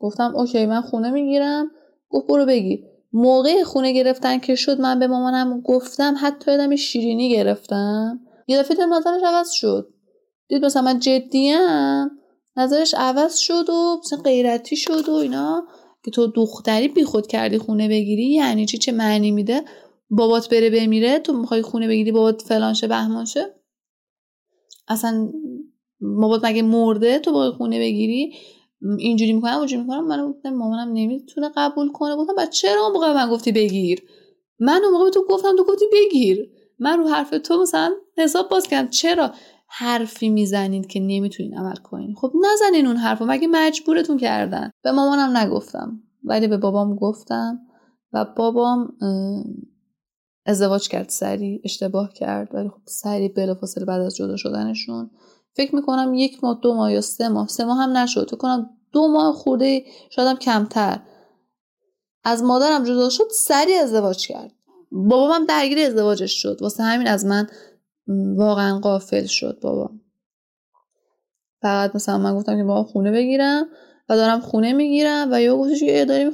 گفتم 0.00 0.36
اوکی 0.36 0.66
من 0.66 0.80
خونه 0.80 1.10
می‌گیرم. 1.10 1.70
گفت 2.10 2.26
برو 2.26 2.46
بگیر. 2.46 2.84
موقع 3.12 3.62
خونه 3.62 3.92
گرفتن 3.92 4.38
که 4.38 4.54
شد 4.54 4.80
من 4.80 4.98
به 4.98 5.06
مامانم 5.06 5.60
گفتم 5.60 6.14
حتی 6.20 6.50
یادم 6.50 6.76
شیرینی 6.76 7.30
گرفتم. 7.30 8.20
یه 8.46 8.58
دفعه 8.58 8.86
نظرش 8.86 9.22
عوض 9.22 9.50
شد. 9.50 9.94
دید 10.48 10.64
مثلا 10.64 10.82
من 10.82 10.98
جدیم 10.98 11.58
نظرش 12.56 12.94
عوض 12.94 13.36
شد 13.36 13.70
و 13.70 14.00
مثلا 14.04 14.18
غیرتی 14.18 14.76
شد 14.76 15.08
و 15.08 15.12
اینا. 15.12 15.66
که 16.04 16.10
تو 16.10 16.26
دختری 16.26 16.88
بی 16.88 17.04
خود 17.04 17.26
کردی 17.26 17.58
خونه 17.58 17.88
بگیری 17.88 18.34
یعنی 18.34 18.66
چی؟ 18.66 18.78
چه 18.78 18.92
معنی 18.92 19.30
میده؟ 19.30 19.64
بابات 20.10 20.48
بره 20.48 20.70
بمیره 20.70 21.18
تو 21.18 21.32
می‌خوای 21.32 21.62
خونه 21.62 21.88
بگیری 21.88 22.12
بابات 22.12 22.42
فلانشه 22.42 22.88
بهمانشه 22.88 23.54
اصلا 24.88 25.32
بابات 26.00 26.44
مگه 26.44 26.62
مرده؟ 26.62 27.18
تو 27.18 27.32
باید 27.32 27.52
خونه 27.52 27.78
بگیری. 27.78 28.34
اینجوری 28.98 29.32
می‌کنم 29.32 29.58
اونجوری 29.58 29.82
می‌کنم. 29.82 30.06
من 30.06 30.30
گفتم 30.30 30.50
مامانم 30.50 30.92
نمی‌تونه 30.92 31.50
قبول 31.56 31.92
کنه. 31.92 32.16
گفتم 32.16 32.34
بعد 32.34 32.50
چرا 32.50 32.82
اون 32.82 32.92
موقع 32.92 33.12
من 33.12 33.30
گفتی 33.30 33.52
بگیر؟ 33.52 34.02
من 34.58 34.80
اون 34.84 34.92
موقع 34.92 35.10
تو 35.10 35.24
گفتم 35.28 35.56
تو 35.56 35.64
گفتی 35.64 35.84
بگیر. 35.92 36.50
من 36.78 36.98
رو 36.98 37.08
حرف 37.08 37.30
تو 37.30 37.62
مثلا 37.62 37.92
حساب 38.18 38.48
باز 38.48 38.66
کردم. 38.66 38.90
چرا؟ 38.90 39.32
حرفی 39.74 40.28
می‌زنید 40.28 40.86
که 40.86 41.00
نمی‌تونین 41.00 41.58
عمل 41.58 41.76
کنین 41.76 42.14
خب 42.14 42.32
نزنین 42.52 42.86
اون 42.86 42.96
حرفو 42.96 43.24
مگه 43.24 43.48
مجبورتون 43.48 44.16
کردن؟ 44.16 44.70
به 44.82 44.92
مامانم 44.92 45.36
نگفتم 45.36 46.02
ولی 46.24 46.48
به 46.48 46.56
بابام 46.56 46.96
گفتم 46.96 47.58
و 48.12 48.24
بابام 48.36 48.96
ازدواج 50.46 50.88
کرد 50.88 51.08
سری 51.08 51.60
اشتباه 51.64 52.12
کرد 52.12 52.54
ولی 52.54 52.68
خب 52.68 52.80
سری 52.86 53.28
بلافاصله 53.28 53.84
بعد 53.84 54.00
از 54.00 54.16
جدا 54.16 54.36
شدنشون. 54.36 55.10
فکر 55.56 55.74
می‌کنم 55.74 56.14
یک 56.14 56.44
ماه 56.44 56.58
دو 56.62 56.74
ماه 56.74 56.92
یا 56.92 57.00
سه 57.00 57.28
ماه 57.28 57.48
سه 57.48 57.64
ماه 57.64 57.78
هم 57.78 57.96
نشد. 57.96 58.26
فکر 58.26 58.36
کنم 58.36 58.70
دو 58.92 59.08
ماه 59.08 59.34
خورده 59.34 59.84
شدم 60.10 60.34
کمتر. 60.34 61.00
از 62.24 62.42
مادرم 62.42 62.84
جدا 62.84 63.08
شد 63.08 63.28
سری 63.30 63.74
ازدواج 63.74 64.26
کرد. 64.26 64.52
بابام 64.92 65.44
درگیر 65.44 65.78
ازدواجش 65.78 66.42
شد. 66.42 66.58
واسه 66.60 66.82
همین 66.82 67.06
از 67.06 67.26
من 67.26 67.46
واقعا 68.36 68.78
قافل 68.78 69.24
شد 69.26 69.58
بابا. 69.62 69.90
فقط 71.62 71.94
مثلا 71.94 72.18
من 72.18 72.36
گفتم 72.36 72.56
که 72.56 72.64
بابا 72.64 72.84
خونه 72.84 73.12
بگیرم 73.12 73.66
و 74.08 74.16
دارم 74.16 74.40
خونه 74.40 74.72
می‌گیرم 74.72 75.28
و 75.32 75.42
یا 75.42 75.56
گفتش 75.56 75.80
که 75.80 76.04
داریم 76.04 76.30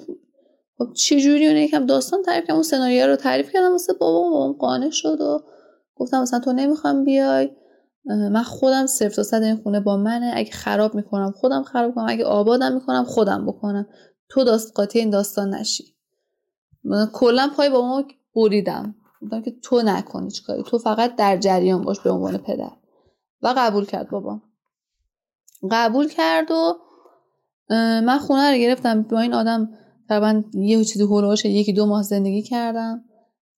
خب 0.79 0.93
چه 0.93 1.21
جوری 1.21 1.47
اون 1.47 1.57
یکم 1.57 1.87
داستان 1.87 2.23
تعریف 2.23 2.45
کردم 2.45 2.55
اون 2.55 2.62
سناریو 2.62 3.07
رو 3.07 3.16
تعریف 3.16 3.53
کردم 3.53 3.73
واسه 3.73 3.93
بابا 3.93 4.31
بابام 4.31 4.53
قانع 4.53 4.91
شد 4.91 5.21
و 5.21 5.45
گفتم 5.97 6.23
مثلا 6.23 6.41
تو 6.41 6.53
نمی‌خوام 6.53 7.05
بیای 7.05 7.51
من 8.05 8.43
خودم 8.43 8.87
صرف 8.87 9.16
تا 9.16 9.23
صد 9.23 9.43
این 9.43 9.57
خونه 9.57 9.81
با 9.81 9.97
منه 9.97 10.33
اگه 10.35 10.51
خراب 10.51 10.95
می‌کنم 10.95 11.31
خودم 11.31 11.62
خراب 11.62 11.95
کنم 11.95 12.07
اگه 12.09 12.25
آبادم 12.25 12.75
می‌کنم 12.75 13.05
خودم 13.05 13.47
بکنم. 13.47 13.87
تو 14.29 14.45
داست 14.45 14.73
قاطی 14.75 14.99
این 14.99 15.11
داستان 15.11 15.55
نشی. 15.55 15.95
کلا 17.12 17.51
پای 17.57 17.71
با 17.71 17.89
ما 17.89 18.05
بریدم. 18.35 18.95
بودم 19.21 19.43
که 19.43 19.57
تو 19.62 19.83
نکنی 19.85 20.31
کاری 20.47 20.62
تو 20.62 20.79
فقط 20.79 21.16
در 21.16 21.37
جریان 21.37 21.83
باش 21.83 22.01
به 22.01 22.11
عنوان 22.11 22.39
پدر. 22.39 22.73
و 23.43 23.55
قبول 23.57 23.85
کرد 23.85 24.11
بابا. 24.11 24.41
قبول 25.71 26.09
کرد 26.09 26.51
و 26.51 26.75
من 28.01 28.19
خونه 28.19 28.51
رو 28.51 28.59
گرفتم. 28.59 29.03
با 29.03 29.21
این 29.21 29.35
آدم 29.35 29.71
تقریبا 30.09 30.43
یه 30.55 30.85
چیزی 30.85 31.05
هلوش 31.05 31.45
یکی 31.45 31.73
دو 31.73 31.87
ماه 31.87 32.03
زندگی 32.03 32.43
کردم. 32.43 33.05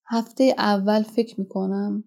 هفته 0.05 0.55
اول 0.57 1.03
فکر 1.03 1.39
می‌کنم. 1.39 2.03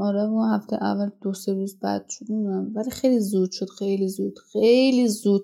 آره 0.00 0.26
و 0.26 0.42
هفته 0.54 0.76
اول 0.84 1.10
دو 1.22 1.32
سه 1.34 1.52
روز 1.52 1.78
بعد 1.78 2.08
شد 2.08 2.26
ولی 2.74 2.90
خیلی 2.90 3.20
زود 3.20 3.50
شد 3.52 3.68
خیلی 3.78 4.08
زود 4.08 4.38
خیلی 4.52 5.08
زود. 5.08 5.42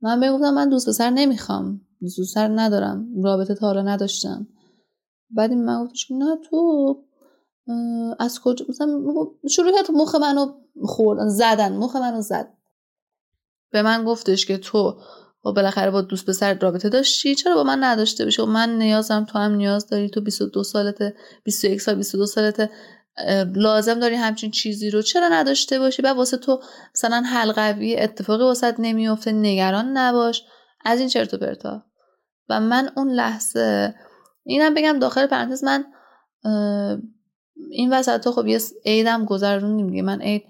من 0.00 0.20
بگفتم 0.20 0.54
من 0.54 0.68
دوست 0.68 0.88
پسر 0.88 1.10
نمی‌خوام. 1.10 1.80
دوست 2.00 2.20
پسر 2.20 2.48
ندارم. 2.48 3.22
رابطه 3.22 3.54
تا 3.54 3.66
حالا 3.66 3.82
نداشتم. 3.82 4.46
بعد 5.36 5.52
من 5.52 5.84
گفتش 5.84 6.10
نه 6.10 6.36
تو 6.50 6.96
از 8.18 8.40
کجا؟ 8.40 8.66
مثلا 8.68 9.02
شروع 9.50 9.72
کرد 9.72 9.90
مخ 9.90 10.14
منو 10.14 10.52
خوردن 10.82 11.28
زدن 11.28 11.76
مخ 11.76 11.96
منو 11.96 12.20
زد. 12.20 12.54
به 13.70 13.82
من 13.82 14.04
گفتش 14.04 14.46
که 14.46 14.58
تو 14.58 15.00
با 15.42 15.52
بالاخره 15.52 15.90
با 15.90 16.02
دوست 16.02 16.26
پسر 16.26 16.54
رابطه 16.54 16.88
داشتی؟ 16.88 17.34
چرا 17.34 17.54
با 17.54 17.62
من 17.62 17.84
نداشته 17.84 18.24
باشی؟ 18.24 18.42
من 18.42 18.78
نیازم 18.78 19.24
تو 19.24 19.38
هم 19.38 19.54
نیاز 19.54 19.86
داری 19.86 20.10
تو 20.10 20.20
22 20.20 20.62
سالته 20.62 21.14
21 21.44 21.80
سال 21.80 21.94
22 21.94 22.26
سالته 22.26 22.70
لازم 23.54 23.94
داری 23.94 24.14
همچین 24.14 24.50
چیزی 24.50 24.90
رو. 24.90 25.02
چرا 25.02 25.28
نداشته 25.28 25.78
باشی؟ 25.78 26.02
بعد 26.02 26.16
واسه 26.16 26.36
تو 26.36 26.60
مثلا 26.94 27.22
حلقوی 27.26 27.96
اتفاقی 27.96 28.44
واسه 28.44 28.74
نمیفته 28.78 29.32
نگران 29.32 29.96
نباش. 29.96 30.44
از 30.84 31.00
این 31.00 31.08
چرت 31.08 31.34
و 31.34 31.38
پرتا. 31.38 31.82
و 32.48 32.60
من 32.60 32.90
اون 32.96 33.10
لحظه 33.10 33.94
اینم 34.44 34.74
بگم 34.74 34.98
داخل 34.98 35.26
پرانتز 35.26 35.64
من 35.64 35.84
این 37.70 37.92
وسط 37.92 38.28
خب 38.28 38.46
یه 38.46 38.58
عیدم 38.84 39.24
گذروندیم 39.24 39.90
دیگه. 39.90 40.02
من 40.02 40.20
عید 40.20 40.44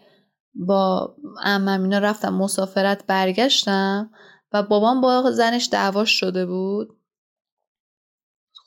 با 0.55 1.17
عمم 1.43 1.83
اینا 1.83 1.99
رفتم 1.99 2.35
مسافرت 2.35 3.07
برگشتم 3.07 4.11
و 4.53 4.63
بابام 4.63 5.01
با 5.01 5.31
زنش 5.31 5.69
دعواش 5.73 6.11
شده 6.11 6.47
بود. 6.47 7.01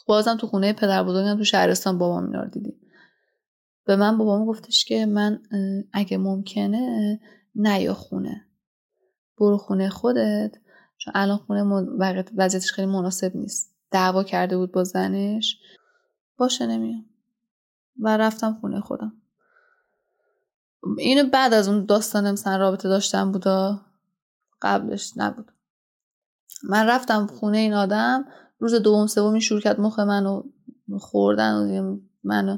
بازم 0.08 0.38
تو 0.38 0.48
خونه 0.48 0.74
پدر 0.74 1.04
بزرگم 1.04 1.38
تو 1.38 1.44
شهرستان 1.44 1.98
بابام 1.98 2.26
اینا 2.26 2.42
رو 2.42 2.50
دیدیم. 2.50 2.82
به 3.86 3.96
من 3.96 4.18
بابام 4.18 4.46
گفتش 4.46 4.86
که 4.86 5.06
من 5.06 5.42
اگه 5.94 6.18
ممکنه 6.18 7.20
نیا 7.56 7.94
خونه. 7.94 8.48
برو 9.40 9.58
خونه 9.58 9.90
خودت. 9.90 10.56
چون 10.98 11.14
الان 11.16 11.38
خونه 11.38 11.64
وضعیتش 12.38 12.72
خیلی 12.72 12.88
مناسب 12.88 13.36
نیست. 13.36 13.77
دعوا 13.92 14.24
کرده 14.24 14.58
بود 14.58 14.72
با 14.72 14.84
زنش 14.84 15.58
باشه 16.38 16.68
نمیام. 16.68 17.06
و 18.00 18.18
رفتم 18.18 18.58
خونه 18.62 18.82
خودم. 18.82 19.14
اینو 20.98 21.30
بعد 21.30 21.54
از 21.54 21.68
اون 21.68 21.86
داستان 21.86 22.32
مثلا 22.32 22.58
رابطه 22.58 22.90
داشتم 22.90 23.32
بودا 23.32 23.82
قبلش 24.62 25.14
نبود. 25.16 25.52
من 26.64 26.88
رفتم 26.88 27.28
خونه 27.28 27.58
این 27.58 27.74
آدم 27.74 28.26
روز 28.60 28.74
دوم 28.74 29.08
سومی 29.08 29.42
شروع 29.42 29.62
کرد 29.62 29.80
مخ 29.80 30.00
منو 30.00 30.44
خوردن 31.00 31.80
و 31.80 31.98
منو 32.24 32.58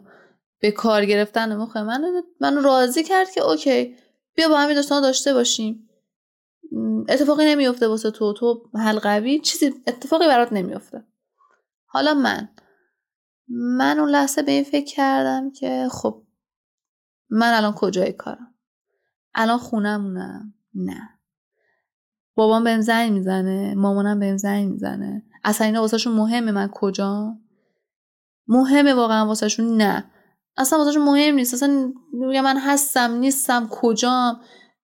به 0.60 0.72
کار 0.72 1.06
گرفتن 1.06 1.56
مخ 1.56 1.78
منو 1.78 2.22
منو 2.40 2.62
راضی 2.62 3.04
کرد 3.04 3.32
که 3.32 3.42
اوکی 3.42 3.96
بیا 4.36 4.50
با 4.50 4.58
همین 4.58 4.76
داستان 4.76 5.02
داشته 5.02 5.34
باشیم. 5.34 5.90
اتفاقی 7.10 7.46
نمیفته 7.46 7.88
واسه 7.88 8.12
تو 8.12 8.34
تو 8.34 8.70
حلقوی 8.76 9.40
چیزی 9.40 9.74
اتفاقی 9.88 10.28
برات 10.28 10.54
نمیفته 10.54 11.04
حالا 11.92 12.14
من. 12.14 12.50
من 13.48 14.00
اون 14.00 14.10
لحظه 14.10 14.42
به 14.42 14.52
این 14.52 14.64
فکر 14.64 14.96
کردم 14.96 15.52
که 15.52 15.88
خب 15.92 16.24
من 17.30 17.54
الان 17.54 17.74
کجای 17.74 18.12
کارم؟ 18.12 18.56
الان 19.36 19.58
خونمونم؟ 19.58 20.54
نه. 20.74 21.10
بابام 22.36 22.64
بهم 22.64 22.82
زنگ 22.82 23.12
می‌زنه 23.12 23.76
مامانم 23.76 24.20
بهم 24.20 24.38
زنگ 24.38 24.72
می‌زنه. 24.72 25.24
اصلا 25.44 25.68
اینا 25.68 25.82
واسهشون 25.82 26.14
مهمه 26.14 26.52
من 26.52 26.68
کجا 26.68 27.38
مهمه 28.48 28.94
واقعا 28.94 29.26
واسهشون؟ 29.26 29.82
نه. 29.82 30.12
اصلا 30.58 30.80
واسهشون 30.80 31.04
مهم 31.04 31.36
نیست. 31.36 31.54
اصلا 31.54 31.94
میگم 32.14 32.42
من 32.42 32.58
هستم 32.58 33.12
نیستم 33.12 33.68
کجام؟ 33.72 34.42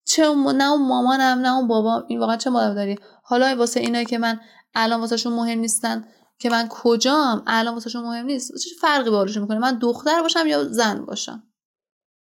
چه 0.05 0.23
نه 0.55 0.71
اون 0.71 0.87
مامانم 0.87 1.39
نه 1.39 1.55
اون 1.55 1.67
بابام. 1.67 2.03
این 2.07 2.19
واقعا 2.19 2.37
چه 2.37 2.49
مادر 2.49 2.73
داری 2.73 2.95
حالا 3.23 3.55
واسه 3.57 3.79
اینایی 3.79 4.05
که 4.05 4.17
من 4.17 4.39
الان 4.75 4.99
واسهشون 4.99 5.33
مهم 5.33 5.59
نیستن 5.59 6.05
که 6.39 6.49
من 6.49 6.67
کجام؟ 6.69 7.43
الان 7.47 7.73
واسهشون 7.73 8.03
مهم 8.03 8.25
نیست. 8.25 8.57
چه 8.57 8.69
فرقی 8.81 9.09
باهاشون 9.09 9.41
می‌کنه؟ 9.41 9.59
من 9.59 9.79
دختر 9.79 10.21
باشم 10.21 10.47
یا 10.47 10.63
زن 10.63 11.05
باشم؟ 11.05 11.43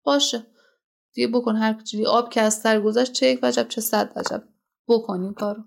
باشه. 0.04 0.46
دیگه 1.14 1.28
بکن 1.28 1.56
هر 1.56 1.74
چیزی. 1.74 2.06
آب 2.06 2.30
که 2.30 2.42
از 2.42 2.54
سر 2.54 2.82
گذشت 2.82 3.12
چه 3.12 3.28
یک 3.28 3.40
وجب 3.44 3.68
چه 3.68 3.82
صد 3.82 4.12
وجب. 4.16 4.44
بکنیم 4.88 5.34
کارو. 5.34 5.64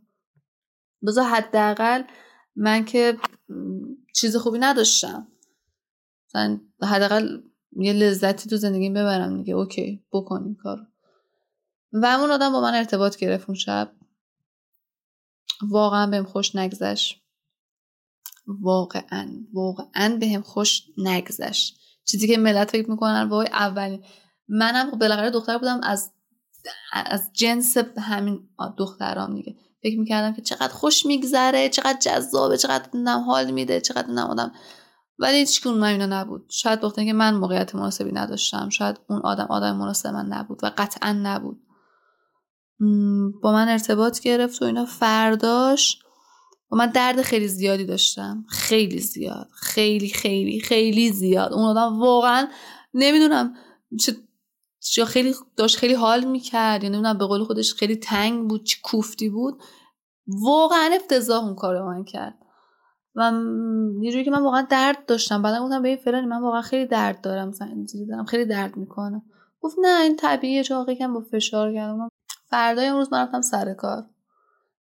بذار 1.07 1.24
حداقل 1.24 2.03
من 2.57 2.84
که 2.84 3.18
چیز 4.14 4.36
خوبی 4.36 4.59
نداشتم. 4.59 5.28
مثلا 6.28 6.61
حداقل 6.82 7.40
یه 7.76 7.93
لذتی 7.93 8.51
تو 8.51 8.57
زندگیم 8.57 8.95
ببرم 8.95 9.36
دیگه. 9.36 9.55
اوکی 9.55 10.05
بکنیم 10.12 10.55
کارو. 10.55 10.82
و 11.93 12.07
اون 12.07 12.30
آدم 12.30 12.53
با 12.53 12.61
من 12.61 12.74
ارتباط 12.74 13.16
گرفت 13.16 13.49
اون 13.49 13.55
شب. 13.55 13.93
واقعا 15.70 16.07
بهم 16.07 16.24
خوش 16.24 16.57
نگذشت. 16.57 17.21
واقعا 18.47 19.28
واقعا 19.53 20.16
بهم 20.20 20.43
خوش 20.43 20.82
نگذشت. 20.99 21.78
چیزی 22.05 22.26
که 22.26 22.38
ملت 22.38 22.70
فکر 22.70 22.90
می‌کنن 22.90 23.28
وای 23.28 23.47
اولین. 23.47 24.05
منم 24.49 24.90
بالاخره 24.90 25.30
دختر 25.30 25.59
بودم 25.59 25.80
از 25.82 26.12
از 26.93 27.30
جنس 27.32 27.76
همین 27.99 28.49
دخترام 28.78 29.34
دیگه. 29.34 29.55
فکر 29.82 29.99
می‌کردم 29.99 30.34
که 30.34 30.43
چقدر 30.43 30.72
خوش 30.72 31.07
میگذره 31.07 31.68
چقدر 31.68 31.99
جذابه 31.99 32.57
چقدر 32.57 32.88
نم 32.95 33.20
حال 33.20 33.51
میده 33.51 33.80
چقدر 33.80 34.09
نم 34.09 34.26
آدم. 34.26 34.53
ولی 35.18 35.36
هیچ 35.36 35.66
من 35.66 35.82
اینا 35.82 36.07
نبود. 36.07 36.47
شاید 36.51 36.80
بخاطر 36.80 37.05
که 37.05 37.12
من 37.12 37.34
موقعیت 37.34 37.74
مناسبی 37.74 38.12
نداشتم. 38.12 38.68
شاید 38.68 39.01
اون 39.09 39.20
آدم 39.20 39.47
آدم 39.51 39.76
مناسب 39.76 40.09
من 40.09 40.26
نبود 40.26 40.64
و 40.64 40.70
قطعا 40.78 41.12
نبود. 41.12 41.61
با 43.43 43.53
من 43.53 43.68
ارتباط 43.68 44.20
گرفت 44.20 44.62
و 44.62 44.64
اینا 44.64 44.84
فرداش 44.84 45.99
و 46.72 46.76
من 46.76 46.86
درد 46.86 47.22
خیلی 47.22 47.48
زیادی 47.48 47.84
داشتم. 47.84 48.44
خیلی 48.48 48.98
زیاد. 48.98 49.48
خیلی 49.54 50.08
خیلی 50.08 50.60
خیلی 50.60 51.12
زیاد. 51.12 51.52
اون 51.52 51.64
آدم 51.64 52.00
واقعا 52.00 52.48
نمی‌دونم 52.94 53.54
چه 54.00 54.16
یا 54.96 55.04
خیلی 55.04 55.34
داشت 55.56 55.76
خیلی 55.76 55.94
حال 55.94 56.24
می‌کرد. 56.24 56.82
یعنی 56.82 56.96
نمی‌دونم 56.96 57.18
به 57.18 57.26
قول 57.26 57.44
خودش 57.44 57.74
خیلی 57.74 57.96
تنگ 57.96 58.48
بود 58.48 58.64
چه 58.64 58.76
کوفتی 58.82 59.28
بود. 59.28 59.62
واقعا 60.26 60.90
افتضاح 60.94 61.44
اون 61.44 61.54
کار 61.54 61.82
من 61.82 62.04
کرد. 62.04 62.34
و 63.14 63.32
یه 64.02 64.24
که 64.24 64.30
من 64.30 64.42
واقعا 64.42 64.66
درد 64.70 65.06
داشتم. 65.06 65.42
بعدا 65.42 65.64
گفتم 65.64 65.82
به 65.82 65.88
این 65.88 65.98
فلانی 65.98 66.26
من 66.26 66.40
واقعا 66.42 66.62
خیلی 66.62 66.86
درد 66.86 67.20
دارم. 67.20 67.48
مثلا 67.48 67.86
دارم 68.08 68.24
خیلی 68.24 68.44
درد 68.44 68.76
می‌کنه. 68.76 69.22
گفت 69.60 69.76
نه 69.82 70.02
این 70.02 70.16
طبیعیه. 70.16 70.64
چون 70.64 70.86
با 71.14 71.20
فشار 71.20 71.72
کردم 71.72 72.08
فردای 72.46 72.86
امروز 72.86 73.12
من 73.12 73.22
رفتم 73.22 73.40
سر 73.40 73.74
کار. 73.74 74.06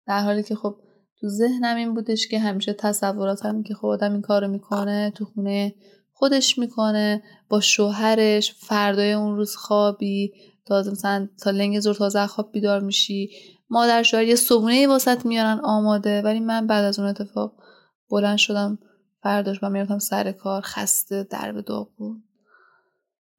در 0.07 0.23
حالی 0.23 0.43
که 0.43 0.55
خب 0.55 0.75
تو 1.21 1.27
ذهنم 1.29 1.77
این 1.77 1.93
بودش 1.93 2.27
که 2.27 2.39
همیشه 2.39 2.73
تصوراتم 2.73 3.63
که 3.63 3.73
خب 3.73 3.85
آدم 3.85 4.11
این 4.11 4.21
کارو 4.21 4.47
می‌کنه 4.47 5.11
تو 5.15 5.25
خونه 5.25 5.75
خودش 6.13 6.57
می‌کنه 6.57 7.23
با 7.49 7.59
شوهرش 7.59 8.53
فردای 8.53 9.13
اون 9.13 9.35
روز 9.35 9.55
خوابی 9.55 10.33
تازه 10.65 10.91
مثلا 10.91 11.29
تا 11.43 11.51
لنگ 11.51 11.79
زور 11.79 11.95
تازه 11.95 12.27
خواب 12.27 12.51
بیدار 12.51 12.79
میشی. 12.79 13.29
مادر 13.69 14.03
شوهر 14.03 14.23
یه 14.23 14.35
صبونه 14.35 14.87
واسط 14.87 15.25
میارن 15.25 15.59
آماده 15.63 16.21
ولی 16.21 16.39
من 16.39 16.67
بعد 16.67 16.83
از 16.83 16.99
اون 16.99 17.07
اتفاق 17.07 17.53
بلند 18.09 18.37
شدم 18.37 18.79
فرداش 19.23 19.63
و 19.63 19.69
می‌رفتم 19.69 19.99
سر 19.99 20.31
کار 20.31 20.61
خسته 20.61 21.23
در 21.23 21.51
به 21.51 21.63
بود. 21.97 22.23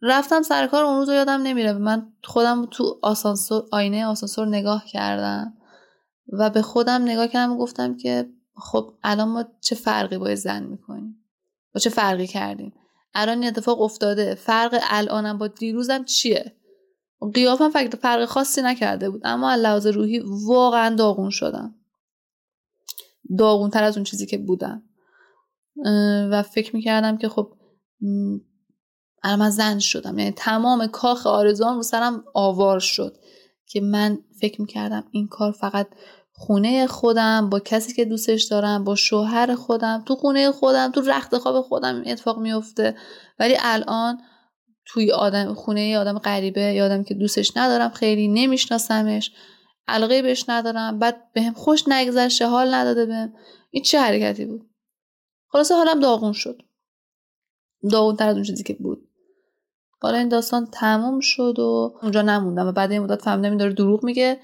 رفتم 0.02 0.42
سر 0.42 0.66
کار 0.66 0.84
اون 0.84 0.98
روز 0.98 1.08
یادم 1.08 1.42
نمیره. 1.42 1.72
من 1.72 2.12
خودم 2.24 2.66
تو 2.70 2.98
آسانسور 3.02 3.64
آینه 3.72 4.06
آسانسور 4.06 4.46
نگاه 4.46 4.84
کردم. 4.92 5.55
و 6.32 6.50
به 6.50 6.62
خودم 6.62 7.02
نگاه 7.02 7.28
کردم 7.28 7.52
و 7.52 7.58
گفتم 7.58 7.96
که 7.96 8.30
خب 8.56 8.94
الان 9.02 9.28
ما 9.28 9.44
چه 9.60 9.74
فرقی 9.74 10.18
با 10.18 10.34
زن 10.34 10.62
می‌کنیم؟ 10.62 11.24
با 11.74 11.80
چه 11.80 11.90
فرقی 11.90 12.26
کردیم؟ 12.26 12.72
الان 13.14 13.38
این 13.38 13.48
اتفاق 13.48 13.80
افتاده. 13.80 14.34
فرق 14.34 14.78
الانم 14.82 15.38
با 15.38 15.46
دیروزم 15.46 16.04
چیه؟ 16.04 16.56
قیافم 17.34 17.70
فکر 17.70 17.96
فرق 17.96 18.24
خاصی 18.24 18.62
نکرده 18.62 19.10
بود. 19.10 19.20
اما 19.24 19.54
لحاظ 19.54 19.86
روحی 19.86 20.22
واقعا 20.46 20.94
داغون 20.94 21.30
شدم. 21.30 21.74
داغون 23.38 23.70
تر 23.70 23.84
از 23.84 23.96
اون 23.96 24.04
چیزی 24.04 24.26
که 24.26 24.38
بودم. 24.38 24.82
و 26.30 26.42
فکر 26.42 26.76
می‌کردم 26.76 27.16
که 27.16 27.28
خب 27.28 27.52
الان 29.22 29.38
من 29.38 29.50
زن 29.50 29.78
شدم. 29.78 30.18
یعنی 30.18 30.32
تمام 30.36 30.86
کاخ 30.86 31.26
آرزوام 31.26 31.76
رو 31.76 31.82
سرم 31.82 32.24
آوار 32.34 32.80
شد. 32.80 33.16
که 33.66 33.80
من 33.80 34.18
فکر 34.40 34.60
می‌کردم 34.60 35.04
این 35.10 35.26
کار 35.26 35.52
فقط 35.52 35.88
خونه 36.38 36.86
خودم 36.86 37.50
با 37.50 37.60
کسی 37.60 37.94
که 37.94 38.04
دوستش 38.04 38.42
دارم 38.42 38.84
با 38.84 38.94
شوهر 38.94 39.54
خودم 39.54 40.02
تو 40.06 40.16
خونه 40.16 40.52
خودم 40.52 40.92
تو 40.92 41.00
رخت 41.00 41.38
خواب 41.38 41.60
خودم 41.60 42.02
اتفاق 42.06 42.38
میفته. 42.38 42.96
ولی 43.38 43.56
الان 43.60 44.20
توی 44.86 45.12
آدم 45.12 45.54
خونه 45.54 45.88
ی 45.88 45.96
آدم 45.96 46.18
غریبه 46.18 46.60
یا 46.60 46.84
آدمی 46.84 47.04
که 47.04 47.14
دوستش 47.14 47.56
ندارم 47.56 47.88
خیلی 47.88 48.28
نمیشناسمش 48.28 49.32
علاقه 49.88 50.22
بهش 50.22 50.44
ندارم 50.48 50.98
بعد 50.98 51.32
بهم 51.32 51.52
به 51.52 51.58
خوش 51.58 51.84
نگذشته 51.88 52.46
حال 52.46 52.74
نداده 52.74 53.06
بهم. 53.06 53.32
این 53.70 53.82
چه 53.82 54.00
حرکتی 54.00 54.44
بود؟ 54.44 54.70
خلاصه 55.48 55.74
حالم 55.74 56.00
داغون 56.00 56.32
شد. 56.32 56.62
داغون 57.90 58.16
تر 58.16 58.28
از 58.28 58.34
اون 58.34 58.44
چیزی 58.44 58.62
که 58.62 58.74
بود. 58.74 59.08
حالا 60.00 60.18
این 60.18 60.28
داستان 60.28 60.66
تموم 60.66 61.20
شد 61.20 61.58
و 61.58 61.98
اونجا 62.02 62.22
نموندم 62.22 62.66
و 62.66 62.72
بعد 62.72 62.92
این 62.92 63.02
مدت 63.02 63.22
فهمیدم 63.22 63.48
این 63.48 63.58
داره 63.58 63.72
دروغ 63.72 64.04
میگه. 64.04 64.40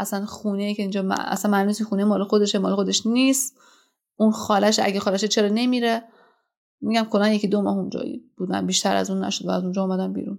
اصلا 0.00 0.26
خونه 0.26 0.74
که 0.74 0.82
اینجا 0.82 1.08
اصلا 1.10 1.50
معلومه 1.50 1.72
خونه 1.72 2.04
مال 2.04 2.24
خودشه 2.24 2.58
مال 2.58 2.74
خودش 2.74 3.06
نیست. 3.06 3.54
اون 4.16 4.30
خالش 4.30 4.78
اگه 4.78 5.00
خالشه 5.00 5.28
چرا 5.28 5.48
نمیره؟ 5.48 6.02
میگم 6.80 7.04
کلا 7.10 7.28
یکی 7.28 7.48
دو 7.48 7.62
ماه 7.62 7.76
اونجا 7.76 8.02
بودم 8.36 8.66
بیشتر 8.66 8.96
از 8.96 9.10
اون 9.10 9.24
نشد 9.24 9.46
و 9.46 9.50
از 9.50 9.62
اونجا 9.62 9.82
اومدم 9.82 10.12
بیرون. 10.12 10.38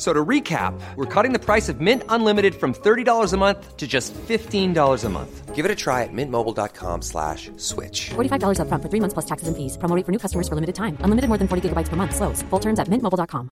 So 0.00 0.14
to 0.14 0.24
recap, 0.24 0.72
we're 0.96 1.12
cutting 1.14 1.34
the 1.34 1.38
price 1.38 1.68
of 1.68 1.78
Mint 1.78 2.04
Unlimited 2.08 2.54
from 2.54 2.72
$30 2.72 3.34
a 3.34 3.36
month 3.36 3.76
to 3.76 3.86
just 3.86 4.14
$15 4.14 5.04
a 5.04 5.08
month. 5.10 5.54
Give 5.54 5.66
it 5.66 5.70
a 5.70 5.74
try 5.74 6.04
at 6.04 6.08
mintmobile.com 6.10 7.02
slash 7.02 7.50
switch. 7.58 8.08
$45 8.08 8.60
up 8.60 8.68
front 8.68 8.82
for 8.82 8.88
three 8.88 9.00
months 9.00 9.12
plus 9.12 9.26
taxes 9.26 9.48
and 9.48 9.56
fees. 9.58 9.76
Promo 9.76 9.94
for 10.06 10.10
new 10.10 10.18
customers 10.18 10.48
for 10.48 10.54
limited 10.54 10.74
time. 10.74 10.96
Unlimited 11.00 11.28
more 11.28 11.36
than 11.36 11.48
40 11.48 11.68
gigabytes 11.68 11.90
per 11.90 11.96
month. 11.96 12.16
Slows. 12.16 12.40
Full 12.48 12.60
terms 12.60 12.78
at 12.80 12.88
mintmobile.com. 12.88 13.50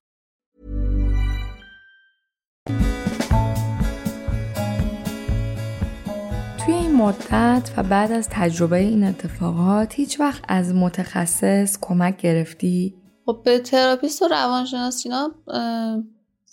توی 6.65 6.73
این 6.73 6.95
مدت 6.95 7.71
و 7.77 7.83
بعد 7.83 8.11
از 8.11 8.27
تجربه 8.31 8.77
این 8.77 9.03
اتفاقات 9.03 9.93
هیچ 9.93 10.19
وقت 10.19 10.43
از 10.47 10.75
متخصص 10.75 11.77
کمک 11.81 12.17
گرفتی؟ 12.17 12.95
خب 13.25 13.41
به 13.45 13.59
تراپیست 13.59 14.21
و 14.21 14.27
روانشناس 14.27 15.05
اینا 15.05 15.31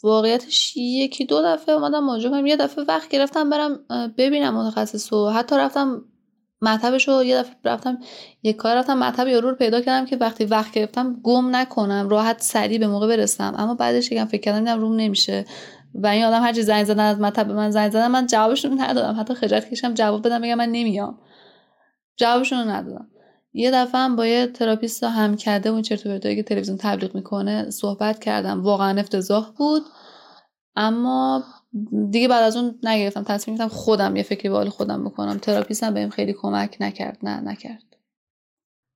واقعیتش 0.04 0.78
یکی 0.78 1.26
دو 1.26 1.42
دفعه 1.42 1.76
اومدم 1.76 2.04
مراجعه 2.04 2.32
کنم 2.32 2.46
یه 2.46 2.56
دفعه 2.56 2.86
وقت 2.86 3.10
گرفتم 3.10 3.50
برم 3.50 3.80
ببینم 4.18 4.56
متخصص 4.56 5.14
و 5.14 5.30
حتی 5.30 5.56
رفتم 5.56 6.06
مطبش 6.62 7.08
رو 7.08 7.24
یه 7.24 7.38
دفعه 7.38 7.56
رفتم 7.66 7.98
یه 8.44 8.54
کار 8.54 8.78
رفتم 8.78 8.98
مطب 8.98 9.28
یارو 9.28 9.50
رو 9.50 9.56
پیدا 9.56 9.82
کردم 9.82 10.06
که 10.06 10.18
وقتی 10.18 10.46
وقت 10.46 10.72
گرفتم 10.74 11.20
گم 11.24 11.56
نکنم 11.56 12.10
راحت 12.10 12.42
سریع 12.42 12.80
به 12.80 12.88
موقع 12.88 13.08
برسم. 13.08 13.54
اما 13.58 13.76
بعدش 13.76 14.12
یکم 14.12 14.26
فکر 14.26 14.42
کردم 14.42 14.60
دیدم 14.60 14.80
روم 14.80 14.96
نمیشه. 14.96 15.46
و 15.94 16.08
این 16.08 16.24
آدم 16.24 16.42
هرچی 16.44 16.62
زنگ 16.62 16.86
زدن 16.86 17.00
از 17.00 17.20
مطب 17.20 17.52
من 17.52 17.72
زنگ 17.72 17.92
زدن 17.92 18.08
من 18.08 18.28
جوابشون 18.28 18.82
ندادم. 18.82 19.20
حتی 19.20 19.34
خجالت 19.34 19.70
کشم 19.70 19.94
جواب 19.94 20.28
بدم 20.28 20.42
بگم 20.42 20.56
من 20.56 20.70
نمیام. 20.70 21.20
جوابشون 22.18 22.60
ندادم. 22.60 23.08
یه 23.54 23.72
دفعه 23.72 24.02
هم 24.02 24.16
با 24.16 24.26
یه 24.26 24.48
تراپیست 24.48 25.04
هم 25.04 25.36
کرده 25.36 25.70
اون 25.70 25.82
چرت 25.82 26.06
و 26.06 26.20
که 26.20 26.44
تلویزیون 26.44 26.78
تبلیغ 26.78 27.16
می‌کنه 27.16 27.70
صحبت 27.70 28.20
کردم. 28.20 28.62
واقعا 28.62 29.00
افتضاح 29.00 29.52
بود. 29.58 29.84
اما 30.76 31.44
دیگه 32.12 32.28
بعد 32.28 32.44
از 32.44 32.58
اون 32.58 32.80
نگرفتم 32.84 33.24
تصمیم 33.24 33.58
گرفتم 33.58 33.76
خودم 33.76 34.16
یه 34.16 34.24
فکری 34.24 34.50
به 34.50 34.70
خودم 34.70 35.04
بکنم. 35.04 35.38
تراپیست 35.38 35.84
هم 35.84 35.94
بهم 35.94 36.10
خیلی 36.10 36.34
کمک 36.34 36.78
نکرد. 36.80 37.18
نه 37.24 37.42
نکرد. 37.42 37.84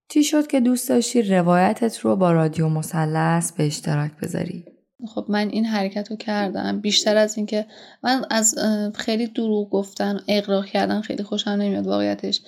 چی 0.10 0.24
شد 0.24 0.48
که 0.48 0.60
دوست 0.60 0.90
داشتی 0.90 1.22
روایتت 1.22 2.00
رو 2.00 2.16
با 2.16 2.32
رادیو 2.32 2.70
مثلث 2.70 3.52
به 3.52 3.66
اشتراک 3.66 4.12
بذاری؟ 4.22 4.66
خب 5.08 5.26
من 5.30 5.50
این 5.50 5.66
حرکت 5.66 6.12
رو 6.12 6.18
کردم. 6.18 6.82
بیشتر 6.82 7.18
از 7.18 7.38
اینکه 7.38 7.66
من 8.04 8.26
از 8.30 8.56
خیلی 8.96 9.28
دروغ 9.28 9.70
گفتن 9.70 10.20
اقراق 10.28 10.66
کردن 10.66 11.02
خیلی 11.02 11.24
خوشم 11.24 11.50
نمیاد 11.50 11.88
واقعیتش. 11.88 12.42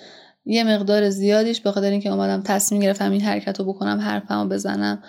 یه 0.48 0.64
مقدار 0.64 1.10
زیادیش 1.10 1.60
به 1.60 1.72
خاطر 1.72 1.90
اینکه 1.90 2.10
اومدم 2.10 2.42
تصمیم 2.42 2.80
گرفتم 2.80 3.10
این 3.10 3.20
حرکت 3.20 3.58
رو 3.58 3.64
بکنم 3.64 4.00
حرفمو 4.00 4.48
بزنم. 4.48 5.02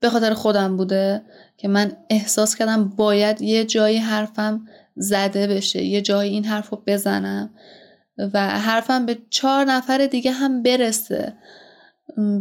به 0.00 0.10
خاطر 0.10 0.34
خودم 0.34 0.76
بوده 0.76 1.22
که 1.56 1.68
من 1.68 1.92
احساس 2.10 2.56
کردم 2.56 2.88
باید 2.88 3.42
یه 3.42 3.64
جایی 3.64 3.96
حرفم 3.96 4.66
زده 4.96 5.46
بشه 5.46 5.82
یه 5.82 6.02
جایی 6.02 6.32
این 6.32 6.44
حرف 6.44 6.70
رو 6.70 6.82
بزنم 6.86 7.50
و 8.34 8.48
حرفم 8.48 9.06
به 9.06 9.18
چهار 9.30 9.64
نفر 9.64 10.06
دیگه 10.06 10.30
هم 10.30 10.62
برسه. 10.62 11.32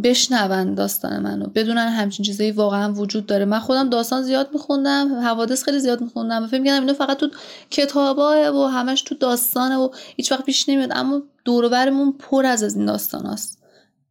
بشنون 0.03 0.73
داستان 0.73 1.19
منو. 1.19 1.47
بدونن 1.47 1.87
همچین 1.87 2.25
چیزایی 2.25 2.51
واقعا 2.51 2.93
وجود 2.93 3.25
داره. 3.25 3.45
من 3.45 3.59
خودم 3.59 3.89
داستان 3.89 4.21
زیاد 4.21 4.49
میخوندم 4.53 5.19
حوادث 5.21 5.63
خیلی 5.63 5.79
زیاد 5.79 6.01
میخوندم 6.01 6.43
و 6.43 6.47
فکر 6.47 6.59
می‌کردم 6.59 6.81
اینو 6.81 6.93
فقط 6.93 7.17
تو 7.17 7.29
کتابا 7.71 8.53
و 8.53 8.67
همش 8.67 9.01
تو 9.01 9.15
داستانه 9.15 9.75
و 9.75 9.89
هیچ 10.15 10.31
وقت 10.31 10.45
پیش 10.45 10.69
نمیاد. 10.69 10.89
اما 10.91 11.21
دورورمون 11.47 12.11
پر 12.11 12.45
از 12.45 12.63
از 12.63 12.75
این 12.75 12.85
داستان 12.85 13.25
هست. 13.25 13.63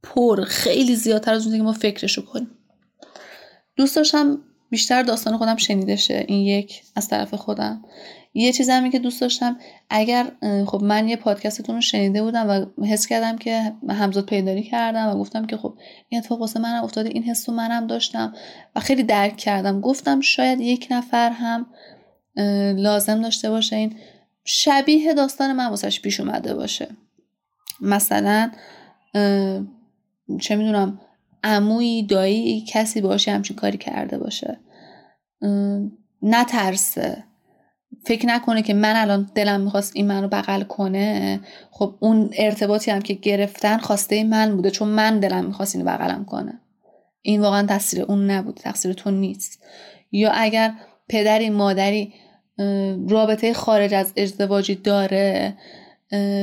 پر 0.03 0.45
خیلی 0.45 0.97
زیادتر 0.97 1.35
از 1.35 1.47
اون 1.47 1.57
که 1.57 1.63
ما 1.63 1.73
فکرشو 1.73 2.25
کنیم. 2.25 2.51
دوست 3.77 3.97
داشتم 3.97 4.39
بیشتر 4.71 5.03
داستان 5.03 5.39
خودم 5.39 5.57
شنیده 5.57 5.97
شه 5.97 6.25
این 6.29 6.47
یک 6.47 6.83
از 6.95 7.09
طرف 7.09 7.35
خودم. 7.35 7.85
یه 8.35 8.53
چیز 8.53 8.71
همین 8.71 8.93
که 8.93 8.99
دوست 8.99 9.21
داشتم 9.21 9.59
اگر 9.91 10.33
خب 10.67 10.83
من 10.83 11.09
یه 11.09 11.17
پادکستتون 11.17 11.75
رو 11.75 11.81
شنیده 11.81 12.23
بودم 12.23 12.49
و 12.79 12.85
حس 12.85 13.07
کردم 13.07 13.39
که 13.39 13.73
همزاد 13.89 14.27
پیداری 14.27 14.63
کردم 14.63 15.09
و 15.09 15.15
گفتم 15.15 15.47
که 15.47 15.57
خب 15.57 15.79
این 16.09 16.21
اتفاق 16.21 16.41
واسه 16.41 16.61
منم 16.61 16.85
افتاده 16.85 17.09
این 17.09 17.23
حس 17.23 17.49
رو 17.49 17.55
منم 17.55 17.87
داشتم 17.87 18.35
و 18.77 18.81
خیلی 18.81 19.03
درک 19.03 19.37
کردم. 19.37 19.81
گفتم 19.81 20.21
شاید 20.21 20.61
یک 20.61 20.87
نفر 20.91 21.31
هم 21.31 21.67
لازم 22.77 23.23
داشته 23.23 23.51
باشه 23.51 23.77
این 23.77 23.97
شبیه 24.45 25.15
داستان 25.15 25.53
من 25.53 25.67
واسش 25.67 26.01
پیش 26.01 26.21
اومده 26.21 26.55
باشه. 26.55 26.89
مثلا 27.81 28.51
چه 30.41 30.57
می‌دونم 30.57 31.01
عمویی 31.45 32.03
دایی 32.03 32.65
کسی 32.69 33.01
باشه 33.01 33.31
همچین 33.33 33.57
کاری 33.57 33.79
کرده 33.79 34.19
باشه. 34.19 34.59
نترسه. 36.23 37.25
فکر 38.05 38.27
نکنه 38.27 38.63
که 38.63 38.75
من 38.75 38.97
الان 38.97 39.31
دلم 39.35 39.61
می‌خواست 39.61 39.97
این 39.97 40.07
منو 40.07 40.29
بغل 40.29 40.63
کنه. 40.63 41.41
خب 41.71 41.95
اون 42.01 42.31
ارتباطی 42.39 42.91
هم 42.91 43.03
که 43.03 43.15
گرفتن 43.15 43.79
خواسته 43.79 44.25
من 44.25 44.57
بوده 44.57 44.71
چون 44.71 44.89
من 44.89 45.21
دلم 45.21 45.45
می‌خواست 45.45 45.77
اینو 45.77 45.91
بغلم 45.91 46.25
کنه. 46.25 46.61
این 47.23 47.41
واقعا 47.41 47.67
تقصیر 47.67 48.03
اون 48.03 48.31
نبود 48.31 48.57
تقصیر 48.57 48.93
تو 48.93 49.11
نیست. 49.11 49.63
یا 50.13 50.31
اگر 50.31 50.73
پدری 51.09 51.51
مادری 51.51 52.15
رابطه 53.09 53.53
خارج 53.53 53.95
از 53.95 54.13
ازدواجی 54.17 54.75
داره 54.75 55.55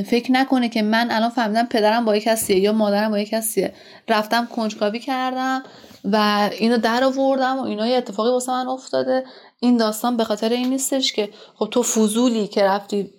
فکر 0.05 0.32
نکنه 0.32 0.70
که 0.70 0.82
من 0.82 1.11
الان 1.11 1.30
فهمیدم 1.30 1.66
پدرم 1.66 2.05
با 2.05 2.16
یک 2.16 2.24
کسیه 2.24 2.59
یا 2.59 2.72
مادرم 2.72 3.11
با 3.11 3.20
یک 3.20 3.30
کسیه. 3.30 3.74
رفتم 4.09 4.45
کنجکاوی 4.55 4.99
کردم 4.99 5.64
و 6.03 6.49
اینو 6.59 6.78
در 6.78 7.03
آوردم 7.03 7.59
و 7.59 7.64
اینا 7.64 7.88
یه 7.88 7.97
اتفاقی 7.97 8.30
واسه 8.30 8.51
من 8.51 8.68
افتاده. 8.68 9.24
این 9.59 9.78
داستان 9.78 10.18
به 10.18 10.24
خاطر 10.24 10.49
این 10.49 10.70
نیستش 10.70 11.14
که 11.14 11.30
خب 11.55 11.68
تو 11.72 11.84
فضولی 11.84 12.47
که 12.47 12.64
رفتی 12.64 13.09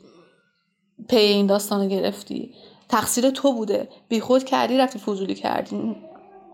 پی 1.09 1.17
این 1.17 1.47
داستان 1.47 1.81
رو 1.81 1.89
گرفتی 1.89 2.55
تقصیر 2.89 3.31
تو 3.31 3.53
بوده. 3.53 3.89
بیخود 4.09 4.45
کردی 4.45 4.79
رفتی 4.79 4.99
فضولی 4.99 5.35
کردی. 5.35 5.97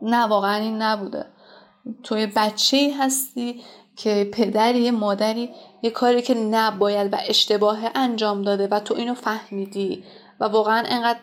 نه 0.03 0.27
واقعا 0.27 0.57
این 0.57 0.83
نبوده. 0.83 1.27
تو 2.03 2.19
یه 2.19 2.33
بچه 2.37 2.91
هستی 2.99 3.61
که 3.97 4.31
پدری 4.33 4.91
مادری 4.91 5.51
یه 5.83 5.91
کاری 5.91 6.23
که 6.23 6.35
نباید 6.35 7.13
و 7.13 7.17
اشتباه 7.29 7.79
انجام 7.95 8.43
داده 8.43 8.69
و 8.69 8.81
تو 8.81 8.95
اینو 8.95 9.15
فهمیدی. 9.15 10.05
و 10.41 10.45
واقعا 10.45 10.85
انقدر 10.89 11.19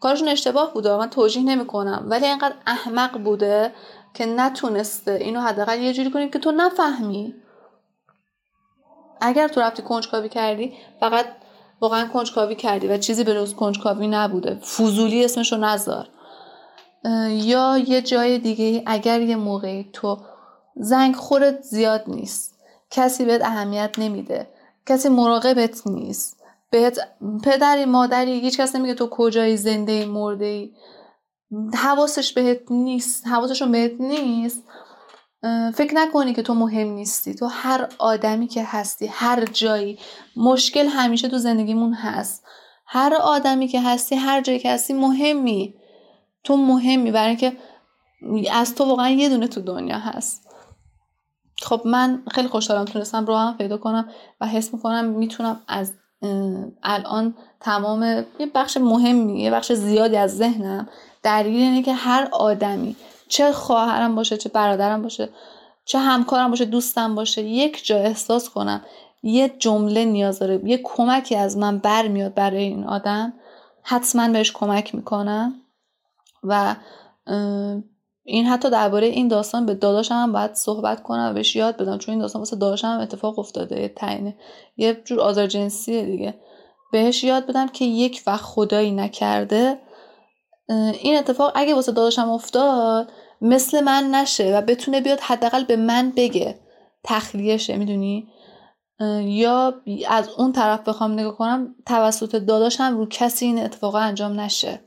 کارشون 0.00 0.28
اشتباه 0.28 0.74
بوده 0.74 0.96
من 0.96 1.10
توجیه 1.10 1.42
نمی 1.42 1.66
کنم 1.66 2.06
ولی 2.08 2.26
انقدر 2.26 2.54
احمق 2.66 3.18
بوده 3.18 3.72
که 4.14 4.26
نتونسته. 4.26 5.12
اینو 5.12 5.40
حداقل 5.40 5.80
یه 5.80 5.92
جوری 5.92 6.10
کنی 6.10 6.30
که 6.30 6.38
تو 6.38 6.52
نفهمی. 6.52 7.34
اگر 9.20 9.48
تو 9.48 9.60
رفتی 9.60 9.82
کنجکاوی 9.82 10.28
کردی 10.28 10.72
فقط 11.00 11.26
واقعا 11.80 12.08
کنجکاوی 12.08 12.54
کردی 12.54 12.88
و 12.88 12.98
چیزی 12.98 13.24
به 13.24 13.34
روز 13.34 13.54
کنجکاوی 13.54 14.06
نبوده. 14.06 14.54
فضولی 14.54 15.24
اسمشو 15.24 15.56
نذار. 15.56 16.08
یا 17.30 17.78
یه 17.78 18.02
جای 18.02 18.38
دیگه 18.38 18.82
اگر 18.86 19.20
یه 19.20 19.36
موقعی 19.36 19.90
تو 19.92 20.18
زنگ 20.76 21.16
خورت 21.16 21.62
زیاد 21.62 22.04
نیست. 22.06 22.57
کسی 22.90 23.24
بهت 23.24 23.42
اهمیت 23.42 23.98
نمیده. 23.98 24.46
کسی 24.86 25.08
مراقبت 25.08 25.86
نیست. 25.86 26.36
بهت 26.70 26.98
پدری 27.44 27.84
مادری 27.84 28.40
هیچ 28.40 28.60
کس 28.60 28.76
نمیگه 28.76 28.94
تو 28.94 29.08
کجایی 29.08 29.56
زنده 29.56 29.92
ای 29.92 30.04
مرده 30.04 30.44
ای 30.44 30.72
حواسش 31.74 32.32
بهت 32.32 32.60
نیست. 32.70 33.26
حواسشون 33.26 33.72
بهت 33.72 34.00
نیست. 34.00 34.62
فکر 35.74 35.94
نکنی 35.94 36.34
که 36.34 36.42
تو 36.42 36.54
مهم 36.54 36.88
نیستی. 36.88 37.34
تو 37.34 37.46
هر 37.46 37.88
آدمی 37.98 38.46
که 38.46 38.64
هستی 38.64 39.06
هر 39.06 39.44
جایی. 39.44 39.98
مشکل 40.36 40.86
همیشه 40.86 41.28
تو 41.28 41.38
زندگیمون 41.38 41.94
هست. 41.94 42.44
هر 42.86 43.14
آدمی 43.14 43.68
که 43.68 43.80
هستی 43.80 44.14
هر 44.14 44.40
جایی 44.40 44.58
که 44.58 44.70
هستی 44.72 44.92
مهمی. 44.92 45.74
تو 46.44 46.56
مهمی. 46.56 47.10
برای 47.10 47.28
اینکه 47.28 47.56
از 48.52 48.74
تو 48.74 48.84
واقعا 48.84 49.08
یه 49.08 49.28
دونه 49.28 49.48
تو 49.48 49.60
دنیا 49.60 49.98
هست. 49.98 50.47
خب 51.62 51.82
من 51.84 52.22
خیلی 52.30 52.48
خوشحالم 52.48 52.84
تونستم 52.84 53.26
رو 53.26 53.36
هم 53.36 53.56
پیدا 53.56 53.76
کنم 53.76 54.08
و 54.40 54.46
حس 54.46 54.74
می‌کنم 54.74 55.04
می‌تونم 55.04 55.60
از 55.68 55.92
الان 56.82 57.34
تمام 57.60 58.24
یه 58.38 58.46
بخش 58.54 58.76
مهمی 58.76 59.40
یه 59.40 59.50
بخش 59.50 59.72
زیادی 59.72 60.16
از 60.16 60.36
ذهنم 60.36 60.88
درگیر 61.22 61.60
اینه 61.60 61.82
که 61.82 61.92
هر 61.92 62.28
آدمی 62.32 62.96
چه 63.28 63.52
خواهرم 63.52 64.14
باشه 64.14 64.36
چه 64.36 64.48
برادرم 64.48 65.02
باشه 65.02 65.28
چه 65.84 65.98
همکارم 65.98 66.50
باشه 66.50 66.64
دوستم 66.64 67.14
باشه 67.14 67.42
یک 67.42 67.86
جا 67.86 67.96
احساس 67.96 68.50
کنم 68.50 68.84
یه 69.22 69.48
جمله 69.58 70.04
نیاز 70.04 70.38
داره 70.38 70.60
یه 70.64 70.80
کمکی 70.84 71.36
از 71.36 71.56
من 71.56 71.78
برمیاد 71.78 72.34
برای 72.34 72.64
این 72.64 72.84
آدم 72.84 73.32
حتما 73.82 74.28
بهش 74.28 74.52
کمک 74.52 74.94
می‌کنم 74.94 75.54
و 76.44 76.76
این 78.30 78.46
حتی 78.46 78.70
درباره 78.70 79.06
این 79.06 79.28
داستان 79.28 79.66
به 79.66 79.74
داداشم 79.74 80.14
هم 80.14 80.32
باید 80.32 80.54
صحبت 80.54 81.02
کنم 81.02 81.30
و 81.30 81.34
بهش 81.34 81.56
یاد 81.56 81.76
بدم 81.76 81.98
چون 81.98 82.12
این 82.12 82.20
داستان 82.20 82.40
واسه 82.40 82.56
داداشم 82.56 82.88
هم 82.88 83.00
اتفاق 83.00 83.38
افتاده 83.38 83.80
یه 83.80 83.88
تعینه 83.88 84.36
یه 84.76 85.02
جور 85.04 85.20
آزار 85.20 85.46
جنسیه 85.46 86.02
دیگه. 86.02 86.34
بهش 86.92 87.24
یاد 87.24 87.46
بدم 87.46 87.68
که 87.68 87.84
یک 87.84 88.22
وقت 88.26 88.44
خدایی 88.44 88.90
نکرده 88.90 89.78
این 91.02 91.18
اتفاق 91.18 91.52
اگه 91.54 91.74
واسه 91.74 91.92
داداشم 91.92 92.30
افتاد 92.30 93.12
مثل 93.40 93.80
من 93.80 94.04
نشه 94.04 94.58
و 94.58 94.62
بتونه 94.62 95.00
بیاد 95.00 95.20
حداقل 95.20 95.64
به 95.64 95.76
من 95.76 96.12
بگه 96.16 96.58
تخلیه 97.04 97.56
شه 97.56 97.76
می‌دونی 97.76 98.28
یا 99.20 99.74
از 100.08 100.28
اون 100.28 100.52
طرف 100.52 100.88
بخوام 100.88 101.12
نگاه 101.12 101.36
کنم 101.36 101.74
توسط 101.86 102.36
داداشم 102.36 102.96
رو 102.96 103.06
کسی 103.06 103.46
این 103.46 103.58
اتفاق 103.58 103.94
انجام 103.94 104.40
نشه 104.40 104.80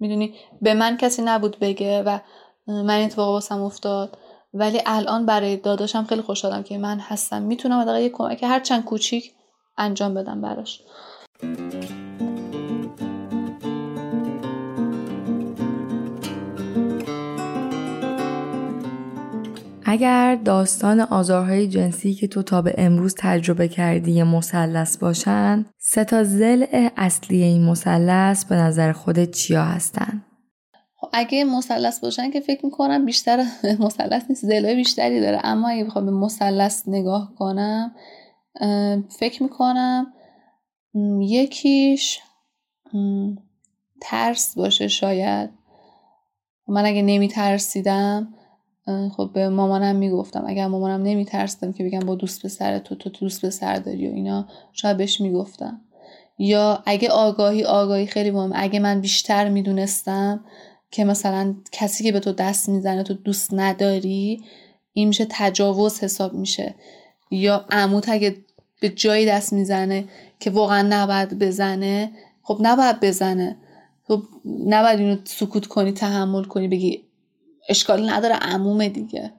می‌دونی؟ 0.00 0.34
به 0.62 0.74
من 0.74 0.96
کسی 0.96 1.22
نبود 1.22 1.58
بگه 1.58 2.02
و 2.02 2.18
من 2.66 3.04
اتفاق 3.04 3.28
واسم 3.28 3.62
افتاد. 3.62 4.18
ولی 4.54 4.80
الان 4.86 5.26
برای 5.26 5.56
داداشم 5.56 6.04
خیلی 6.04 6.22
خوشحالم 6.22 6.62
که 6.62 6.78
من 6.78 6.98
هستم. 6.98 7.42
می‌تونم 7.42 7.80
حداقل 7.80 8.00
یه 8.00 8.08
کمک 8.08 8.42
هر 8.42 8.60
چند 8.60 8.84
کوچیک 8.84 9.32
انجام 9.78 10.14
بدم 10.14 10.40
براش. 10.40 10.82
اگر 19.84 20.38
داستان 20.44 21.00
آزارهای 21.00 21.68
جنسی 21.68 22.14
که 22.14 22.28
تو 22.28 22.42
تا 22.42 22.62
به 22.62 22.74
امروز 22.78 23.14
تجربه 23.18 23.68
کردی 23.68 24.22
مثلث 24.22 24.96
باشن 24.96 25.66
سه 25.78 26.04
تا 26.04 26.24
زل 26.24 26.64
اصلی 26.96 27.42
این 27.42 27.64
مثلث 27.64 28.44
به 28.44 28.54
نظر 28.54 28.92
خودت 28.92 29.30
چیا 29.30 29.64
هستن؟ 29.64 30.24
خب 30.24 30.31
اگه 31.12 31.44
مثلث 31.44 32.00
باشن 32.00 32.30
که 32.30 32.40
فکر 32.40 32.66
می‌کنم 32.66 33.04
بیشتر 33.04 33.44
مثلث 33.86 34.22
نیست 34.28 34.46
زلای 34.46 34.74
بیشتری 34.74 35.20
داره. 35.20 35.40
اما 35.44 35.68
اگه 35.68 35.84
بخوام 35.84 36.06
به 36.06 36.12
مثلث 36.12 36.82
نگاه 36.88 37.32
کنم 37.38 37.94
فکر 39.08 39.42
می‌کنم 39.42 40.06
یکیش 41.20 42.20
ترس 44.00 44.54
باشه 44.54 44.88
شاید. 44.88 45.50
من 46.68 46.86
اگه 46.86 47.02
نمی 47.02 47.28
ترسیدم 47.28 48.34
خب 49.16 49.30
به 49.34 49.48
مامانم 49.48 49.96
می‌گفتم. 49.96 50.44
اگر 50.46 50.66
مامانم 50.66 51.02
نمیترسیدم 51.02 51.72
که 51.72 51.84
بگم 51.84 52.00
با 52.00 52.14
دوست 52.14 52.46
پسر 52.46 52.78
تو 52.78 52.94
تو 52.94 53.10
دوست 53.10 53.46
پسر 53.46 53.76
داری 53.76 54.08
و 54.08 54.14
اینا 54.14 54.48
شاید 54.72 54.96
بهش 54.96 55.20
می‌گفتم. 55.20 55.80
یا 56.38 56.82
اگه 56.86 57.08
آگاهی 57.08 57.64
آگاهی 57.64 58.06
خیلی 58.06 58.30
مهمه. 58.30 58.54
اگه 58.56 58.80
من 58.80 59.00
بیشتر 59.00 59.48
می‌دونستم 59.48 60.44
که 60.92 61.04
مثلا 61.04 61.54
کسی 61.72 62.04
که 62.04 62.12
به 62.12 62.20
تو 62.20 62.32
دست 62.32 62.68
می‌زنه 62.68 63.02
تو 63.02 63.14
دوست 63.14 63.54
نداری 63.54 64.44
این 64.92 65.08
میشه 65.08 65.26
تجاوز 65.30 66.00
حساب 66.00 66.34
میشه. 66.34 66.74
یا 67.30 67.64
عموت 67.70 68.08
اگه 68.08 68.36
به 68.80 68.88
جایی 68.88 69.26
دست 69.26 69.52
می‌زنه 69.52 70.04
که 70.40 70.50
واقعا 70.50 70.86
نباید 70.90 71.38
بزنه 71.38 72.12
خب 72.42 72.58
نباید 72.60 73.00
بزنه. 73.00 73.56
خب 74.08 74.22
نباید 74.66 75.00
اینو 75.00 75.16
سکوت 75.24 75.66
کنی 75.66 75.92
تحمل 75.92 76.44
کنی 76.44 76.68
بگی 76.68 77.02
اشکالی 77.68 78.06
نداره 78.06 78.34
عموم 78.34 78.88
دیگه. 78.88 79.32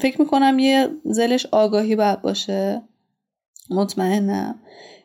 فکر 0.00 0.20
می‌کنم 0.20 0.58
یه 0.58 0.88
زلش 1.04 1.46
آگاهی 1.46 1.96
باید 1.96 2.22
باشه. 2.22 2.82
مطمئنم. 3.70 4.58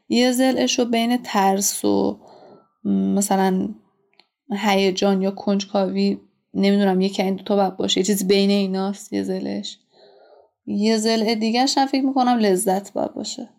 یه 0.10 0.32
زلش 0.32 0.80
رو 0.80 0.86
بین 0.86 1.20
ترس 1.24 1.86
و 1.86 2.20
مثلا 2.86 3.70
هیجان 4.58 5.22
یا 5.22 5.32
کنجکاوی 5.32 6.18
نمی‌دونم 6.54 7.02
یکی 7.02 7.24
این 7.24 7.36
دوتا 7.36 7.56
باید 7.56 7.78
باشه. 7.78 8.00
یه 8.00 8.06
چیزی 8.06 8.26
بین 8.26 8.50
ایناست 8.50 9.14
یه 9.14 9.24
زلش. 9.24 9.78
یه 10.66 10.98
زل 10.98 11.36
دیگه 11.36 11.66
فکر 11.66 12.06
می‌کنم 12.06 12.38
لذت 12.38 12.94
باید 12.94 13.14
باشه. 13.14 13.50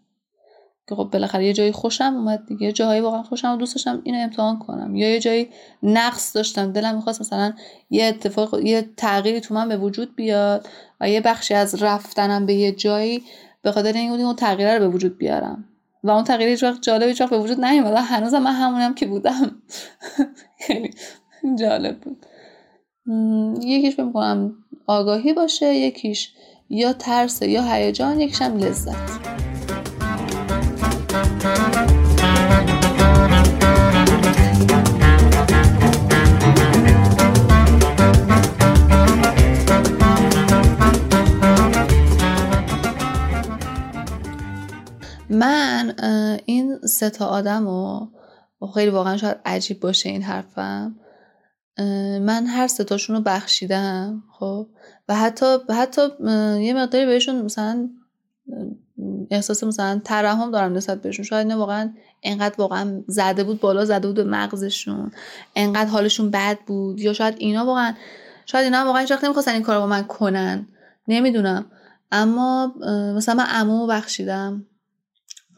که 0.88 0.94
خب 0.94 1.08
بالاخره 1.12 1.46
یه 1.46 1.52
جایی 1.52 1.72
خوشم 1.72 2.14
اومد 2.16 2.46
دیگه. 2.46 2.72
جایی 2.72 3.00
واقعا 3.00 3.22
خوشم 3.22 3.54
و 3.54 3.56
دوست 3.56 3.74
داشتم 3.74 4.00
اینو 4.04 4.18
امتحان 4.18 4.58
کنم. 4.58 4.96
یا 4.96 5.08
یه 5.08 5.20
جایی 5.20 5.48
نقص 5.82 6.36
داشتم. 6.36 6.72
دلم 6.72 6.94
می‌خواست 6.94 7.20
مثلا 7.20 7.52
یه 7.90 8.04
اتفاق 8.04 8.60
یه 8.60 8.88
تغییری 8.96 9.40
تو 9.40 9.54
من 9.54 9.68
به 9.68 9.76
وجود 9.76 10.16
بیاد 10.16 10.68
و 11.00 11.10
یه 11.10 11.20
بخشی 11.20 11.54
از 11.54 11.82
رفتنم 11.82 12.46
به 12.46 12.54
یه 12.54 12.72
جایی 12.72 13.22
به 13.62 13.72
خاطر 13.72 13.92
اینکه 13.92 14.22
اون 14.24 14.36
تغییر 14.36 14.74
رو 14.74 14.78
به 14.78 14.88
وجود 14.88 15.18
بیارم. 15.18 15.64
و 16.04 16.10
اون 16.10 16.24
تغییر 16.24 16.48
هیچ 16.48 16.62
وقت 16.62 16.82
جالب 16.82 17.08
هیچ 17.08 17.20
وقت 17.20 17.30
به 17.30 17.38
وجود 17.38 17.64
نیومد. 17.64 17.94
هنوز 17.94 18.34
من 18.34 18.52
همونم 18.52 18.94
که 18.94 19.06
بودم. 19.06 19.62
خیلی 20.66 20.90
جالب 21.58 22.00
بود. 22.00 22.26
یکیش 23.64 23.96
کنم 23.96 24.54
آگاهی 24.86 25.32
باشه 25.32 25.74
یکیش 25.74 26.32
یا 26.68 26.92
ترس 26.92 27.42
یا 27.42 27.62
هیجان 27.62 28.20
یکیش 28.20 28.42
هم 28.42 28.58
لذت. 28.58 29.22
سه 47.02 47.10
تا 47.10 47.26
آدم 47.26 47.66
و 47.66 48.06
خیلی 48.74 48.90
واقعا 48.90 49.16
شاید 49.16 49.36
عجیب 49.44 49.80
باشه 49.80 50.08
این 50.08 50.22
حرفم. 50.22 50.94
من 52.22 52.46
هر 52.46 52.66
ستاشون 52.66 53.16
رو 53.16 53.22
بخشیدم 53.22 54.22
خب. 54.38 54.68
و 55.08 55.16
حتی 55.16 55.56
حتی 55.70 56.02
یه 56.60 56.74
مقداری 56.74 57.06
بهشون 57.06 57.42
مثلا 57.42 57.88
احساس 59.30 59.64
مثلا 59.64 60.00
ترحم 60.04 60.50
دارم 60.50 60.72
نسبت 60.72 61.02
بهشون. 61.02 61.24
شاید 61.24 61.46
نه 61.46 61.56
واقعا 61.56 61.92
انقدر 62.22 62.54
واقعا 62.58 63.02
زده 63.06 63.44
بود 63.44 63.60
بالا 63.60 63.84
زده 63.84 64.06
بود 64.06 64.16
به 64.16 64.24
مغزشون. 64.24 65.12
انقدر 65.56 65.90
حالشون 65.90 66.30
بد 66.30 66.58
بود. 66.66 67.00
یا 67.00 67.12
شاید 67.12 67.34
اینا 67.38 67.66
واقعا 67.66 67.94
شاید 68.46 68.64
اینا 68.64 68.84
واقعا 68.84 69.00
هیچ 69.00 69.12
نمی‌خواستن 69.12 69.52
این 69.52 69.62
کارو 69.62 69.80
با 69.80 69.86
من 69.86 70.02
کنن. 70.02 70.68
نمی‌دونم. 71.08 71.66
اما 72.12 72.74
مثلا 73.16 73.34
من 73.34 73.46
عمو 73.46 73.86
بخشیدم. 73.86 74.66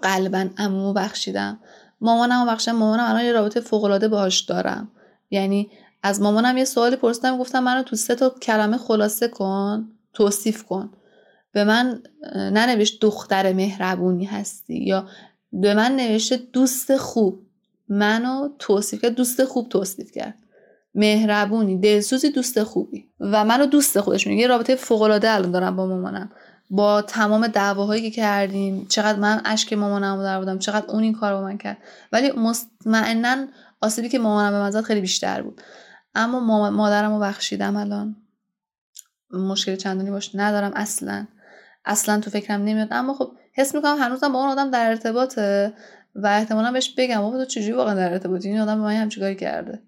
قلبا 0.05 0.51
عمو 0.59 0.93
بخشیدم. 0.93 1.59
مامانم 2.01 2.47
بخشم 2.47 2.73
مامانم 2.73 3.05
الان 3.05 3.25
یه 3.25 3.33
رابطه 3.33 3.61
فوق 3.61 3.85
العاده 3.85 4.09
باهاش 4.09 4.41
دارم. 4.41 4.89
یعنی 5.31 5.71
از 6.03 6.21
مامانم 6.21 6.57
یه 6.57 6.65
سوالی 6.65 6.97
پرسیدم 6.97 7.39
گفتم 7.39 7.61
منو 7.61 7.83
تو 7.83 7.97
سه 7.97 8.15
تا 8.15 8.31
کلمه 8.31 8.77
خلاصه 8.77 9.29
کن 9.29 9.89
توصیف 10.13 10.63
کن. 10.65 10.91
به 11.53 11.65
من 11.65 12.03
ننوشت 12.37 13.01
دختر 13.01 13.53
مهربونی 13.53 14.25
هستی 14.25 14.85
یا 14.85 15.09
به 15.53 15.75
من 15.75 15.97
نوشته 15.97 16.37
دوست 16.37 16.97
خوب. 16.97 17.47
منو 17.89 18.49
توصیف 18.59 19.03
کرد 19.03 19.15
دوست 19.15 19.45
خوب 19.45 19.69
توصیف 19.69 20.13
کرد. 20.13 20.35
مهربونی 20.95 21.79
دلسوزی 21.79 22.31
دوست 22.31 22.63
خوبی. 22.63 23.09
و 23.21 23.45
منو 23.45 23.67
دوست 23.67 24.01
خودش 24.01 24.27
میگه. 24.27 24.47
رابطه 24.47 24.75
فوق 24.75 25.03
العاده 25.03 25.31
الان 25.31 25.51
دارم 25.51 25.77
با 25.77 25.87
مامانم. 25.87 26.31
با 26.77 27.03
تمام 27.03 27.47
دعواهایی 27.47 28.03
که 28.03 28.11
کردیم 28.11 28.87
چقدر 28.89 29.19
من 29.19 29.41
اشک 29.45 29.73
مامانم 29.73 30.23
در 30.23 30.39
بودم 30.39 30.59
چقدر 30.59 30.87
اون 30.87 31.03
این 31.03 31.13
کار 31.13 31.35
با 31.35 31.41
من 31.41 31.59
کرد. 31.59 31.79
ولی 32.13 32.31
مطمئنا 32.31 33.47
آسیبی 33.81 34.09
که 34.09 34.19
مامانم 34.19 34.51
به 34.51 34.59
من 34.59 34.83
خیلی 34.83 35.01
بیشتر 35.01 35.43
بود. 35.43 35.63
اما 36.15 36.71
مادرم 36.71 37.13
رو 37.13 37.21
بخشیدم 37.21 37.77
الان. 37.77 38.17
مشکل 39.31 39.77
چندانی 39.77 40.11
باش 40.11 40.31
ندارم 40.35 40.73
اصلا. 40.75 41.27
اصلا 41.85 42.21
تو 42.21 42.31
فکرم 42.31 42.65
نمیاد. 42.65 42.89
اما 42.91 43.15
خب 43.15 43.33
حس 43.53 43.75
می‌کنم 43.75 43.97
هنوزم 43.99 44.33
با 44.33 44.39
اون 44.39 44.49
آدم 44.49 44.71
در 44.71 44.89
ارتباطه 44.89 45.75
و 46.15 46.27
احتمالا 46.27 46.73
بهش 46.73 46.95
بگم 46.99 47.21
بابا 47.21 47.39
تو 47.39 47.45
چجوری 47.45 47.73
واقعا 47.73 47.95
در 47.95 48.13
ارتباطی؟ 48.13 48.49
این 48.49 48.61
آدم 48.61 48.75
به 48.75 48.83
من 48.83 48.95
همچین 48.95 49.35
کرده. 49.35 49.83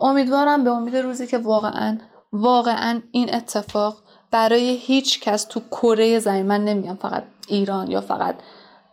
امیدوارم 0.00 0.64
به 0.64 0.70
امید 0.70 0.96
روزی 0.96 1.26
که 1.26 1.38
واقعا 1.38 1.98
واقعا 2.32 3.00
این 3.12 3.34
اتفاق 3.34 4.02
برای 4.32 4.76
هیچ 4.76 5.20
کس 5.20 5.44
تو 5.44 5.60
کره 5.60 6.18
زمین 6.18 6.46
من 6.46 6.64
نمیگم 6.64 6.96
فقط 6.96 7.24
ایران 7.48 7.90
یا 7.90 8.00
فقط 8.00 8.34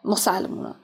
مسلمونا. 0.05 0.75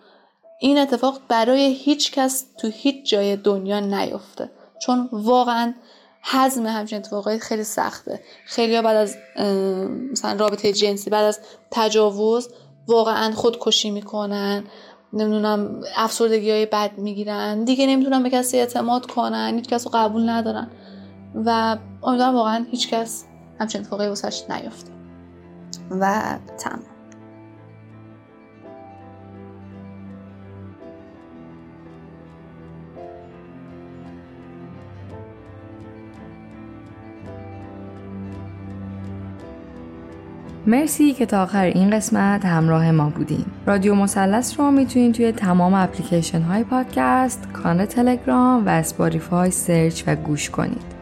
این 0.59 0.77
اتفاق 0.77 1.19
برای 1.27 1.73
هیچ 1.73 2.11
کس 2.11 2.45
تو 2.57 2.67
هیچ 2.67 3.09
جای 3.09 3.35
دنیا 3.35 3.79
نیفته 3.79 4.51
چون 4.81 5.09
واقعا 5.11 5.73
حزم 6.23 6.65
همچین 6.65 6.97
اتفاقای 6.97 7.39
خیلی 7.39 7.63
سخته. 7.63 8.19
خیلی 8.45 8.75
ها 8.75 8.81
بعد 8.81 8.97
از 8.97 9.17
مثلا 10.11 10.39
رابطه 10.39 10.73
جنسی 10.73 11.09
بعد 11.09 11.25
از 11.25 11.39
تجاوز 11.71 12.49
واقعا 12.87 13.31
خودکشی 13.31 13.89
می‌کنن 13.89 14.63
نمی‌دونم 15.13 15.81
افسردگی 15.95 16.51
های 16.51 16.65
بد 16.65 16.97
می‌گیرن. 16.97 17.63
دیگه 17.63 17.87
نمی‌تونن 17.87 18.23
به 18.23 18.29
کسی 18.29 18.59
اعتماد 18.59 19.05
کنن 19.05 19.53
هیچ 19.55 19.69
کس 19.69 19.85
رو 19.85 19.91
قبول 19.93 20.29
ندارن. 20.29 20.71
و 21.45 21.77
امیدوارم 22.03 22.35
واقعا 22.35 22.65
هیچ 22.71 22.89
کس 22.89 23.25
همچین 23.59 23.81
اتفاقی 23.81 24.07
واسش 24.07 24.43
نیفته 24.49 24.91
و 25.91 26.21
تمام 26.57 26.95
مرسی 40.67 41.13
که 41.13 41.25
تا 41.25 41.43
آخر 41.43 41.63
این 41.63 41.89
قسمت 41.89 42.45
همراه 42.45 42.91
ما 42.91 43.09
بودیم. 43.09 43.51
رادیو 43.65 43.95
مثلث 43.95 44.59
رو 44.59 44.71
می‌تونید 44.71 45.15
توی 45.15 45.31
تمام 45.31 45.73
اپلیکیشن 45.73 46.41
های 46.41 46.63
پادکست، 46.63 47.47
کانال 47.53 47.85
تلگرام 47.85 48.65
و 48.65 48.69
اسپاتیفای 48.69 49.51
سرچ 49.51 50.03
و 50.07 50.15
گوش 50.15 50.49
کنید. 50.49 50.94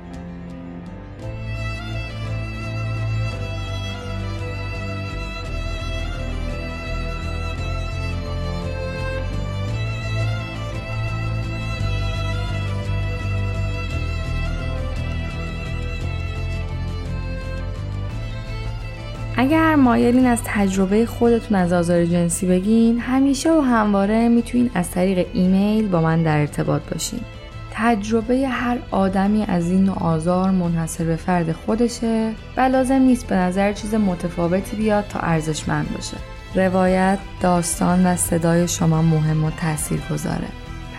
اگر 19.54 19.76
مایلین 19.76 20.26
از 20.26 20.40
تجربه 20.46 21.06
خودتون 21.06 21.58
از 21.58 21.74
آزار 21.74 22.06
جنسی 22.06 22.46
بگین 22.46 23.00
همیشه 23.00 23.52
و 23.52 23.62
همواره 23.62 24.30
می‌تونین 24.30 24.70
از 24.74 24.92
طریق 24.92 25.28
ایمیل 25.34 25.88
با 25.88 26.02
من 26.02 26.24
در 26.24 26.40
ارتباط 26.40 26.82
باشین. 26.92 27.20
تجربه 27.74 28.48
هر 28.48 28.78
آدمی 28.92 29.46
از 29.48 29.72
این 29.72 29.84
نوع 29.84 30.04
آزار 30.04 30.52
منحصر 30.52 31.04
به 31.04 31.16
فرد 31.16 31.52
خودشه 31.52 32.34
و 32.58 32.62
لازم 32.62 32.94
نیست 32.94 33.28
به 33.28 33.36
نظر 33.36 33.74
چیز 33.74 33.96
متفاوتی 33.96 34.76
بیاد 34.76 35.06
تا 35.10 35.20
ارزشمند 35.20 35.94
باشه. 35.94 36.18
روایت، 36.56 37.20
داستان 37.42 38.06
و 38.06 38.16
صدای 38.16 38.68
شما 38.68 39.02
مهم 39.02 39.44
و 39.44 39.52
تأثیر 39.52 40.02
گذاره 40.12 40.48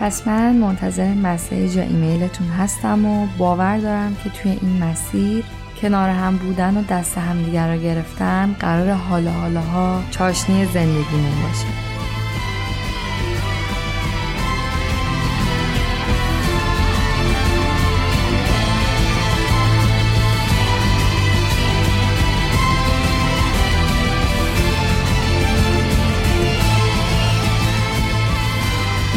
پس 0.00 0.28
من 0.28 0.56
منتظر 0.56 1.14
مسیج 1.14 1.76
یا 1.76 1.82
ایمیلتون 1.82 2.46
هستم 2.46 3.04
و 3.04 3.26
باور 3.38 3.78
دارم 3.78 4.16
که 4.24 4.30
توی 4.30 4.58
این 4.62 4.84
مسیر 4.84 5.44
کنار 5.84 6.10
هم 6.10 6.36
بودن 6.36 6.76
و 6.76 6.82
دست 6.82 7.18
همدیگر 7.18 7.68
را 7.68 7.76
گرفتن 7.76 8.56
قرار 8.60 8.90
حالا 8.90 9.30
حالاها 9.30 10.02
چاشنی 10.10 10.64
زندگیمون 10.66 11.42
باشه. 11.42 11.66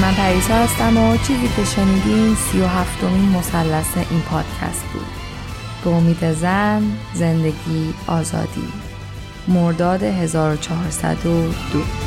من 0.02 0.14
پریسا 0.14 0.54
هستم 0.54 0.98
و 0.98 1.18
چیزی 1.18 1.48
که 1.56 1.64
شنیدین 1.66 2.36
سی 2.36 2.60
و 2.60 2.68
هفتمین 2.68 3.30
مسلس 3.30 3.98
این 4.10 4.22
پادکست 4.22 4.86
بود. 4.94 5.27
به 5.84 5.90
امید 5.90 6.34
زن 6.34 6.82
زندگی 7.14 7.94
آزادی. 8.08 8.68
مرداد 9.48 10.04
1402 10.04 12.07